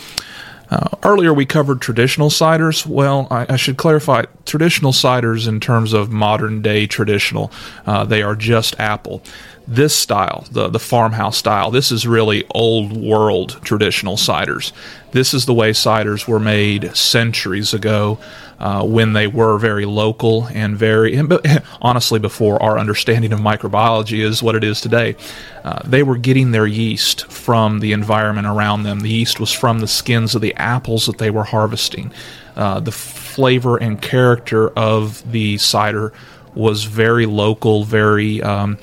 uh, 0.71 0.89
earlier, 1.03 1.33
we 1.33 1.45
covered 1.45 1.81
traditional 1.81 2.29
ciders. 2.29 2.85
Well, 2.85 3.27
I, 3.31 3.45
I 3.49 3.55
should 3.55 3.77
clarify 3.77 4.25
traditional 4.45 4.91
ciders 4.91 5.47
in 5.47 5.59
terms 5.59 5.93
of 5.93 6.11
modern 6.11 6.61
day 6.61 6.85
traditional. 6.85 7.51
Uh, 7.85 8.03
they 8.05 8.21
are 8.21 8.35
just 8.35 8.79
apple. 8.79 9.23
This 9.67 9.95
style, 9.95 10.45
the, 10.51 10.67
the 10.67 10.79
farmhouse 10.79 11.37
style, 11.37 11.69
this 11.69 11.91
is 11.91 12.07
really 12.07 12.43
old 12.51 12.95
world 12.95 13.59
traditional 13.63 14.15
ciders. 14.15 14.71
This 15.11 15.33
is 15.33 15.45
the 15.45 15.53
way 15.53 15.71
ciders 15.71 16.27
were 16.27 16.39
made 16.39 16.95
centuries 16.95 17.73
ago 17.73 18.19
uh, 18.59 18.83
when 18.85 19.13
they 19.13 19.27
were 19.27 19.57
very 19.57 19.85
local 19.85 20.47
and 20.53 20.77
very, 20.77 21.15
and 21.15 21.31
honestly, 21.81 22.19
before 22.19 22.61
our 22.61 22.77
understanding 22.77 23.31
of 23.31 23.39
microbiology 23.39 24.19
is 24.23 24.43
what 24.43 24.55
it 24.55 24.63
is 24.63 24.81
today. 24.81 25.15
Uh, 25.63 25.81
they 25.85 26.03
were 26.03 26.17
getting 26.17 26.51
their 26.51 26.67
yeast 26.67 27.25
from 27.31 27.79
the 27.79 27.93
environment 27.93 28.47
around 28.47 28.83
them. 28.83 28.99
The 28.99 29.09
yeast 29.09 29.39
was 29.39 29.51
from 29.51 29.79
the 29.79 29.87
skins 29.87 30.35
of 30.35 30.41
the 30.41 30.53
apples 30.55 31.05
that 31.05 31.17
they 31.17 31.31
were 31.31 31.45
harvesting. 31.45 32.11
Uh, 32.55 32.79
the 32.79 32.91
flavor 32.91 33.77
and 33.77 34.01
character 34.01 34.69
of 34.71 35.29
the 35.31 35.57
cider 35.57 36.11
was 36.53 36.83
very 36.83 37.25
local, 37.25 37.83
very 37.83 38.41
um, 38.41 38.77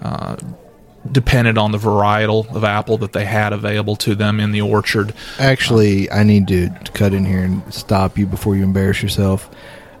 uh, 0.00 0.36
depended 1.12 1.58
on 1.58 1.72
the 1.72 1.78
varietal 1.78 2.54
of 2.54 2.64
apple 2.64 2.98
that 2.98 3.12
they 3.12 3.24
had 3.24 3.52
available 3.52 3.96
to 3.96 4.14
them 4.14 4.40
in 4.40 4.52
the 4.52 4.60
orchard. 4.60 5.12
Actually, 5.38 6.10
I 6.10 6.22
need 6.22 6.48
to 6.48 6.70
cut 6.94 7.12
in 7.12 7.24
here 7.24 7.42
and 7.42 7.72
stop 7.72 8.16
you 8.18 8.26
before 8.26 8.56
you 8.56 8.62
embarrass 8.62 9.02
yourself. 9.02 9.50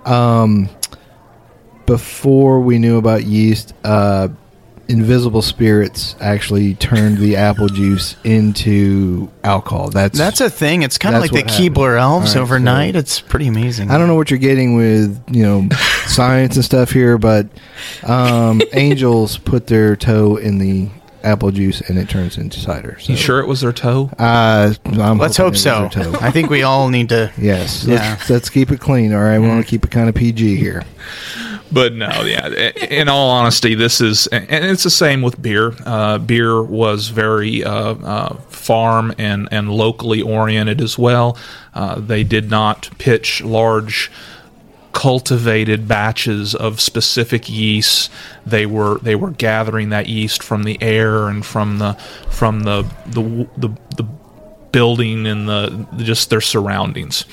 Um, 0.04 0.68
before 1.86 2.60
we 2.60 2.78
knew 2.78 2.98
about 2.98 3.24
yeast, 3.24 3.74
uh, 3.84 4.28
invisible 4.88 5.42
spirits 5.42 6.16
actually 6.20 6.74
turned 6.74 7.18
the 7.18 7.36
apple 7.48 7.68
juice 7.68 8.16
into 8.24 9.30
alcohol. 9.44 9.88
That's 9.90 10.18
That's 10.18 10.40
a 10.40 10.50
thing. 10.50 10.82
It's 10.82 10.98
kind 10.98 11.14
of 11.14 11.20
like 11.22 11.30
the 11.30 11.42
what 11.42 11.50
happened. 11.50 11.74
Keebler 11.76 11.98
elves 11.98 12.34
All 12.34 12.42
right, 12.42 12.42
overnight. 12.42 12.94
so- 12.94 12.98
it's 12.98 13.20
pretty 13.20 13.46
amazing. 13.46 13.90
I 13.90 13.98
don't 13.98 14.08
know 14.08 14.16
what 14.16 14.30
you're 14.30 14.38
getting 14.38 14.74
with 14.76 15.22
you 15.30 15.42
know 15.44 15.68
science 16.06 16.56
and 16.56 16.64
stuff 16.64 16.90
here, 16.90 17.18
but 17.18 17.46
um, 18.02 18.60
angels 18.72 19.38
put 19.38 19.66
their 19.68 19.96
toe 19.96 20.36
in 20.36 20.58
the 20.58 20.88
apple 21.24 21.50
juice 21.50 21.80
and 21.82 21.98
it 21.98 22.08
turns 22.08 22.36
into 22.38 22.58
cider. 22.60 22.98
So. 23.00 23.12
You 23.12 23.18
sure 23.18 23.40
it 23.40 23.46
was 23.46 23.60
their 23.60 23.72
toe? 23.72 24.10
Uh, 24.18 24.74
I'm 24.84 25.18
Let's 25.18 25.36
hope 25.36 25.56
so. 25.56 25.88
toe. 25.88 26.14
I 26.20 26.30
think 26.30 26.50
we 26.50 26.62
all 26.62 26.88
need 26.88 27.08
to. 27.10 27.32
Yes, 27.38 27.84
Yeah. 27.84 27.94
let's, 28.10 28.30
let's 28.30 28.50
keep 28.50 28.70
it 28.70 28.80
clean. 28.80 29.12
All 29.12 29.20
right, 29.20 29.38
we 29.38 29.46
want 29.48 29.64
to 29.64 29.70
keep 29.70 29.84
it 29.84 29.90
kind 29.90 30.08
of 30.08 30.14
PG 30.14 30.56
here. 30.56 30.82
But 31.72 31.92
no, 31.94 32.08
yeah. 32.22 32.48
In 32.48 33.08
all 33.08 33.30
honesty, 33.30 33.76
this 33.76 34.00
is, 34.00 34.26
and 34.26 34.64
it's 34.64 34.82
the 34.82 34.90
same 34.90 35.22
with 35.22 35.40
beer. 35.40 35.72
Uh, 35.86 36.18
beer 36.18 36.60
was 36.60 37.10
very 37.10 37.62
uh, 37.62 37.94
uh, 37.94 38.34
farm 38.48 39.14
and 39.18 39.46
and 39.52 39.70
locally 39.70 40.20
oriented 40.20 40.80
as 40.80 40.98
well. 40.98 41.38
Uh, 41.72 42.00
they 42.00 42.24
did 42.24 42.50
not 42.50 42.90
pitch 42.98 43.40
large 43.42 44.10
cultivated 45.00 45.88
batches 45.88 46.54
of 46.54 46.78
specific 46.78 47.48
yeasts. 47.48 48.10
They 48.44 48.66
were 48.66 48.98
they 48.98 49.14
were 49.14 49.30
gathering 49.30 49.88
that 49.88 50.10
yeast 50.10 50.42
from 50.42 50.64
the 50.64 50.76
air 50.82 51.28
and 51.28 51.44
from 51.44 51.78
the 51.78 51.94
from 52.28 52.60
the 52.64 52.82
the 53.06 53.48
the, 53.56 53.68
the 53.96 54.06
building 54.72 55.26
and 55.26 55.48
the 55.48 55.86
just 55.96 56.28
their 56.28 56.42
surroundings. 56.42 57.24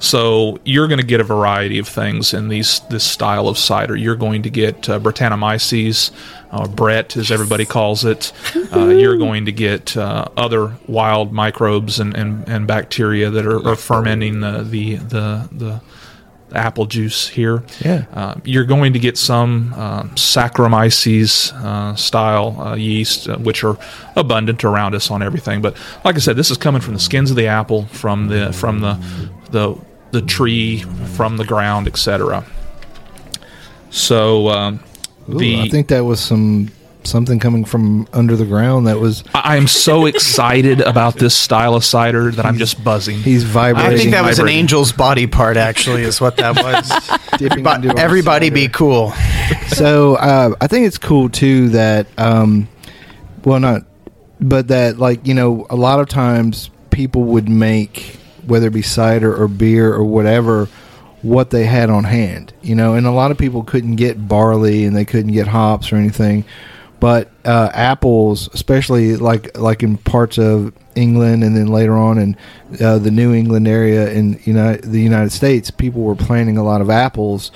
So 0.00 0.58
you're 0.64 0.88
going 0.88 0.98
to 0.98 1.06
get 1.06 1.20
a 1.20 1.24
variety 1.24 1.78
of 1.78 1.86
things 1.86 2.34
in 2.34 2.48
these 2.48 2.80
this 2.90 3.04
style 3.04 3.46
of 3.46 3.58
cider. 3.58 3.94
You're 3.94 4.16
going 4.16 4.42
to 4.42 4.50
get 4.50 4.88
uh, 4.88 4.98
Brettanomyces, 4.98 6.10
uh, 6.50 6.66
Brett 6.66 7.16
as 7.16 7.30
everybody 7.30 7.64
calls 7.64 8.04
it. 8.04 8.32
Uh, 8.72 8.88
you're 8.88 9.18
going 9.18 9.44
to 9.44 9.52
get 9.52 9.96
uh, 9.96 10.24
other 10.36 10.74
wild 10.88 11.32
microbes 11.32 12.00
and, 12.00 12.16
and, 12.16 12.48
and 12.48 12.66
bacteria 12.66 13.30
that 13.30 13.46
are, 13.46 13.64
are 13.68 13.76
fermenting 13.76 14.40
the 14.40 14.64
the 14.64 14.96
the, 14.96 15.48
the 15.52 15.80
apple 16.54 16.86
juice 16.86 17.28
here. 17.28 17.62
Yeah. 17.84 18.04
Uh, 18.12 18.34
you're 18.44 18.64
going 18.64 18.92
to 18.92 18.98
get 18.98 19.18
some 19.18 19.72
uh, 19.76 20.04
Saccharomyces 20.14 21.52
uh, 21.52 21.94
style 21.94 22.60
uh, 22.60 22.74
yeast, 22.74 23.28
uh, 23.28 23.36
which 23.38 23.64
are 23.64 23.76
abundant 24.16 24.64
around 24.64 24.94
us 24.94 25.10
on 25.10 25.22
everything. 25.22 25.62
But 25.62 25.76
like 26.04 26.16
I 26.16 26.18
said, 26.18 26.36
this 26.36 26.50
is 26.50 26.56
coming 26.56 26.80
from 26.80 26.94
the 26.94 27.00
skins 27.00 27.30
of 27.30 27.36
the 27.36 27.46
apple, 27.46 27.86
from 27.86 28.28
the 28.28 28.52
from 28.52 28.80
the 28.80 28.98
the 29.50 29.76
the 30.12 30.22
tree, 30.22 30.80
from 31.16 31.36
the 31.36 31.44
ground, 31.44 31.86
etc. 31.86 32.44
So 33.90 34.48
um, 34.48 34.80
Ooh, 35.28 35.38
the 35.38 35.62
I 35.62 35.68
think 35.68 35.88
that 35.88 36.00
was 36.00 36.20
some 36.20 36.70
something 37.04 37.38
coming 37.38 37.64
from 37.64 38.06
under 38.12 38.36
the 38.36 38.44
ground. 38.44 38.86
That 38.86 38.98
was 38.98 39.24
I 39.34 39.56
am 39.56 39.66
so 39.66 40.06
excited 40.14 40.80
about 40.80 41.14
this 41.16 41.34
style 41.34 41.74
of 41.74 41.84
cider 41.84 42.30
that 42.30 42.44
I'm 42.44 42.58
just 42.58 42.82
buzzing. 42.82 43.18
he's 43.18 43.44
vibrating. 43.44 43.92
I 43.92 43.96
think 43.96 44.10
that 44.12 44.24
was 44.24 44.38
an 44.38 44.48
angel's 44.48 44.92
body 44.92 45.26
part, 45.26 45.56
actually, 45.56 46.02
is 46.02 46.20
what 46.20 46.36
that 46.36 46.56
was. 46.62 47.38
dipping 47.38 47.64
but 47.64 47.98
everybody 47.98 48.46
cider. 48.46 48.54
be 48.54 48.68
cool. 48.68 49.12
so 49.68 50.16
uh, 50.16 50.54
I 50.60 50.66
think 50.66 50.86
it's 50.86 50.98
cool 50.98 51.28
too 51.28 51.70
that, 51.70 52.06
um, 52.18 52.68
well, 53.44 53.60
not, 53.60 53.82
but 54.40 54.68
that 54.68 54.98
like 54.98 55.26
you 55.26 55.34
know, 55.34 55.66
a 55.70 55.76
lot 55.76 56.00
of 56.00 56.08
times 56.08 56.70
people 56.90 57.22
would 57.22 57.48
make 57.48 58.18
whether 58.46 58.68
it 58.68 58.72
be 58.72 58.82
cider 58.82 59.34
or 59.34 59.48
beer 59.48 59.92
or 59.92 60.04
whatever 60.04 60.68
what 61.22 61.48
they 61.48 61.64
had 61.64 61.88
on 61.88 62.04
hand, 62.04 62.52
you 62.60 62.74
know, 62.74 62.92
and 62.94 63.06
a 63.06 63.10
lot 63.10 63.30
of 63.30 63.38
people 63.38 63.64
couldn't 63.64 63.96
get 63.96 64.28
barley 64.28 64.84
and 64.84 64.94
they 64.94 65.06
couldn't 65.06 65.32
get 65.32 65.46
hops 65.46 65.90
or 65.90 65.96
anything, 65.96 66.44
but 67.00 67.30
uh, 67.44 67.70
apples, 67.72 68.48
especially 68.54 69.16
like 69.16 69.56
like 69.58 69.82
in 69.82 69.98
parts 69.98 70.38
of 70.38 70.72
England 70.94 71.44
and 71.44 71.56
then 71.56 71.66
later 71.66 71.94
on 71.94 72.18
in 72.18 72.36
uh, 72.80 72.98
the 72.98 73.10
New 73.10 73.34
England 73.34 73.68
area 73.68 74.10
in 74.10 74.40
United, 74.44 74.84
the 74.84 75.00
United 75.00 75.30
States, 75.30 75.70
people 75.70 76.02
were 76.02 76.14
planting 76.14 76.56
a 76.56 76.64
lot 76.64 76.80
of 76.80 76.90
apples 76.90 77.50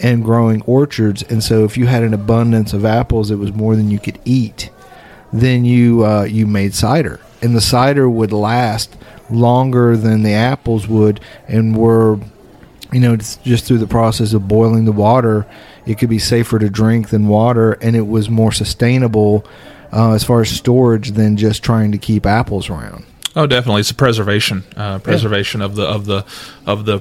and 0.00 0.24
growing 0.24 0.62
orchards. 0.62 1.22
And 1.22 1.42
so, 1.42 1.64
if 1.64 1.76
you 1.76 1.86
had 1.86 2.02
an 2.02 2.14
abundance 2.14 2.72
of 2.72 2.84
apples, 2.84 3.30
it 3.30 3.36
was 3.36 3.52
more 3.52 3.76
than 3.76 3.90
you 3.90 3.98
could 3.98 4.18
eat. 4.24 4.70
Then 5.32 5.64
you 5.64 6.04
uh, 6.04 6.24
you 6.24 6.46
made 6.46 6.74
cider, 6.74 7.20
and 7.42 7.54
the 7.54 7.60
cider 7.60 8.08
would 8.08 8.32
last 8.32 8.96
longer 9.30 9.96
than 9.96 10.22
the 10.22 10.32
apples 10.32 10.88
would, 10.88 11.20
and 11.46 11.76
were 11.76 12.18
you 12.92 13.00
know 13.00 13.16
just, 13.16 13.44
just 13.44 13.64
through 13.64 13.78
the 13.78 13.86
process 13.86 14.32
of 14.32 14.48
boiling 14.48 14.86
the 14.86 14.92
water, 14.92 15.46
it 15.88 15.98
could 15.98 16.10
be 16.10 16.18
safer 16.18 16.58
to 16.58 16.68
drink 16.68 17.08
than 17.08 17.28
water, 17.28 17.72
and 17.72 17.96
it 17.96 18.06
was 18.06 18.28
more 18.28 18.52
sustainable 18.52 19.44
uh, 19.90 20.12
as 20.12 20.22
far 20.22 20.42
as 20.42 20.50
storage 20.50 21.12
than 21.12 21.38
just 21.38 21.62
trying 21.62 21.92
to 21.92 21.98
keep 21.98 22.26
apples 22.26 22.68
around. 22.68 23.04
Oh, 23.34 23.46
definitely, 23.46 23.80
it's 23.80 23.90
a 23.90 23.94
preservation, 23.94 24.64
uh, 24.76 24.98
preservation 24.98 25.62
of 25.62 25.76
the 25.76 25.84
of 25.84 26.04
the 26.04 26.26
of 26.66 26.84
the 26.84 27.00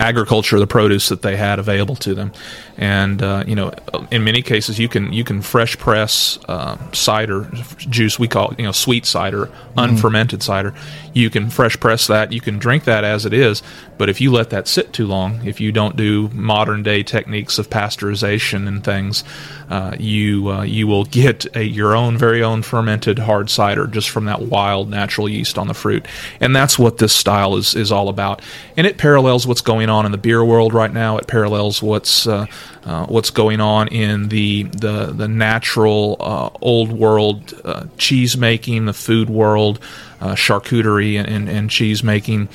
agriculture, 0.00 0.58
the 0.58 0.66
produce 0.66 1.08
that 1.08 1.22
they 1.22 1.36
had 1.36 1.58
available 1.58 1.96
to 1.96 2.14
them, 2.14 2.32
and 2.76 3.22
uh, 3.22 3.44
you 3.46 3.54
know, 3.54 3.72
in 4.10 4.24
many 4.24 4.42
cases, 4.42 4.78
you 4.78 4.88
can 4.88 5.12
you 5.12 5.24
can 5.24 5.42
fresh 5.42 5.78
press 5.78 6.38
uh, 6.48 6.76
cider 6.92 7.48
juice. 7.78 8.18
We 8.18 8.28
call 8.28 8.50
it, 8.50 8.58
you 8.58 8.66
know 8.66 8.72
sweet 8.72 9.06
cider, 9.06 9.50
unfermented 9.76 10.42
cider. 10.42 10.74
You 11.12 11.30
can 11.30 11.50
fresh 11.50 11.78
press 11.78 12.08
that. 12.08 12.32
You 12.32 12.40
can 12.40 12.58
drink 12.58 12.84
that 12.84 13.04
as 13.04 13.24
it 13.24 13.32
is. 13.32 13.62
But 13.96 14.08
if 14.08 14.20
you 14.20 14.32
let 14.32 14.50
that 14.50 14.66
sit 14.66 14.92
too 14.92 15.06
long, 15.06 15.46
if 15.46 15.60
you 15.60 15.70
don't 15.70 15.96
do 15.96 16.28
modern 16.30 16.82
day 16.82 17.04
techniques 17.04 17.58
of 17.58 17.70
pasteurization 17.70 18.66
and 18.66 18.82
things, 18.82 19.22
uh, 19.70 19.94
you 19.98 20.50
uh, 20.50 20.62
you 20.62 20.86
will 20.86 21.04
get 21.04 21.46
a, 21.56 21.62
your 21.62 21.94
own 21.94 22.18
very 22.18 22.42
own 22.42 22.62
fermented 22.62 23.20
hard 23.20 23.50
cider 23.50 23.86
just 23.86 24.10
from 24.10 24.24
that 24.24 24.42
wild 24.42 24.90
natural 24.90 25.28
yeast 25.28 25.58
on 25.58 25.68
the 25.68 25.74
fruit, 25.74 26.06
and 26.40 26.54
that's 26.54 26.78
what 26.78 26.98
this 26.98 27.12
style 27.12 27.56
is 27.56 27.74
is 27.74 27.92
all 27.92 28.08
about. 28.08 28.42
And 28.76 28.86
it 28.86 28.98
parallels 28.98 29.46
what's 29.46 29.60
going 29.60 29.83
on 29.88 30.06
in 30.06 30.12
the 30.12 30.18
beer 30.18 30.44
world 30.44 30.74
right 30.74 30.92
now. 30.92 31.16
It 31.18 31.26
parallels 31.26 31.82
what's 31.82 32.26
uh, 32.26 32.46
uh, 32.84 33.06
what's 33.06 33.30
going 33.30 33.60
on 33.60 33.88
in 33.88 34.28
the 34.28 34.64
the 34.64 35.06
the 35.06 35.28
natural 35.28 36.16
uh, 36.20 36.50
old 36.60 36.92
world 36.92 37.54
uh, 37.64 37.86
cheese 37.98 38.36
making, 38.36 38.86
the 38.86 38.92
food 38.92 39.30
world, 39.30 39.80
uh, 40.20 40.34
charcuterie 40.34 41.18
and, 41.18 41.28
and, 41.28 41.48
and 41.48 41.70
cheese 41.70 42.02
making. 42.02 42.48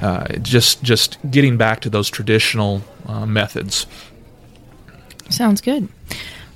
Uh, 0.00 0.26
just 0.38 0.82
just 0.82 1.18
getting 1.30 1.56
back 1.56 1.80
to 1.80 1.90
those 1.90 2.10
traditional 2.10 2.82
uh, 3.06 3.26
methods. 3.26 3.86
Sounds 5.30 5.60
good. 5.60 5.88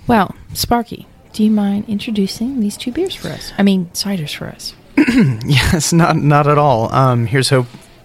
Well, 0.07 0.35
Sparky, 0.55 1.07
do 1.33 1.45
you 1.45 1.51
mind 1.51 1.85
introducing 1.89 2.61
these 2.61 2.77
two 2.77 2.93
beers 2.93 3.15
for 3.15 3.29
us? 3.29 3.53
I 3.59 3.63
mean, 3.63 3.87
ciders 3.95 4.35
for 4.35 4.49
us. 4.49 4.75
Yes, 5.47 5.93
not 5.93 6.17
not 6.17 6.47
at 6.47 6.59
all. 6.59 6.93
Um, 6.93 7.27
here's 7.27 7.49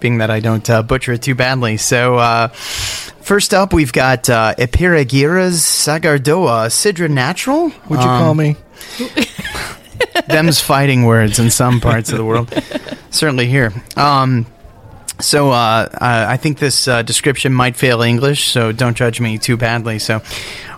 hoping 0.04 0.18
that 0.18 0.30
I 0.30 0.40
don't 0.40 0.68
uh, 0.68 0.82
butcher 0.82 1.12
it 1.12 1.22
too 1.22 1.34
badly. 1.34 1.78
So, 1.78 2.16
uh, 2.16 2.48
first 2.48 3.54
up, 3.54 3.72
we've 3.72 3.92
got 3.92 4.28
uh, 4.28 4.54
Ipparragirre's 4.58 5.62
Sagardoa 5.62 6.68
Sidra 6.68 7.08
Natural. 7.08 7.72
Would 7.88 8.00
you 8.00 8.04
call 8.04 8.34
me? 8.34 8.56
them's 10.26 10.60
fighting 10.60 11.04
words 11.04 11.38
in 11.38 11.50
some 11.50 11.80
parts 11.80 12.12
of 12.12 12.18
the 12.18 12.24
world. 12.24 12.52
Certainly 13.10 13.46
here. 13.46 13.72
Um, 13.96 14.44
so 15.20 15.50
uh, 15.50 15.88
I 16.00 16.36
think 16.36 16.58
this 16.58 16.88
uh, 16.88 17.02
description 17.02 17.52
might 17.52 17.76
fail 17.76 18.02
English, 18.02 18.48
so 18.48 18.72
don't 18.72 18.96
judge 18.96 19.20
me 19.20 19.38
too 19.38 19.56
badly. 19.56 19.98
So, 19.98 20.22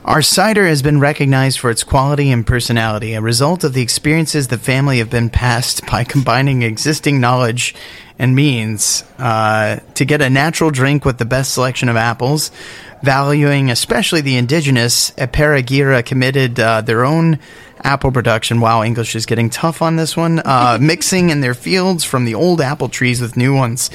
our 0.05 0.23
cider 0.23 0.67
has 0.69 0.83
been 0.83 1.01
recognized 1.01 1.59
for 1.59 1.69
its 1.69 1.83
quality 1.83 2.31
and 2.31 2.47
personality, 2.47 3.15
a 3.15 3.21
result 3.21 3.65
of 3.65 3.73
the 3.73 3.83
experiences 3.83 4.47
the 4.47 4.59
family 4.59 4.99
have 4.99 5.11
been 5.11 5.31
passed 5.31 5.85
by 5.87 6.05
combining 6.05 6.63
existing 6.63 7.21
knowledge 7.21 7.75
and 8.19 8.35
means 8.35 9.03
uh, 9.19 9.81
to 9.95 10.05
get 10.05 10.23
a 10.23 10.31
natural 10.31 10.71
drink 10.71 11.05
with 11.05 11.19
the 11.19 11.25
best 11.25 11.53
selection 11.53 11.89
of 11.89 11.97
apples. 11.97 12.51
Valuing 13.03 13.71
especially 13.71 14.21
the 14.21 14.37
indigenous, 14.37 15.11
Ipparragirre 15.13 16.05
committed 16.05 16.59
uh, 16.59 16.81
their 16.81 17.05
own 17.05 17.39
apple 17.83 18.11
production. 18.11 18.61
Wow, 18.61 18.83
English 18.83 19.15
is 19.15 19.27
getting 19.27 19.51
tough 19.51 19.83
on 19.83 19.97
this 19.97 20.17
one. 20.17 20.41
Uh, 20.45 20.79
mixing 20.81 21.31
in 21.31 21.41
their 21.41 21.55
fields 21.55 22.05
from 22.05 22.25
the 22.25 22.35
old 22.35 22.61
apple 22.61 22.89
trees 22.89 23.21
with 23.21 23.37
new 23.37 23.55
ones. 23.55 23.91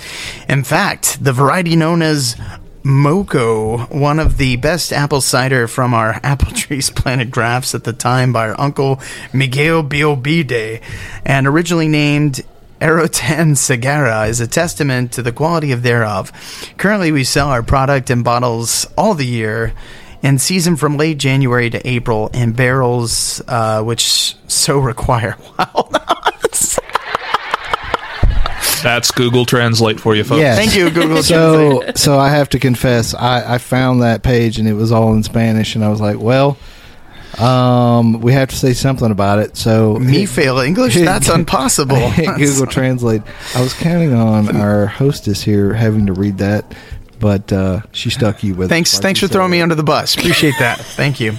In 0.48 0.64
fact, 0.64 1.24
the 1.24 1.34
variety 1.34 1.76
known 1.76 2.02
as 2.02 2.36
Moco, 2.84 3.86
one 3.86 4.20
of 4.20 4.38
the 4.38 4.56
best 4.56 4.92
apple 4.92 5.22
cider 5.22 5.68
from 5.68 5.94
our 5.94 6.20
apple 6.24 6.52
trees 6.52 6.90
planted 6.90 7.30
grafts 7.32 7.76
at 7.76 7.84
the 7.84 7.94
time 7.94 8.34
by 8.34 8.50
our 8.50 8.60
uncle 8.60 9.00
Miguel 9.34 9.84
Biobide, 9.84 10.82
and 11.26 11.48
originally 11.48 11.88
named 11.88 12.42
Erotan 12.82 13.52
Sagara 13.52 14.28
is 14.28 14.40
a 14.40 14.48
testament 14.48 15.12
to 15.14 15.22
the 15.22 15.32
quality 15.32 15.72
of 15.72 15.84
thereof. 15.84 16.32
Currently, 16.78 17.12
we 17.12 17.24
sell 17.24 17.50
our 17.50 17.62
product 17.62 18.10
in 18.10 18.24
bottles 18.24 18.88
all 18.98 19.14
the 19.14 19.26
year 19.26 19.74
and 20.24 20.42
season 20.42 20.76
from 20.76 20.98
late 20.98 21.20
January 21.20 21.70
to 21.70 21.88
April, 21.88 22.32
and 22.34 22.56
barrels 22.56 23.42
uh, 23.48 23.84
which 23.84 24.36
so 24.48 24.80
require 24.80 25.38
wild 25.58 25.96
odds. 26.08 26.80
That's 28.82 29.12
Google 29.12 29.46
Translate 29.46 30.00
for 30.00 30.16
you, 30.16 30.24
folks. 30.24 30.42
Yes. 30.42 30.58
Thank 30.58 30.76
you, 30.76 30.90
Google 30.90 31.22
So, 31.22 31.84
so 31.96 32.18
I 32.18 32.30
have 32.30 32.50
to 32.50 32.60
confess, 32.60 33.14
I, 33.14 33.56
I 33.56 33.58
found 33.60 34.02
that 34.02 34.24
page 34.24 34.58
and 34.58 34.68
it 34.68 34.74
was 34.74 34.92
all 34.92 35.14
in 35.14 35.22
Spanish, 35.22 35.76
and 35.76 35.86
I 35.86 35.90
was 35.90 36.02
like, 36.02 36.18
well, 36.20 36.58
um, 37.40 38.22
we 38.22 38.34
have 38.34 38.50
to 38.50 38.56
say 38.56 38.74
something 38.74 39.12
about 39.12 39.40
it. 39.40 39.58
So 39.58 39.96
Me 39.96 40.26
fail 40.26 40.60
English? 40.60 40.96
That's 40.96 41.30
impossible. 41.30 42.12
Google 42.38 42.66
Translate. 42.68 43.22
I 43.56 43.62
was 43.62 43.74
counting 43.74 44.14
on 44.14 44.56
our 44.56 44.88
hostess 44.88 45.42
here 45.42 45.74
having 45.74 46.06
to 46.08 46.14
read 46.14 46.38
that, 46.40 46.74
but 47.20 47.52
uh, 47.54 47.82
she 47.92 48.10
stuck 48.10 48.44
you 48.44 48.56
with. 48.56 48.68
it, 48.68 48.70
Thanks, 48.70 48.94
like 48.94 49.02
thanks 49.04 49.20
for 49.20 49.28
throwing 49.28 49.52
me 49.52 49.62
under 49.62 49.76
the 49.76 49.84
bus. 49.84 50.16
Appreciate 50.16 50.56
that. 50.60 50.80
Thank 50.80 51.20
you. 51.20 51.34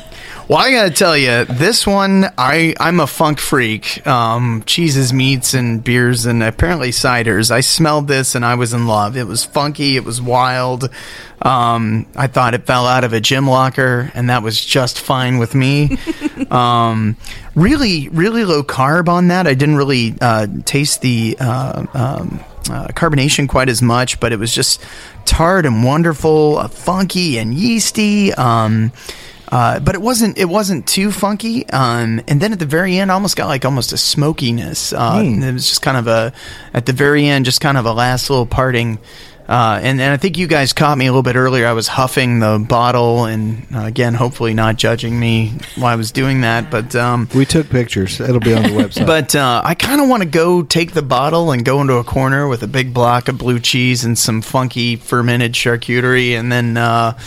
Well, 0.49 0.59
I 0.59 0.73
gotta 0.73 0.91
tell 0.91 1.17
you, 1.17 1.45
this 1.45 1.87
one, 1.87 2.27
I 2.37 2.75
I'm 2.81 2.99
a 2.99 3.07
funk 3.07 3.39
freak. 3.39 4.05
Um, 4.07 4.65
cheeses, 4.67 5.13
meats, 5.13 5.55
and 5.55 5.83
beers, 5.83 6.27
and 6.27 6.43
apparently 6.43 6.91
ciders. 6.91 7.51
I 7.51 7.61
smelled 7.61 8.09
this 8.09 8.35
and 8.35 8.45
I 8.45 8.57
was 8.57 8.73
in 8.73 8.87
love. 8.87 9.17
It 9.17 9.27
was 9.27 9.45
funky. 9.45 9.97
It 9.97 10.05
was 10.05 10.21
wild. 10.21 10.91
Um, 11.41 12.07
I 12.17 12.27
thought 12.27 12.55
it 12.55 12.67
fell 12.67 12.87
out 12.87 13.05
of 13.05 13.13
a 13.13 13.21
gym 13.21 13.47
locker, 13.49 14.11
and 14.15 14.31
that 14.31 14.43
was 14.43 14.65
just 14.65 15.01
fine 15.01 15.39
with 15.39 15.55
me. 15.55 15.97
um, 16.51 17.17
really, 17.55 18.09
really 18.09 18.45
low 18.45 18.65
carb 18.65 19.09
on 19.09 19.29
that. 19.29 19.47
I 19.47 19.55
didn't 19.55 19.77
really 19.77 20.15
uh, 20.21 20.49
taste 20.65 21.03
the. 21.03 21.37
Uh, 21.39 21.87
um, 21.95 22.45
uh, 22.71 22.87
carbonation 22.89 23.49
quite 23.49 23.69
as 23.69 23.83
much, 23.83 24.21
but 24.21 24.33
it 24.33 24.39
was 24.39 24.55
just 24.55 24.85
tart 25.25 25.67
and 25.67 25.83
wonderful, 25.83 26.59
uh, 26.59 26.69
funky 26.69 27.37
and 27.39 27.53
yeasty. 27.53 28.33
Um, 28.35 28.93
uh, 29.53 29.79
but 29.81 29.95
it 29.95 30.01
wasn't 30.01 30.39
it 30.39 30.47
wasn't 30.49 30.87
too 30.89 31.13
funky. 31.13 31.69
Um, 31.69 32.23
and 32.27 32.41
then 32.41 32.53
at 32.53 32.59
the 32.59 32.65
very 32.67 32.97
end, 32.99 33.11
I 33.11 33.15
almost 33.15 33.37
got 33.37 33.47
like 33.49 33.65
almost 33.67 33.93
a 33.93 33.99
smokiness. 33.99 34.93
Uh, 34.95 35.21
It 35.45 35.53
was 35.53 35.69
just 35.69 35.83
kind 35.83 35.97
of 35.99 36.07
a 36.09 36.33
at 36.73 36.87
the 36.87 36.93
very 36.95 37.27
end, 37.27 37.45
just 37.45 37.61
kind 37.61 37.77
of 37.77 37.85
a 37.85 37.93
last 37.93 38.31
little 38.31 38.47
parting. 38.47 38.99
Uh, 39.53 39.79
and, 39.83 40.01
and 40.01 40.11
I 40.11 40.17
think 40.17 40.39
you 40.39 40.47
guys 40.47 40.73
caught 40.73 40.97
me 40.97 41.05
a 41.07 41.11
little 41.11 41.23
bit 41.23 41.37
earlier. 41.37 41.67
I 41.67 41.75
was 41.75 41.87
huffing 41.87 42.39
the 42.39 42.65
bottle, 42.67 43.27
and 43.27 43.67
uh, 43.75 43.81
again, 43.81 44.15
hopefully 44.15 44.55
not 44.55 44.77
judging 44.77 45.21
me 45.21 45.53
while 45.77 45.93
I 45.93 45.97
was 45.97 46.11
doing 46.11 46.41
that. 46.41 46.71
But 46.71 46.97
um, 46.97 47.29
We 47.35 47.45
took 47.45 47.69
pictures. 47.69 48.19
It'll 48.19 48.41
be 48.41 48.55
on 48.55 48.63
the 48.63 48.71
website. 48.71 49.07
but 49.07 49.35
uh, 49.35 49.61
I 49.63 49.75
kind 49.75 50.01
of 50.01 50.09
want 50.09 50.23
to 50.23 50.29
go 50.29 50.63
take 50.63 50.93
the 50.93 51.03
bottle 51.03 51.53
and 51.53 51.67
go 51.67 51.83
into 51.83 51.97
a 51.97 52.05
corner 52.05 52.49
with 52.49 52.63
a 52.63 52.67
big 52.67 52.95
block 52.95 53.29
of 53.29 53.37
blue 53.37 53.61
cheese 53.61 54.07
and 54.07 54.17
some 54.17 54.41
funky 54.41 54.97
fermented 54.97 55.53
charcuterie, 55.53 56.33
and 56.33 56.51
then 56.51 56.79
uh, 56.79 57.19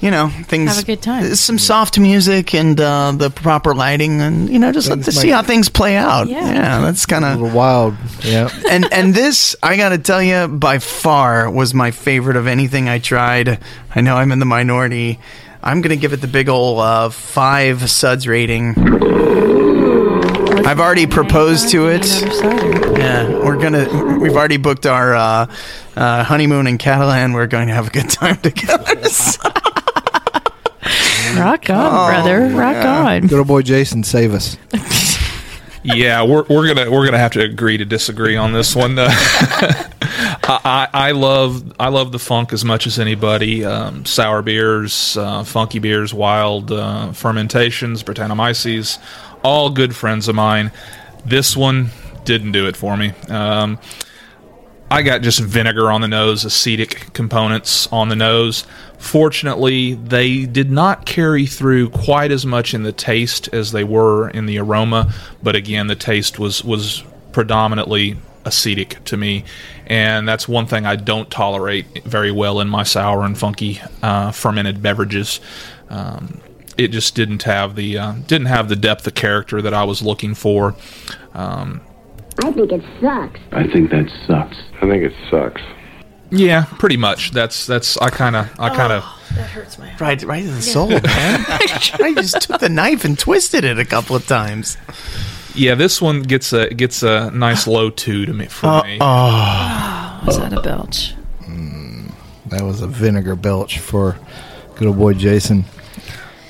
you 0.00 0.10
know 0.10 0.30
things. 0.44 0.74
Have 0.74 0.82
a 0.82 0.86
good 0.86 1.02
time. 1.02 1.34
Some 1.34 1.58
soft 1.58 1.98
music 1.98 2.54
and 2.54 2.80
uh, 2.80 3.12
the 3.12 3.28
proper 3.28 3.74
lighting, 3.74 4.22
and 4.22 4.48
you 4.48 4.58
know 4.58 4.72
just 4.72 4.88
let 4.88 5.02
to 5.04 5.12
see 5.12 5.28
how 5.28 5.42
things 5.42 5.68
play 5.68 5.96
out. 5.96 6.28
Yeah. 6.28 6.46
Yeah, 6.46 6.80
that's 6.80 7.04
kind 7.04 7.24
of. 7.26 7.52
wild. 7.52 7.94
Yeah. 8.24 8.48
and 8.70 8.90
and 8.92 9.14
this 9.14 9.54
I 9.62 9.76
got 9.76 9.90
to 9.90 9.98
tell 9.98 10.22
you 10.22 10.48
by 10.48 10.78
far 10.78 11.50
was 11.50 11.65
my 11.74 11.90
favorite 11.90 12.36
of 12.36 12.46
anything 12.46 12.88
I 12.88 12.98
tried. 12.98 13.58
I 13.94 14.00
know 14.00 14.16
I'm 14.16 14.32
in 14.32 14.38
the 14.38 14.44
minority. 14.46 15.18
I'm 15.62 15.80
gonna 15.80 15.96
give 15.96 16.12
it 16.12 16.20
the 16.20 16.28
big 16.28 16.48
ol' 16.48 16.78
uh, 16.80 17.10
five 17.10 17.90
suds 17.90 18.28
rating. 18.28 18.74
I've 20.66 20.80
already 20.80 21.06
proposed 21.06 21.70
to 21.70 21.88
it. 21.88 22.06
Yeah, 22.98 23.28
we're 23.44 23.56
gonna. 23.56 24.18
We've 24.18 24.34
already 24.34 24.56
booked 24.56 24.86
our 24.86 25.14
uh, 25.14 25.46
uh, 25.96 26.24
honeymoon 26.24 26.66
in 26.66 26.78
Catalan. 26.78 27.32
We're 27.32 27.46
going 27.46 27.68
to 27.68 27.74
have 27.74 27.88
a 27.88 27.90
good 27.90 28.10
time 28.10 28.36
together. 28.42 28.84
Rock 31.36 31.68
on, 31.70 32.10
brother. 32.10 32.48
Rock 32.48 32.84
on. 32.84 33.26
Good 33.26 33.38
old 33.38 33.48
boy 33.48 33.62
Jason, 33.62 34.02
save 34.04 34.32
us. 34.34 34.56
yeah, 35.84 36.22
we're, 36.22 36.44
we're 36.48 36.72
gonna 36.72 36.90
we're 36.90 37.04
gonna 37.04 37.18
have 37.18 37.32
to 37.32 37.40
agree 37.42 37.76
to 37.76 37.84
disagree 37.84 38.36
on 38.36 38.52
this 38.52 38.74
one. 38.74 38.96
I, 40.48 41.10
love 41.12 41.74
I 41.78 41.88
love 41.88 42.12
the 42.12 42.18
funk 42.18 42.52
as 42.52 42.64
much 42.64 42.86
as 42.86 42.98
anybody. 42.98 43.64
Um, 43.64 44.04
sour 44.04 44.42
beers, 44.42 45.16
uh, 45.16 45.44
funky 45.44 45.78
beers, 45.78 46.14
wild 46.14 46.70
uh, 46.70 47.12
fermentations, 47.12 48.02
Brettanomyces, 48.02 48.98
all 49.42 49.70
good 49.70 49.94
friends 49.94 50.28
of 50.28 50.34
mine. 50.34 50.70
This 51.24 51.56
one 51.56 51.90
didn't 52.24 52.52
do 52.52 52.66
it 52.68 52.76
for 52.76 52.96
me. 52.96 53.12
Um, 53.28 53.78
I 54.88 55.02
got 55.02 55.22
just 55.22 55.40
vinegar 55.40 55.90
on 55.90 56.00
the 56.00 56.08
nose, 56.08 56.44
acetic 56.44 57.12
components 57.12 57.88
on 57.88 58.08
the 58.08 58.14
nose. 58.14 58.64
Fortunately, 58.98 59.94
they 59.94 60.46
did 60.46 60.70
not 60.70 61.06
carry 61.06 61.46
through 61.46 61.90
quite 61.90 62.30
as 62.30 62.46
much 62.46 62.72
in 62.72 62.84
the 62.84 62.92
taste 62.92 63.48
as 63.52 63.72
they 63.72 63.82
were 63.82 64.30
in 64.30 64.46
the 64.46 64.58
aroma, 64.58 65.12
but 65.42 65.56
again, 65.56 65.88
the 65.88 65.96
taste 65.96 66.38
was 66.38 66.62
was 66.62 67.02
predominantly 67.32 68.16
acetic 68.44 69.04
to 69.04 69.16
me, 69.16 69.44
and 69.86 70.26
that's 70.28 70.48
one 70.48 70.66
thing 70.66 70.84
I 70.86 70.96
don't 70.96 71.30
tolerate 71.30 72.04
very 72.04 72.32
well 72.32 72.60
in 72.60 72.68
my 72.68 72.82
sour 72.82 73.22
and 73.24 73.36
funky 73.36 73.80
uh, 74.02 74.32
fermented 74.32 74.82
beverages. 74.82 75.40
Um, 75.88 76.40
it 76.76 76.88
just 76.88 77.14
didn't 77.14 77.44
have 77.44 77.74
the 77.76 77.96
uh, 77.98 78.12
didn't 78.26 78.48
have 78.48 78.68
the 78.68 78.76
depth 78.76 79.06
of 79.06 79.14
character 79.14 79.62
that 79.62 79.72
I 79.72 79.84
was 79.84 80.02
looking 80.02 80.34
for. 80.34 80.74
Um, 81.34 81.80
I 82.44 82.52
think 82.52 82.70
it 82.72 82.82
sucks. 83.00 83.40
I 83.52 83.66
think 83.68 83.90
that 83.90 84.10
sucks. 84.26 84.56
I 84.82 84.88
think 84.88 85.04
it 85.04 85.12
sucks. 85.30 85.62
yeah, 86.30 86.64
pretty 86.64 86.96
much. 86.96 87.30
That's 87.30 87.66
that's 87.66 87.96
I 87.98 88.10
kind 88.10 88.36
of 88.36 88.50
I 88.60 88.68
kind 88.74 88.92
of. 88.92 89.04
That 89.34 89.50
hurts 89.50 89.78
my 89.78 89.88
heart. 89.88 90.00
right, 90.00 90.22
right 90.22 90.44
to 90.44 90.50
the 90.50 90.62
soul, 90.62 90.88
man. 90.88 91.02
I 91.04 92.14
just 92.16 92.42
took 92.42 92.60
the 92.60 92.68
knife 92.68 93.04
and 93.04 93.18
twisted 93.18 93.64
it 93.64 93.78
a 93.78 93.84
couple 93.84 94.16
of 94.16 94.26
times. 94.26 94.76
Yeah, 95.56 95.74
this 95.74 96.00
one 96.02 96.22
gets 96.22 96.52
a 96.52 96.68
gets 96.72 97.02
a 97.02 97.30
nice 97.32 97.66
low 97.76 97.90
two 97.90 98.26
to 98.26 98.32
me 98.32 98.46
for 98.46 98.66
Uh, 98.66 98.82
me. 98.84 98.98
Oh. 99.00 100.22
Was 100.26 100.38
that 100.38 100.52
a 100.52 100.60
belch? 100.60 101.14
That 102.50 102.62
was 102.62 102.80
a 102.80 102.86
vinegar 102.86 103.34
belch 103.34 103.80
for 103.80 104.16
good 104.76 104.86
old 104.86 104.98
boy 104.98 105.14
Jason. 105.14 105.64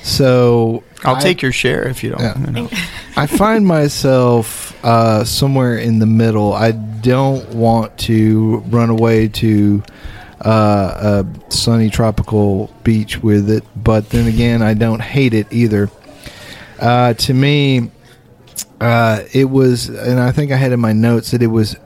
So 0.02 0.82
I'll 1.04 1.16
I- 1.16 1.20
take 1.20 1.40
your 1.42 1.52
share 1.52 1.88
if 1.88 2.04
you 2.04 2.10
don't. 2.10 2.20
Yeah. 2.20 2.38
you 2.38 2.50
know. 2.52 2.68
I 3.16 3.26
find 3.26 3.66
myself 3.78 4.76
uh, 4.84 5.24
somewhere 5.24 5.78
in 5.78 5.98
the 5.98 6.06
middle. 6.06 6.52
I 6.52 6.72
don't 6.72 7.48
want 7.54 7.96
to 8.00 8.58
run 8.68 8.90
away 8.90 9.28
to 9.28 9.82
uh, 10.44 11.24
a 11.24 11.50
sunny 11.52 11.88
tropical 11.88 12.70
beach 12.84 13.22
with 13.22 13.48
it, 13.50 13.64
but 13.74 14.10
then 14.10 14.26
again, 14.28 14.60
I 14.62 14.74
don't 14.74 15.00
hate 15.00 15.32
it 15.34 15.46
either. 15.50 15.90
Uh, 16.78 17.14
to 17.14 17.32
me, 17.32 17.90
uh, 18.80 19.22
it 19.32 19.44
was, 19.50 19.88
and 19.88 20.18
I 20.20 20.32
think 20.32 20.52
I 20.52 20.56
had 20.56 20.72
in 20.72 20.80
my 20.80 20.92
notes 20.92 21.30
that 21.32 21.42
it 21.42 21.46
was 21.48 21.76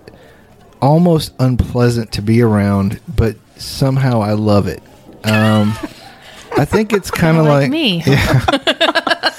almost 0.83 1.33
unpleasant 1.39 2.12
to 2.12 2.23
be 2.23 2.43
around, 2.43 3.01
but 3.14 3.37
somehow 3.57 4.21
I 4.23 4.33
love 4.33 4.66
it. 4.66 4.83
Um, 5.25 5.75
I 6.57 6.64
think 6.64 6.93
it's 6.93 7.11
kind 7.12 7.37
of 7.37 7.45
Like 7.47 7.62
like, 7.62 7.71
me. 7.71 8.03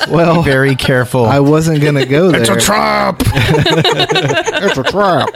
Well, 0.10 0.42
Very 0.42 0.76
careful. 0.76 1.26
I 1.26 1.40
wasn't 1.40 1.82
gonna 1.82 2.06
go 2.06 2.32
there. 2.32 2.42
it's 2.42 2.50
a 2.50 2.60
trap. 2.60 3.22
it's 3.26 4.78
a 4.78 4.84
trap. 4.84 5.30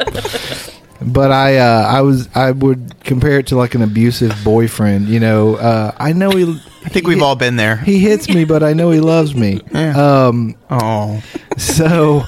But 1.01 1.31
I, 1.31 1.57
uh, 1.57 1.85
I 1.87 2.01
was, 2.01 2.27
I 2.35 2.51
would 2.51 3.01
compare 3.03 3.39
it 3.39 3.47
to 3.47 3.55
like 3.55 3.75
an 3.75 3.83
abusive 3.83 4.35
boyfriend. 4.43 5.07
You 5.07 5.19
know, 5.19 5.55
uh, 5.55 5.91
I 5.97 6.13
know 6.13 6.31
he. 6.31 6.59
I 6.85 6.89
think 6.89 7.07
we've 7.07 7.21
all 7.21 7.35
been 7.35 7.55
there. 7.55 7.77
He 7.77 7.99
hits 7.99 8.29
me, 8.29 8.45
but 8.45 8.61
I 8.63 8.73
know 8.73 8.91
he 8.91 8.99
loves 8.99 9.33
me. 9.35 9.61
Yeah. 9.71 10.27
Um, 10.27 10.55
Oh, 10.69 11.21
so 11.57 12.23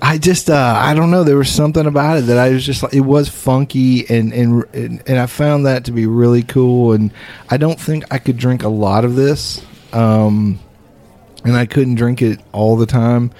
I 0.00 0.18
just, 0.18 0.50
uh, 0.50 0.74
I 0.76 0.94
don't 0.94 1.10
know. 1.10 1.24
There 1.24 1.36
was 1.36 1.50
something 1.50 1.86
about 1.86 2.18
it 2.18 2.22
that 2.22 2.38
I 2.38 2.50
was 2.50 2.64
just 2.64 2.82
like, 2.82 2.92
it 2.92 3.00
was 3.00 3.28
funky, 3.28 4.08
and 4.08 4.32
and 4.32 4.64
and, 4.74 5.02
and 5.08 5.18
I 5.18 5.26
found 5.26 5.66
that 5.66 5.84
to 5.86 5.92
be 5.92 6.06
really 6.06 6.42
cool. 6.42 6.92
And 6.92 7.12
I 7.48 7.56
don't 7.56 7.80
think 7.80 8.04
I 8.12 8.18
could 8.18 8.36
drink 8.36 8.62
a 8.62 8.68
lot 8.68 9.04
of 9.04 9.16
this. 9.16 9.64
Um, 9.92 10.60
and 11.44 11.56
I 11.56 11.66
couldn't 11.66 11.96
drink 11.96 12.22
it 12.22 12.40
all 12.52 12.76
the 12.76 12.86
time. 12.86 13.32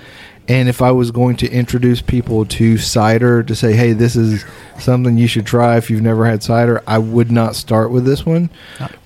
And 0.48 0.68
if 0.68 0.82
I 0.82 0.90
was 0.90 1.10
going 1.10 1.36
to 1.36 1.50
introduce 1.50 2.02
people 2.02 2.44
to 2.46 2.76
cider 2.76 3.42
to 3.44 3.54
say, 3.54 3.74
hey, 3.74 3.92
this 3.92 4.16
is 4.16 4.44
something 4.78 5.16
you 5.16 5.28
should 5.28 5.46
try 5.46 5.76
if 5.76 5.88
you've 5.88 6.02
never 6.02 6.26
had 6.26 6.42
cider, 6.42 6.82
I 6.86 6.98
would 6.98 7.30
not 7.30 7.54
start 7.54 7.90
with 7.90 8.04
this 8.04 8.26
one. 8.26 8.50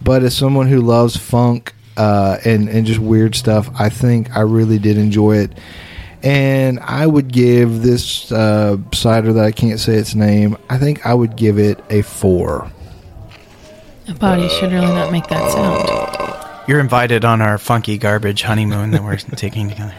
But 0.03 0.22
as 0.22 0.34
someone 0.34 0.68
who 0.68 0.80
loves 0.80 1.16
funk 1.16 1.74
uh, 1.97 2.39
and, 2.45 2.68
and 2.68 2.87
just 2.87 3.01
weird 3.01 3.34
stuff, 3.34 3.68
I 3.78 3.91
think 3.91 4.34
I 4.34 4.41
really 4.41 4.78
did 4.78 4.97
enjoy 4.97 5.37
it. 5.39 5.53
And 6.22 6.80
I 6.80 7.07
would 7.07 7.30
give 7.32 7.82
this 7.82 8.32
uh, 8.32 8.78
cider 8.93 9.34
that 9.34 9.45
I 9.45 9.53
can't 9.53 9.78
say 9.78 9.95
its 9.95 10.14
name, 10.14 10.57
I 10.70 10.78
think 10.78 11.05
I 11.05 11.12
would 11.12 11.37
give 11.37 11.59
it 11.59 11.78
a 11.91 12.03
four. 12.03 12.70
A 14.09 14.14
body 14.14 14.49
should 14.49 14.72
really 14.72 14.87
not 14.87 15.12
make 15.12 15.26
that 15.28 15.51
sound. 15.51 16.68
you're 16.68 16.80
invited 16.80 17.24
on 17.24 17.43
our 17.43 17.59
funky 17.59 17.99
garbage 17.99 18.43
honeymoon 18.43 18.93
that 18.93 19.03
we're 19.05 19.16
taking 19.37 19.68
together. 19.68 19.95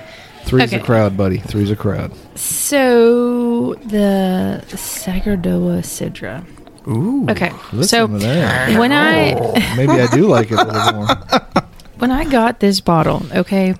Three's 0.48 0.74
Okay. 0.74 0.82
a 0.82 0.84
crowd, 0.86 1.18
buddy. 1.18 1.40
Three's 1.40 1.70
a 1.70 1.76
crowd. 1.76 2.14
So 2.36 3.74
the 3.86 4.64
Sagardoa 4.70 5.82
Sidra. 5.84 6.46
Ooh. 6.88 7.26
Okay. 7.30 7.52
Listen 7.74 7.84
so 7.84 8.08
to 8.08 8.18
that. 8.20 8.80
when 8.80 8.94
I 8.94 9.34
oh, 9.34 9.54
Maybe 9.76 9.92
I 10.02 10.08
do 10.08 10.28
like 10.28 10.50
it 10.52 10.58
a 10.58 10.64
little 10.64 10.94
more. 10.94 11.08
when 11.98 12.12
I 12.12 12.24
got 12.24 12.62
this 12.62 12.80
bottle, 12.80 13.24
okay, 13.36 13.76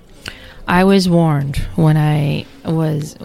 I 0.66 0.84
was 0.84 1.08
warned 1.08 1.56
when 1.76 1.96
I 1.96 2.44
was 2.66 3.16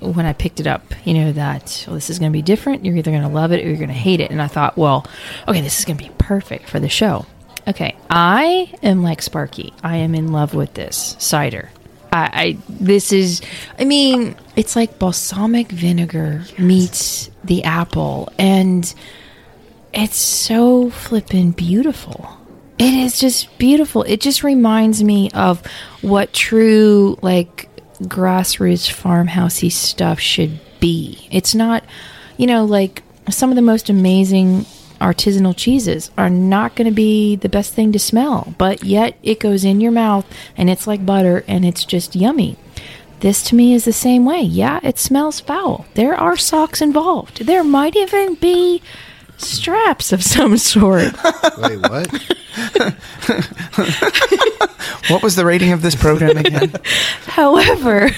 when 0.00 0.24
I 0.24 0.32
picked 0.32 0.60
it 0.60 0.66
up, 0.66 0.82
you 1.04 1.12
know, 1.14 1.32
that 1.32 1.84
well, 1.86 1.94
this 1.96 2.08
is 2.08 2.18
going 2.18 2.32
to 2.32 2.36
be 2.36 2.42
different. 2.42 2.84
You're 2.84 2.96
either 2.96 3.10
going 3.10 3.22
to 3.22 3.28
love 3.28 3.52
it 3.52 3.62
or 3.62 3.68
you're 3.68 3.76
going 3.76 3.88
to 3.88 3.94
hate 3.94 4.20
it. 4.20 4.30
And 4.30 4.40
I 4.40 4.46
thought, 4.46 4.78
well, 4.78 5.06
okay, 5.46 5.60
this 5.60 5.78
is 5.78 5.84
going 5.84 5.98
to 5.98 6.04
be 6.04 6.10
perfect 6.16 6.68
for 6.70 6.80
the 6.80 6.88
show. 6.88 7.26
Okay, 7.68 7.94
I 8.08 8.72
am 8.82 9.02
like 9.02 9.20
Sparky. 9.20 9.74
I 9.82 9.96
am 9.98 10.14
in 10.14 10.32
love 10.32 10.54
with 10.54 10.72
this 10.74 11.14
cider. 11.18 11.68
I, 12.12 12.30
I 12.32 12.58
this 12.68 13.12
is, 13.12 13.40
I 13.78 13.84
mean, 13.84 14.36
it's 14.56 14.76
like 14.76 14.98
balsamic 14.98 15.68
vinegar 15.68 16.44
meets 16.58 17.30
the 17.44 17.64
apple, 17.64 18.32
and 18.38 18.92
it's 19.92 20.16
so 20.16 20.90
flippin' 20.90 21.52
beautiful. 21.52 22.36
It 22.78 22.94
is 22.94 23.18
just 23.18 23.58
beautiful. 23.58 24.04
It 24.04 24.20
just 24.20 24.42
reminds 24.42 25.02
me 25.04 25.30
of 25.32 25.64
what 26.00 26.32
true 26.32 27.18
like 27.20 27.68
grassroots 28.02 28.90
farmhousey 28.90 29.70
stuff 29.70 30.18
should 30.18 30.58
be. 30.80 31.28
It's 31.30 31.54
not, 31.54 31.84
you 32.38 32.46
know, 32.46 32.64
like 32.64 33.02
some 33.28 33.50
of 33.50 33.56
the 33.56 33.62
most 33.62 33.90
amazing 33.90 34.64
artisanal 35.00 35.56
cheeses 35.56 36.10
are 36.16 36.30
not 36.30 36.76
going 36.76 36.86
to 36.88 36.94
be 36.94 37.36
the 37.36 37.48
best 37.48 37.74
thing 37.74 37.92
to 37.92 37.98
smell, 37.98 38.54
but 38.58 38.84
yet 38.84 39.16
it 39.22 39.40
goes 39.40 39.64
in 39.64 39.80
your 39.80 39.92
mouth 39.92 40.26
and 40.56 40.70
it's 40.70 40.86
like 40.86 41.04
butter 41.06 41.44
and 41.48 41.64
it's 41.64 41.84
just 41.84 42.14
yummy. 42.14 42.56
This 43.20 43.42
to 43.44 43.54
me 43.54 43.74
is 43.74 43.84
the 43.84 43.92
same 43.92 44.24
way. 44.24 44.40
Yeah, 44.40 44.80
it 44.82 44.98
smells 44.98 45.40
foul. 45.40 45.84
There 45.94 46.14
are 46.14 46.36
socks 46.36 46.80
involved. 46.80 47.46
There 47.46 47.64
might 47.64 47.94
even 47.94 48.34
be 48.34 48.80
straps 49.40 50.12
of 50.12 50.22
some 50.22 50.56
sort. 50.56 51.12
Wait, 51.58 51.78
what? 51.78 52.08
What 55.08 55.22
was 55.22 55.34
the 55.36 55.44
rating 55.44 55.72
of 55.72 55.82
this 55.82 55.94
program 55.94 56.36
again? 56.36 56.72
However, 57.26 58.10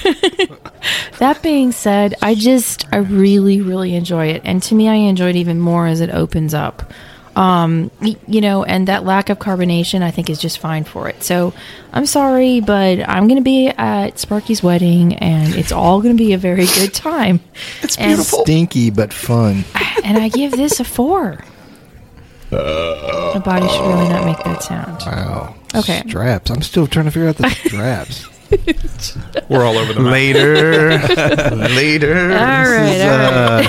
that 1.18 1.40
being 1.42 1.72
said, 1.72 2.14
I 2.22 2.34
just 2.34 2.86
I 2.92 2.98
really 2.98 3.60
really 3.60 3.94
enjoy 3.94 4.26
it, 4.26 4.42
and 4.44 4.62
to 4.64 4.74
me, 4.74 4.88
I 4.88 4.94
enjoy 4.94 5.30
it 5.30 5.36
even 5.36 5.58
more 5.58 5.86
as 5.86 6.00
it 6.00 6.10
opens 6.10 6.54
up. 6.54 6.92
Um, 7.34 7.90
you 8.26 8.40
know, 8.40 8.62
and 8.62 8.88
that 8.88 9.04
lack 9.04 9.30
of 9.30 9.38
carbonation, 9.38 10.02
I 10.02 10.10
think, 10.10 10.28
is 10.28 10.38
just 10.38 10.58
fine 10.58 10.84
for 10.84 11.08
it. 11.08 11.22
So, 11.22 11.54
I'm 11.92 12.04
sorry, 12.04 12.60
but 12.60 13.08
I'm 13.08 13.26
going 13.26 13.38
to 13.38 13.44
be 13.44 13.68
at 13.68 14.18
Sparky's 14.18 14.62
wedding, 14.62 15.14
and 15.14 15.54
it's 15.54 15.72
all 15.72 16.02
going 16.02 16.16
to 16.16 16.22
be 16.22 16.34
a 16.34 16.38
very 16.38 16.66
good 16.66 16.92
time. 16.92 17.40
It's 17.82 17.98
and, 17.98 18.18
Stinky 18.18 18.90
but 18.90 19.12
fun. 19.12 19.64
and 20.04 20.18
I 20.18 20.28
give 20.28 20.52
this 20.52 20.78
a 20.80 20.84
four. 20.84 21.44
My 22.52 23.38
body 23.44 23.66
should 23.68 23.86
really 23.86 24.08
not 24.08 24.24
make 24.26 24.38
that 24.44 24.62
sound. 24.62 24.98
Wow. 25.06 25.54
Okay. 25.74 26.02
Straps. 26.06 26.50
I'm 26.50 26.62
still 26.62 26.86
trying 26.86 27.06
to 27.06 27.10
figure 27.10 27.28
out 27.28 27.36
the 27.36 27.48
straps. 27.50 28.28
We're 29.48 29.64
all 29.64 29.78
over 29.78 29.94
the 29.94 30.00
map. 30.00 30.12
Later. 30.12 30.98
Later. 31.74 32.32
All 32.32 32.38
right, 32.38 33.00
all 33.00 33.20
right. 33.20 33.66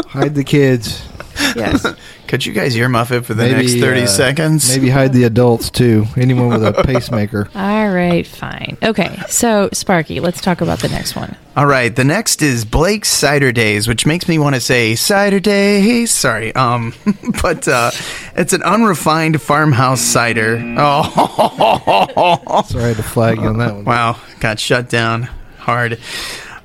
Uh, 0.00 0.04
hide 0.08 0.34
the 0.34 0.44
kids. 0.44 1.06
Yes. 1.54 1.86
Could 2.32 2.46
you 2.46 2.54
guys 2.54 2.74
earmuff 2.76 3.10
it 3.10 3.26
for 3.26 3.34
the 3.34 3.42
Maybe, 3.42 3.56
next 3.56 3.74
30 3.74 4.00
uh, 4.00 4.06
seconds? 4.06 4.66
Maybe 4.70 4.88
hide 4.88 5.12
the 5.12 5.24
adults 5.24 5.68
too. 5.68 6.06
Anyone 6.16 6.48
with 6.48 6.64
a 6.64 6.72
pacemaker. 6.82 7.50
All 7.54 7.90
right, 7.90 8.26
fine. 8.26 8.78
Okay, 8.82 9.14
so 9.28 9.68
Sparky, 9.74 10.18
let's 10.18 10.40
talk 10.40 10.62
about 10.62 10.78
the 10.78 10.88
next 10.88 11.14
one. 11.14 11.36
All 11.58 11.66
right, 11.66 11.94
the 11.94 12.04
next 12.04 12.40
is 12.40 12.64
Blake's 12.64 13.10
Cider 13.10 13.52
Dayze, 13.52 13.86
which 13.86 14.06
makes 14.06 14.28
me 14.28 14.38
want 14.38 14.54
to 14.54 14.62
say 14.62 14.94
Cider 14.94 15.40
Days. 15.40 16.10
Sorry, 16.10 16.54
um, 16.54 16.94
but 17.42 17.68
uh, 17.68 17.90
it's 18.34 18.54
an 18.54 18.62
unrefined 18.62 19.42
farmhouse 19.42 20.00
cider. 20.00 20.56
Oh, 20.78 22.64
Sorry 22.66 22.94
to 22.94 23.02
flag 23.02 23.42
you 23.42 23.46
on 23.48 23.58
that 23.58 23.74
one. 23.74 23.84
wow, 23.84 24.18
got 24.40 24.58
shut 24.58 24.88
down 24.88 25.28
hard. 25.58 25.98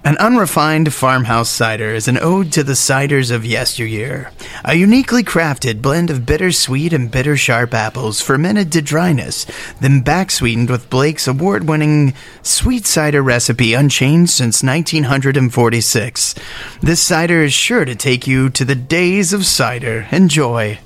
An 0.08 0.18
unrefined 0.20 0.94
farmhouse 0.94 1.50
cider 1.50 1.94
is 1.94 2.08
an 2.08 2.18
ode 2.18 2.54
to 2.54 2.64
the 2.64 2.78
ciders 2.80 3.30
of 3.30 3.46
yesteryear. 3.46 4.32
A 4.64 4.74
uniquely 4.74 5.22
crafted 5.22 5.82
blend 5.82 6.10
of 6.10 6.26
bittersweet 6.26 6.94
and 6.94 7.12
bitter 7.12 7.36
sharp 7.36 7.74
apples 7.74 8.22
fermented 8.22 8.72
to 8.72 8.82
dryness, 8.82 9.46
then 9.82 10.00
back 10.00 10.32
sweetened 10.32 10.70
with 10.70 10.90
Blake's 10.90 11.28
award 11.28 11.68
winning 11.68 12.14
sweet 12.42 12.86
cider 12.86 13.22
recipe 13.22 13.74
unchanged 13.74 14.32
since 14.32 14.64
1946. 14.64 16.36
This 16.80 17.02
cider 17.02 17.44
is 17.44 17.52
sure 17.52 17.84
to 17.84 17.94
take 17.94 18.26
you 18.26 18.50
to 18.52 18.64
the 18.64 18.76
days 18.76 19.34
of 19.34 19.46
cider. 19.46 20.08
Enjoy. 20.14 20.80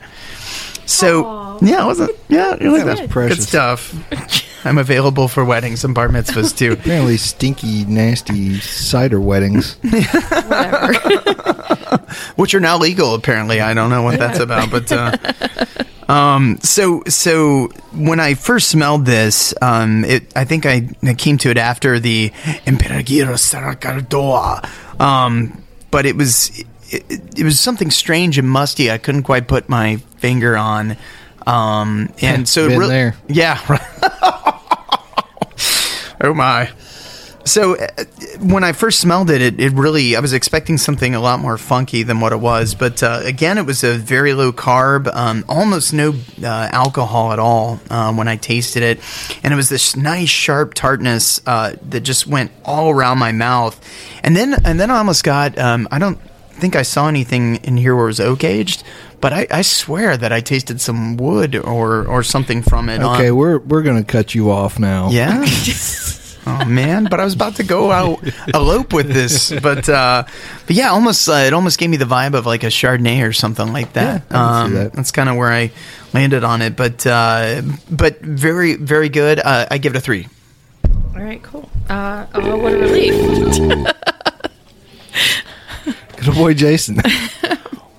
So, 0.88 1.60
yeah, 1.62 1.86
wasn't 1.86 2.18
yeah, 2.28 2.56
it 2.60 2.68
was 2.68 2.84
That 2.86 3.16
was 3.16 3.36
good 3.36 3.44
stuff. 3.44 4.48
I'm 4.64 4.78
available 4.78 5.28
for 5.28 5.44
weddings 5.46 5.84
and 5.84 5.94
bar 5.96 6.10
mitzvahs 6.10 6.56
too. 6.58 6.72
Apparently, 6.80 7.18
stinky, 7.18 7.86
nasty 7.86 8.60
cider 8.60 9.20
weddings. 9.20 9.76
Whatever. 9.82 10.94
which 12.36 12.54
are 12.54 12.60
now 12.60 12.78
legal 12.78 13.14
apparently 13.16 13.62
i 13.62 13.74
don't 13.74 13.90
know 13.90 14.02
what 14.02 14.20
that's 14.20 14.40
about 14.40 14.70
but 14.70 14.92
uh, 14.92 15.16
um 16.12 16.58
so 16.62 17.04
so 17.08 17.68
when 17.94 18.20
i 18.20 18.34
first 18.34 18.70
smelled 18.70 19.06
this 19.06 19.54
um 19.62 20.04
it 20.06 20.24
i 20.36 20.44
think 20.44 20.66
i, 20.66 20.88
I 21.04 21.14
came 21.14 21.38
to 21.40 21.50
it 21.50 21.58
after 21.58 22.00
the 22.00 22.30
imperagiro 22.66 23.36
saracardoa 23.36 24.68
um 25.00 25.64
but 25.90 26.06
it 26.06 26.16
was 26.16 26.52
it, 26.90 27.06
it 27.40 27.44
was 27.44 27.60
something 27.60 27.92
strange 27.92 28.38
and 28.38 28.50
musty 28.50 28.92
i 28.92 28.98
couldn't 28.98 29.24
quite 29.24 29.48
put 29.48 29.70
my 29.70 29.98
finger 30.18 30.58
on 30.58 30.98
um 31.48 32.12
and 32.22 32.48
so 32.48 32.66
it 32.66 32.70
Been 32.70 32.80
really 32.80 32.90
there. 32.94 33.16
yeah 33.28 33.60
oh 36.24 36.34
my 36.34 36.70
so 37.46 37.76
uh, 37.76 37.88
when 38.40 38.64
I 38.64 38.72
first 38.72 39.00
smelled 39.00 39.30
it, 39.30 39.42
it, 39.42 39.60
it 39.60 39.74
really 39.74 40.16
I 40.16 40.20
was 40.20 40.34
expecting 40.34 40.78
something 40.78 41.16
a 41.16 41.20
lot 41.20 41.40
more 41.40 41.58
funky 41.58 42.04
than 42.04 42.20
what 42.20 42.34
it 42.34 42.40
was. 42.40 42.76
But 42.76 43.02
uh, 43.02 43.22
again, 43.24 43.58
it 43.58 43.66
was 43.66 43.84
a 43.84 43.96
very 43.96 44.34
low 44.34 44.52
carb, 44.52 45.14
um, 45.14 45.44
almost 45.48 45.94
no 45.94 46.14
uh, 46.44 46.70
alcohol 46.72 47.34
at 47.34 47.40
all 47.40 47.80
uh, 47.90 48.14
when 48.14 48.28
I 48.28 48.36
tasted 48.38 48.84
it, 48.84 49.00
and 49.44 49.54
it 49.54 49.58
was 49.58 49.70
this 49.70 49.96
nice 49.96 50.30
sharp 50.30 50.74
tartness 50.74 51.42
uh, 51.46 51.76
that 51.90 52.02
just 52.02 52.28
went 52.28 52.52
all 52.64 52.92
around 52.92 53.18
my 53.18 53.32
mouth. 53.32 53.80
And 54.24 54.36
then 54.36 54.56
and 54.66 54.80
then 54.80 54.92
I 54.92 54.98
almost 54.98 55.24
got 55.24 55.58
um, 55.58 55.88
I 55.92 56.00
don't 56.00 56.20
think 56.52 56.76
I 56.76 56.84
saw 56.84 57.08
anything 57.08 57.56
in 57.58 57.78
here 57.78 57.96
where 57.96 58.06
it 58.06 58.10
was 58.10 58.20
oak 58.20 58.44
aged. 58.44 58.84
But 59.22 59.34
I, 59.34 59.48
I 59.52 59.62
swear 59.62 60.18
that 60.18 60.32
I 60.34 60.42
tasted 60.42 60.82
some 60.82 61.16
wood 61.18 61.56
or, 61.56 62.06
or 62.08 62.24
something 62.24 62.64
from 62.64 62.90
it. 62.90 63.02
on- 63.04 63.16
Okay, 63.16 63.30
we're 63.32 63.60
we're 63.60 63.84
gonna 63.84 64.04
cut 64.04 64.34
you 64.36 64.50
off 64.52 64.80
now. 64.80 65.10
yeah. 65.12 65.46
oh 66.48 66.66
man, 66.66 67.06
but 67.06 67.20
I 67.20 67.24
was 67.24 67.36
about 67.36 67.56
to 67.58 67.64
go 67.64 67.92
out 67.92 68.20
elope 68.54 68.94
with 68.94 69.14
this, 69.14 69.52
but 69.62 69.88
uh, 69.88 70.24
but 70.66 70.76
yeah, 70.76 70.90
almost 70.90 71.30
uh, 71.30 71.34
it 71.34 71.54
almost 71.54 71.78
gave 71.78 71.92
me 71.92 71.98
the 71.98 72.06
vibe 72.06 72.34
of 72.34 72.48
like 72.48 72.64
a 72.64 72.68
Chardonnay 72.72 73.22
or 73.28 73.32
something 73.32 73.72
like 73.72 73.94
that. 73.94 74.24
Yeah, 74.32 74.38
I 74.38 74.64
can 74.64 74.72
see 74.72 74.78
um, 74.78 74.84
that. 74.84 74.94
That's 74.94 75.12
kind 75.12 75.30
of 75.30 75.38
where 75.38 75.52
I 75.52 75.72
landed 76.14 76.44
on 76.44 76.64
it, 76.64 76.76
but 76.76 77.06
uh, 77.06 77.62
but 77.92 78.22
very 78.22 78.76
very 78.76 79.10
good. 79.10 79.40
Uh, 79.40 79.68
I 79.70 79.78
give 79.78 79.94
it 79.94 79.98
a 80.00 80.02
three. 80.02 80.28
All 81.14 81.22
right, 81.22 81.44
cool. 81.44 81.70
Uh, 81.88 82.26
oh, 82.34 82.58
what 82.58 82.74
a 82.74 82.78
relief. 82.78 83.14
Good 86.18 86.28
old 86.28 86.38
boy 86.38 86.54
Jason. 86.54 87.02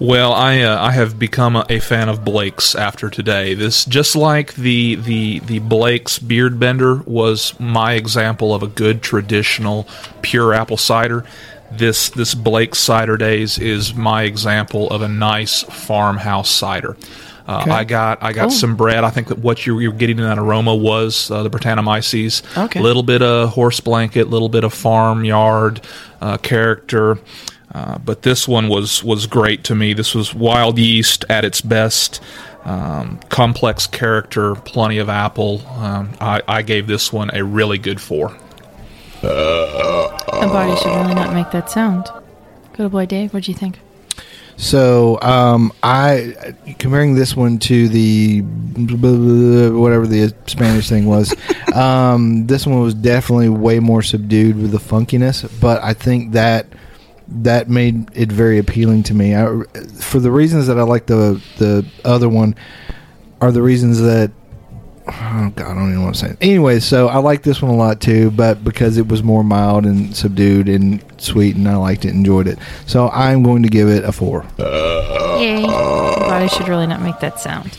Well, 0.04 0.32
I 0.32 0.62
uh, 0.62 0.82
I 0.84 0.90
have 0.90 1.16
become 1.16 1.54
a, 1.54 1.64
a 1.70 1.78
fan 1.78 2.08
of 2.08 2.24
Blake's 2.24 2.74
after 2.74 3.08
today. 3.08 3.54
This 3.54 3.84
just 3.84 4.16
like 4.16 4.52
the 4.54 4.96
the 4.96 5.38
the 5.40 5.60
Blake's 5.60 6.18
Beard 6.18 6.58
Bender 6.58 6.96
was 7.06 7.54
my 7.60 7.92
example 7.92 8.52
of 8.52 8.64
a 8.64 8.66
good 8.66 9.00
traditional 9.02 9.86
pure 10.20 10.54
apple 10.54 10.76
cider. 10.76 11.24
This 11.70 12.10
this 12.10 12.34
Blake's 12.34 12.80
Cider 12.80 13.16
Dayze 13.16 13.60
is 13.60 13.94
my 13.94 14.24
example 14.24 14.90
of 14.90 15.02
a 15.02 15.08
nice 15.08 15.62
farmhouse 15.62 16.50
cider. 16.50 16.96
Uh, 17.46 17.60
Okay. 17.62 17.70
I 17.70 17.84
got 17.84 18.22
I 18.24 18.32
got 18.32 18.48
Cool. 18.48 18.50
some 18.50 18.74
bread. 18.76 19.04
I 19.04 19.10
think 19.10 19.28
that 19.28 19.38
what 19.38 19.66
you 19.66 19.76
were 19.76 19.92
getting 19.92 20.18
in 20.18 20.24
that 20.24 20.38
aroma 20.38 20.74
was 20.74 21.30
uh, 21.30 21.44
the 21.44 21.50
Brettanomyces. 21.50 22.42
Okay. 22.58 22.80
A 22.80 22.82
little 22.82 23.04
bit 23.04 23.22
of 23.22 23.50
horse 23.50 23.78
blanket, 23.78 24.22
a 24.26 24.30
little 24.30 24.48
bit 24.48 24.64
of 24.64 24.74
farmyard 24.74 25.80
uh, 26.20 26.38
character. 26.38 27.18
Uh, 27.72 27.98
but 27.98 28.22
this 28.22 28.46
one 28.46 28.68
was 28.68 29.02
was 29.02 29.26
great 29.26 29.64
to 29.64 29.74
me. 29.74 29.94
This 29.94 30.14
was 30.14 30.34
wild 30.34 30.78
yeast 30.78 31.24
at 31.28 31.44
its 31.44 31.60
best. 31.60 32.20
Um, 32.64 33.18
complex 33.28 33.86
character, 33.86 34.54
plenty 34.54 34.98
of 34.98 35.08
apple. 35.08 35.66
Um, 35.68 36.10
I, 36.20 36.42
I 36.46 36.62
gave 36.62 36.86
this 36.86 37.12
one 37.12 37.30
a 37.34 37.42
really 37.42 37.78
good 37.78 38.00
four. 38.00 38.36
My 39.22 40.48
body 40.48 40.76
should 40.76 40.94
really 40.94 41.14
not 41.14 41.32
make 41.32 41.50
that 41.50 41.70
sound. 41.70 42.08
Good 42.74 42.90
boy, 42.90 43.06
Dave. 43.06 43.32
What'd 43.32 43.48
you 43.48 43.54
think? 43.54 43.80
So, 44.56 45.18
um, 45.22 45.72
I 45.82 46.54
comparing 46.78 47.14
this 47.14 47.34
one 47.34 47.58
to 47.60 47.88
the 47.88 48.42
whatever 48.42 50.06
the 50.06 50.34
Spanish 50.46 50.88
thing 50.88 51.06
was. 51.06 51.34
um, 51.74 52.46
this 52.46 52.66
one 52.66 52.80
was 52.80 52.94
definitely 52.94 53.48
way 53.48 53.80
more 53.80 54.02
subdued 54.02 54.56
with 54.56 54.70
the 54.70 54.78
funkiness, 54.78 55.50
but 55.60 55.82
I 55.82 55.94
think 55.94 56.32
that 56.32 56.66
that 57.28 57.68
made 57.68 58.08
it 58.14 58.30
very 58.30 58.58
appealing 58.58 59.02
to 59.04 59.14
me. 59.14 59.34
I, 59.34 59.62
for 60.00 60.20
the 60.20 60.30
reasons 60.30 60.66
that 60.66 60.78
I 60.78 60.82
like 60.82 61.06
the 61.06 61.40
the 61.58 61.86
other 62.04 62.28
one, 62.28 62.54
are 63.40 63.52
the 63.52 63.62
reasons 63.62 64.00
that 64.00 64.30
oh 65.08 65.52
god, 65.56 65.66
I 65.66 65.74
don't 65.74 65.84
even 65.84 65.94
know 65.94 66.00
what 66.02 66.08
I'm 66.08 66.14
saying. 66.14 66.36
Anyway, 66.40 66.80
so 66.80 67.08
I 67.08 67.18
like 67.18 67.42
this 67.42 67.60
one 67.62 67.72
a 67.72 67.76
lot 67.76 68.00
too, 68.00 68.30
but 68.30 68.62
because 68.64 68.96
it 68.96 69.08
was 69.08 69.22
more 69.22 69.42
mild 69.42 69.84
and 69.84 70.14
subdued 70.14 70.68
and 70.68 71.04
sweet, 71.18 71.56
and 71.56 71.68
I 71.68 71.76
liked 71.76 72.04
it, 72.04 72.10
enjoyed 72.10 72.46
it. 72.46 72.58
So 72.86 73.08
I'm 73.08 73.42
going 73.42 73.62
to 73.62 73.68
give 73.68 73.88
it 73.88 74.04
a 74.04 74.12
four. 74.12 74.44
Yay. 74.58 75.62
But 75.62 76.42
I 76.42 76.46
should 76.46 76.68
really 76.68 76.86
not 76.86 77.02
make 77.02 77.18
that 77.20 77.40
sound. 77.40 77.76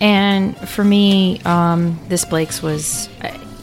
And 0.00 0.56
for 0.68 0.82
me, 0.82 1.40
um, 1.44 1.98
this 2.08 2.24
Blake's 2.24 2.62
was, 2.62 3.08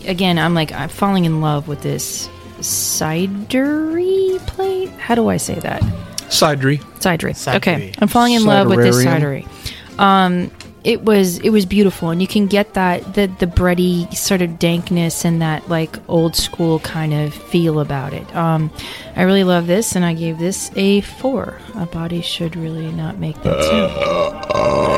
again, 0.05 0.37
I'm 0.37 0.53
like, 0.53 0.71
I'm 0.71 0.89
falling 0.89 1.25
in 1.25 1.41
love 1.41 1.67
with 1.67 1.81
this 1.81 2.29
cidery 2.59 4.39
plate. 4.47 4.89
How 4.91 5.15
do 5.15 5.27
I 5.29 5.37
say 5.37 5.55
that? 5.59 5.81
Cidery. 6.29 6.79
Cidery. 6.99 7.31
Cidery. 7.31 7.55
Okay. 7.57 7.93
I'm 7.99 8.07
falling 8.07 8.33
in 8.33 8.45
love 8.45 8.67
with 8.67 8.79
this 8.79 8.97
Ciderarium. 8.97 9.47
cidery. 9.47 9.99
Um, 9.99 10.51
it 10.83 11.01
was 11.01 11.39
it 11.39 11.49
was 11.49 11.65
beautiful, 11.65 12.11
and 12.11 12.21
you 12.21 12.27
can 12.27 12.47
get 12.47 12.75
that 12.75 13.13
the 13.13 13.27
the 13.39 13.47
bready 13.47 14.13
sort 14.15 14.41
of 14.41 14.57
dankness 14.59 15.25
and 15.25 15.41
that 15.41 15.67
like 15.67 15.97
old 16.07 16.35
school 16.35 16.79
kind 16.79 17.13
of 17.13 17.33
feel 17.33 17.79
about 17.79 18.13
it. 18.13 18.33
Um, 18.35 18.71
I 19.15 19.23
really 19.23 19.43
love 19.43 19.67
this, 19.67 19.95
and 19.95 20.05
I 20.05 20.13
gave 20.13 20.37
this 20.37 20.71
a 20.75 21.01
four. 21.01 21.59
A 21.75 21.85
body 21.87 22.21
should 22.21 22.55
really 22.55 22.91
not 22.91 23.17
make 23.17 23.41
that 23.43 23.63
sound. 23.63 24.97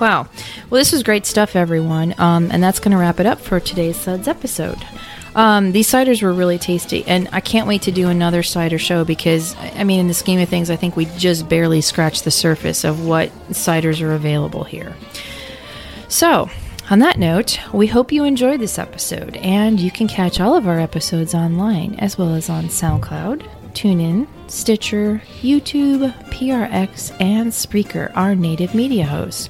Wow. 0.00 0.26
Well, 0.68 0.80
this 0.80 0.90
was 0.90 1.02
great 1.04 1.26
stuff, 1.26 1.54
everyone. 1.54 2.14
Um, 2.18 2.50
and 2.50 2.60
that's 2.60 2.80
going 2.80 2.90
to 2.90 2.98
wrap 2.98 3.20
it 3.20 3.26
up 3.26 3.40
for 3.40 3.60
today's 3.60 3.96
Suds 3.96 4.26
episode. 4.26 4.84
Um, 5.34 5.72
these 5.72 5.88
ciders 5.88 6.22
were 6.22 6.32
really 6.32 6.58
tasty, 6.58 7.04
and 7.06 7.28
I 7.32 7.40
can't 7.40 7.66
wait 7.66 7.82
to 7.82 7.92
do 7.92 8.08
another 8.08 8.42
cider 8.42 8.78
show 8.78 9.04
because, 9.04 9.56
I 9.56 9.84
mean, 9.84 10.00
in 10.00 10.08
the 10.08 10.14
scheme 10.14 10.40
of 10.40 10.48
things, 10.48 10.68
I 10.68 10.76
think 10.76 10.94
we 10.94 11.06
just 11.16 11.48
barely 11.48 11.80
scratched 11.80 12.24
the 12.24 12.30
surface 12.30 12.84
of 12.84 13.06
what 13.06 13.30
ciders 13.50 14.02
are 14.02 14.12
available 14.12 14.64
here. 14.64 14.94
So, 16.08 16.50
on 16.90 16.98
that 16.98 17.18
note, 17.18 17.58
we 17.72 17.86
hope 17.86 18.12
you 18.12 18.24
enjoyed 18.24 18.60
this 18.60 18.78
episode, 18.78 19.36
and 19.38 19.80
you 19.80 19.90
can 19.90 20.08
catch 20.08 20.40
all 20.40 20.54
of 20.54 20.68
our 20.68 20.78
episodes 20.78 21.34
online 21.34 21.94
as 21.94 22.18
well 22.18 22.34
as 22.34 22.50
on 22.50 22.64
SoundCloud, 22.64 23.48
TuneIn, 23.72 24.26
Stitcher, 24.52 25.22
YouTube, 25.40 26.12
PRX, 26.28 27.18
and 27.18 27.50
Spreaker, 27.50 28.12
our 28.14 28.34
native 28.34 28.74
media 28.74 29.06
hosts. 29.06 29.48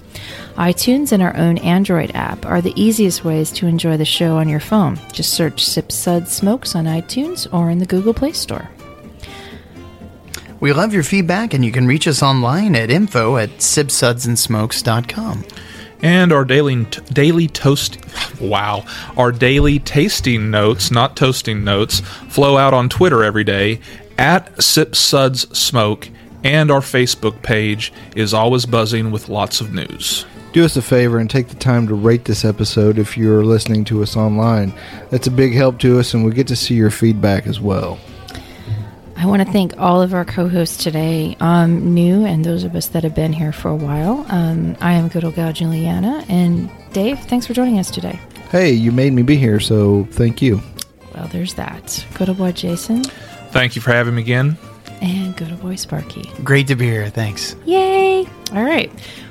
iTunes 0.54 1.10
and 1.10 1.20
our 1.20 1.36
own 1.36 1.58
Android 1.58 2.12
app 2.14 2.46
are 2.46 2.60
the 2.60 2.72
easiest 2.80 3.24
ways 3.24 3.50
to 3.50 3.66
enjoy 3.66 3.96
the 3.96 4.04
show 4.04 4.36
on 4.36 4.48
your 4.48 4.60
phone. 4.60 5.00
Just 5.12 5.34
search 5.34 5.66
Sip 5.66 5.90
Sud 5.90 6.28
Smokes 6.28 6.76
on 6.76 6.84
iTunes 6.84 7.52
or 7.52 7.68
in 7.68 7.78
the 7.78 7.84
Google 7.84 8.14
Play 8.14 8.30
Store. 8.30 8.70
We 10.60 10.72
love 10.72 10.94
your 10.94 11.02
feedback, 11.02 11.52
and 11.52 11.64
you 11.64 11.72
can 11.72 11.88
reach 11.88 12.06
us 12.06 12.22
online 12.22 12.76
at 12.76 12.88
info 12.88 13.38
at 13.38 13.50
sipsudsandsmokes.com. 13.58 15.44
And 16.00 16.32
our 16.32 16.44
daily 16.44 16.84
daily 17.12 17.48
toast 17.48 17.98
wow, 18.40 18.84
our 19.16 19.30
daily 19.30 19.78
tasting 19.78 20.50
notes, 20.50 20.90
not 20.90 21.16
toasting 21.16 21.62
notes, 21.64 22.00
flow 22.00 22.56
out 22.56 22.74
on 22.74 22.88
Twitter 22.88 23.22
every 23.22 23.44
day 23.44 23.80
at 24.18 24.62
Sip 24.62 24.94
Suds 24.94 25.56
Smoke, 25.56 26.08
and 26.44 26.70
our 26.70 26.80
Facebook 26.80 27.42
page 27.42 27.92
is 28.16 28.34
always 28.34 28.66
buzzing 28.66 29.10
with 29.10 29.28
lots 29.28 29.60
of 29.60 29.72
news. 29.72 30.26
Do 30.52 30.64
us 30.64 30.76
a 30.76 30.82
favor 30.82 31.18
and 31.18 31.30
take 31.30 31.48
the 31.48 31.54
time 31.54 31.86
to 31.88 31.94
rate 31.94 32.26
this 32.26 32.44
episode 32.44 32.98
if 32.98 33.16
you're 33.16 33.44
listening 33.44 33.84
to 33.86 34.02
us 34.02 34.16
online. 34.16 34.74
That's 35.10 35.26
a 35.26 35.30
big 35.30 35.54
help 35.54 35.78
to 35.80 35.98
us, 35.98 36.12
and 36.12 36.24
we 36.24 36.32
get 36.32 36.46
to 36.48 36.56
see 36.56 36.74
your 36.74 36.90
feedback 36.90 37.46
as 37.46 37.60
well. 37.60 37.98
I 39.16 39.26
want 39.26 39.40
to 39.46 39.52
thank 39.52 39.78
all 39.78 40.02
of 40.02 40.14
our 40.14 40.24
co-hosts 40.24 40.82
today, 40.82 41.36
um, 41.38 41.94
new 41.94 42.24
and 42.24 42.44
those 42.44 42.64
of 42.64 42.74
us 42.74 42.88
that 42.88 43.04
have 43.04 43.14
been 43.14 43.32
here 43.32 43.52
for 43.52 43.68
a 43.68 43.76
while. 43.76 44.26
Um, 44.28 44.76
I 44.80 44.94
am 44.94 45.08
good 45.08 45.24
old 45.24 45.36
gal 45.36 45.52
Julieanna, 45.52 46.28
and 46.28 46.70
Dave, 46.92 47.20
thanks 47.20 47.46
for 47.46 47.54
joining 47.54 47.78
us 47.78 47.90
today. 47.90 48.18
Hey, 48.50 48.72
you 48.72 48.90
made 48.90 49.12
me 49.12 49.22
be 49.22 49.36
here, 49.36 49.60
so 49.60 50.08
thank 50.10 50.42
you. 50.42 50.60
Well, 51.14 51.28
there's 51.28 51.54
that. 51.54 52.04
Good 52.14 52.30
old 52.30 52.38
boy 52.38 52.52
Jason, 52.52 53.04
Thank 53.52 53.76
you 53.76 53.82
for 53.82 53.92
having 53.92 54.14
me 54.14 54.22
again. 54.22 54.56
and 55.00 55.36
good 55.36 55.50
old 55.50 55.60
boy 55.60 55.76
Sparky. 55.76 56.30
Great 56.42 56.66
to 56.68 56.76
be 56.76 56.86
here. 56.86 57.08
Thanks. 57.10 57.54
Yay! 57.64 58.26
All 58.52 58.64
right. 58.64 58.90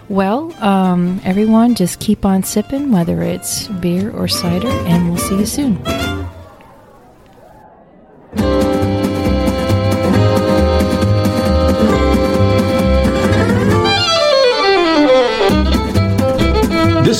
Well, 0.09 0.51
um, 0.63 1.21
everyone, 1.23 1.75
just 1.75 1.99
keep 1.99 2.25
on 2.25 2.43
sipping, 2.43 2.91
whether 2.91 3.21
it's 3.21 3.67
beer 3.67 4.11
or 4.11 4.27
cider, 4.27 4.67
and 4.67 5.09
we'll 5.09 5.17
see 5.17 5.37
you 5.39 5.45
soon. 5.45 5.77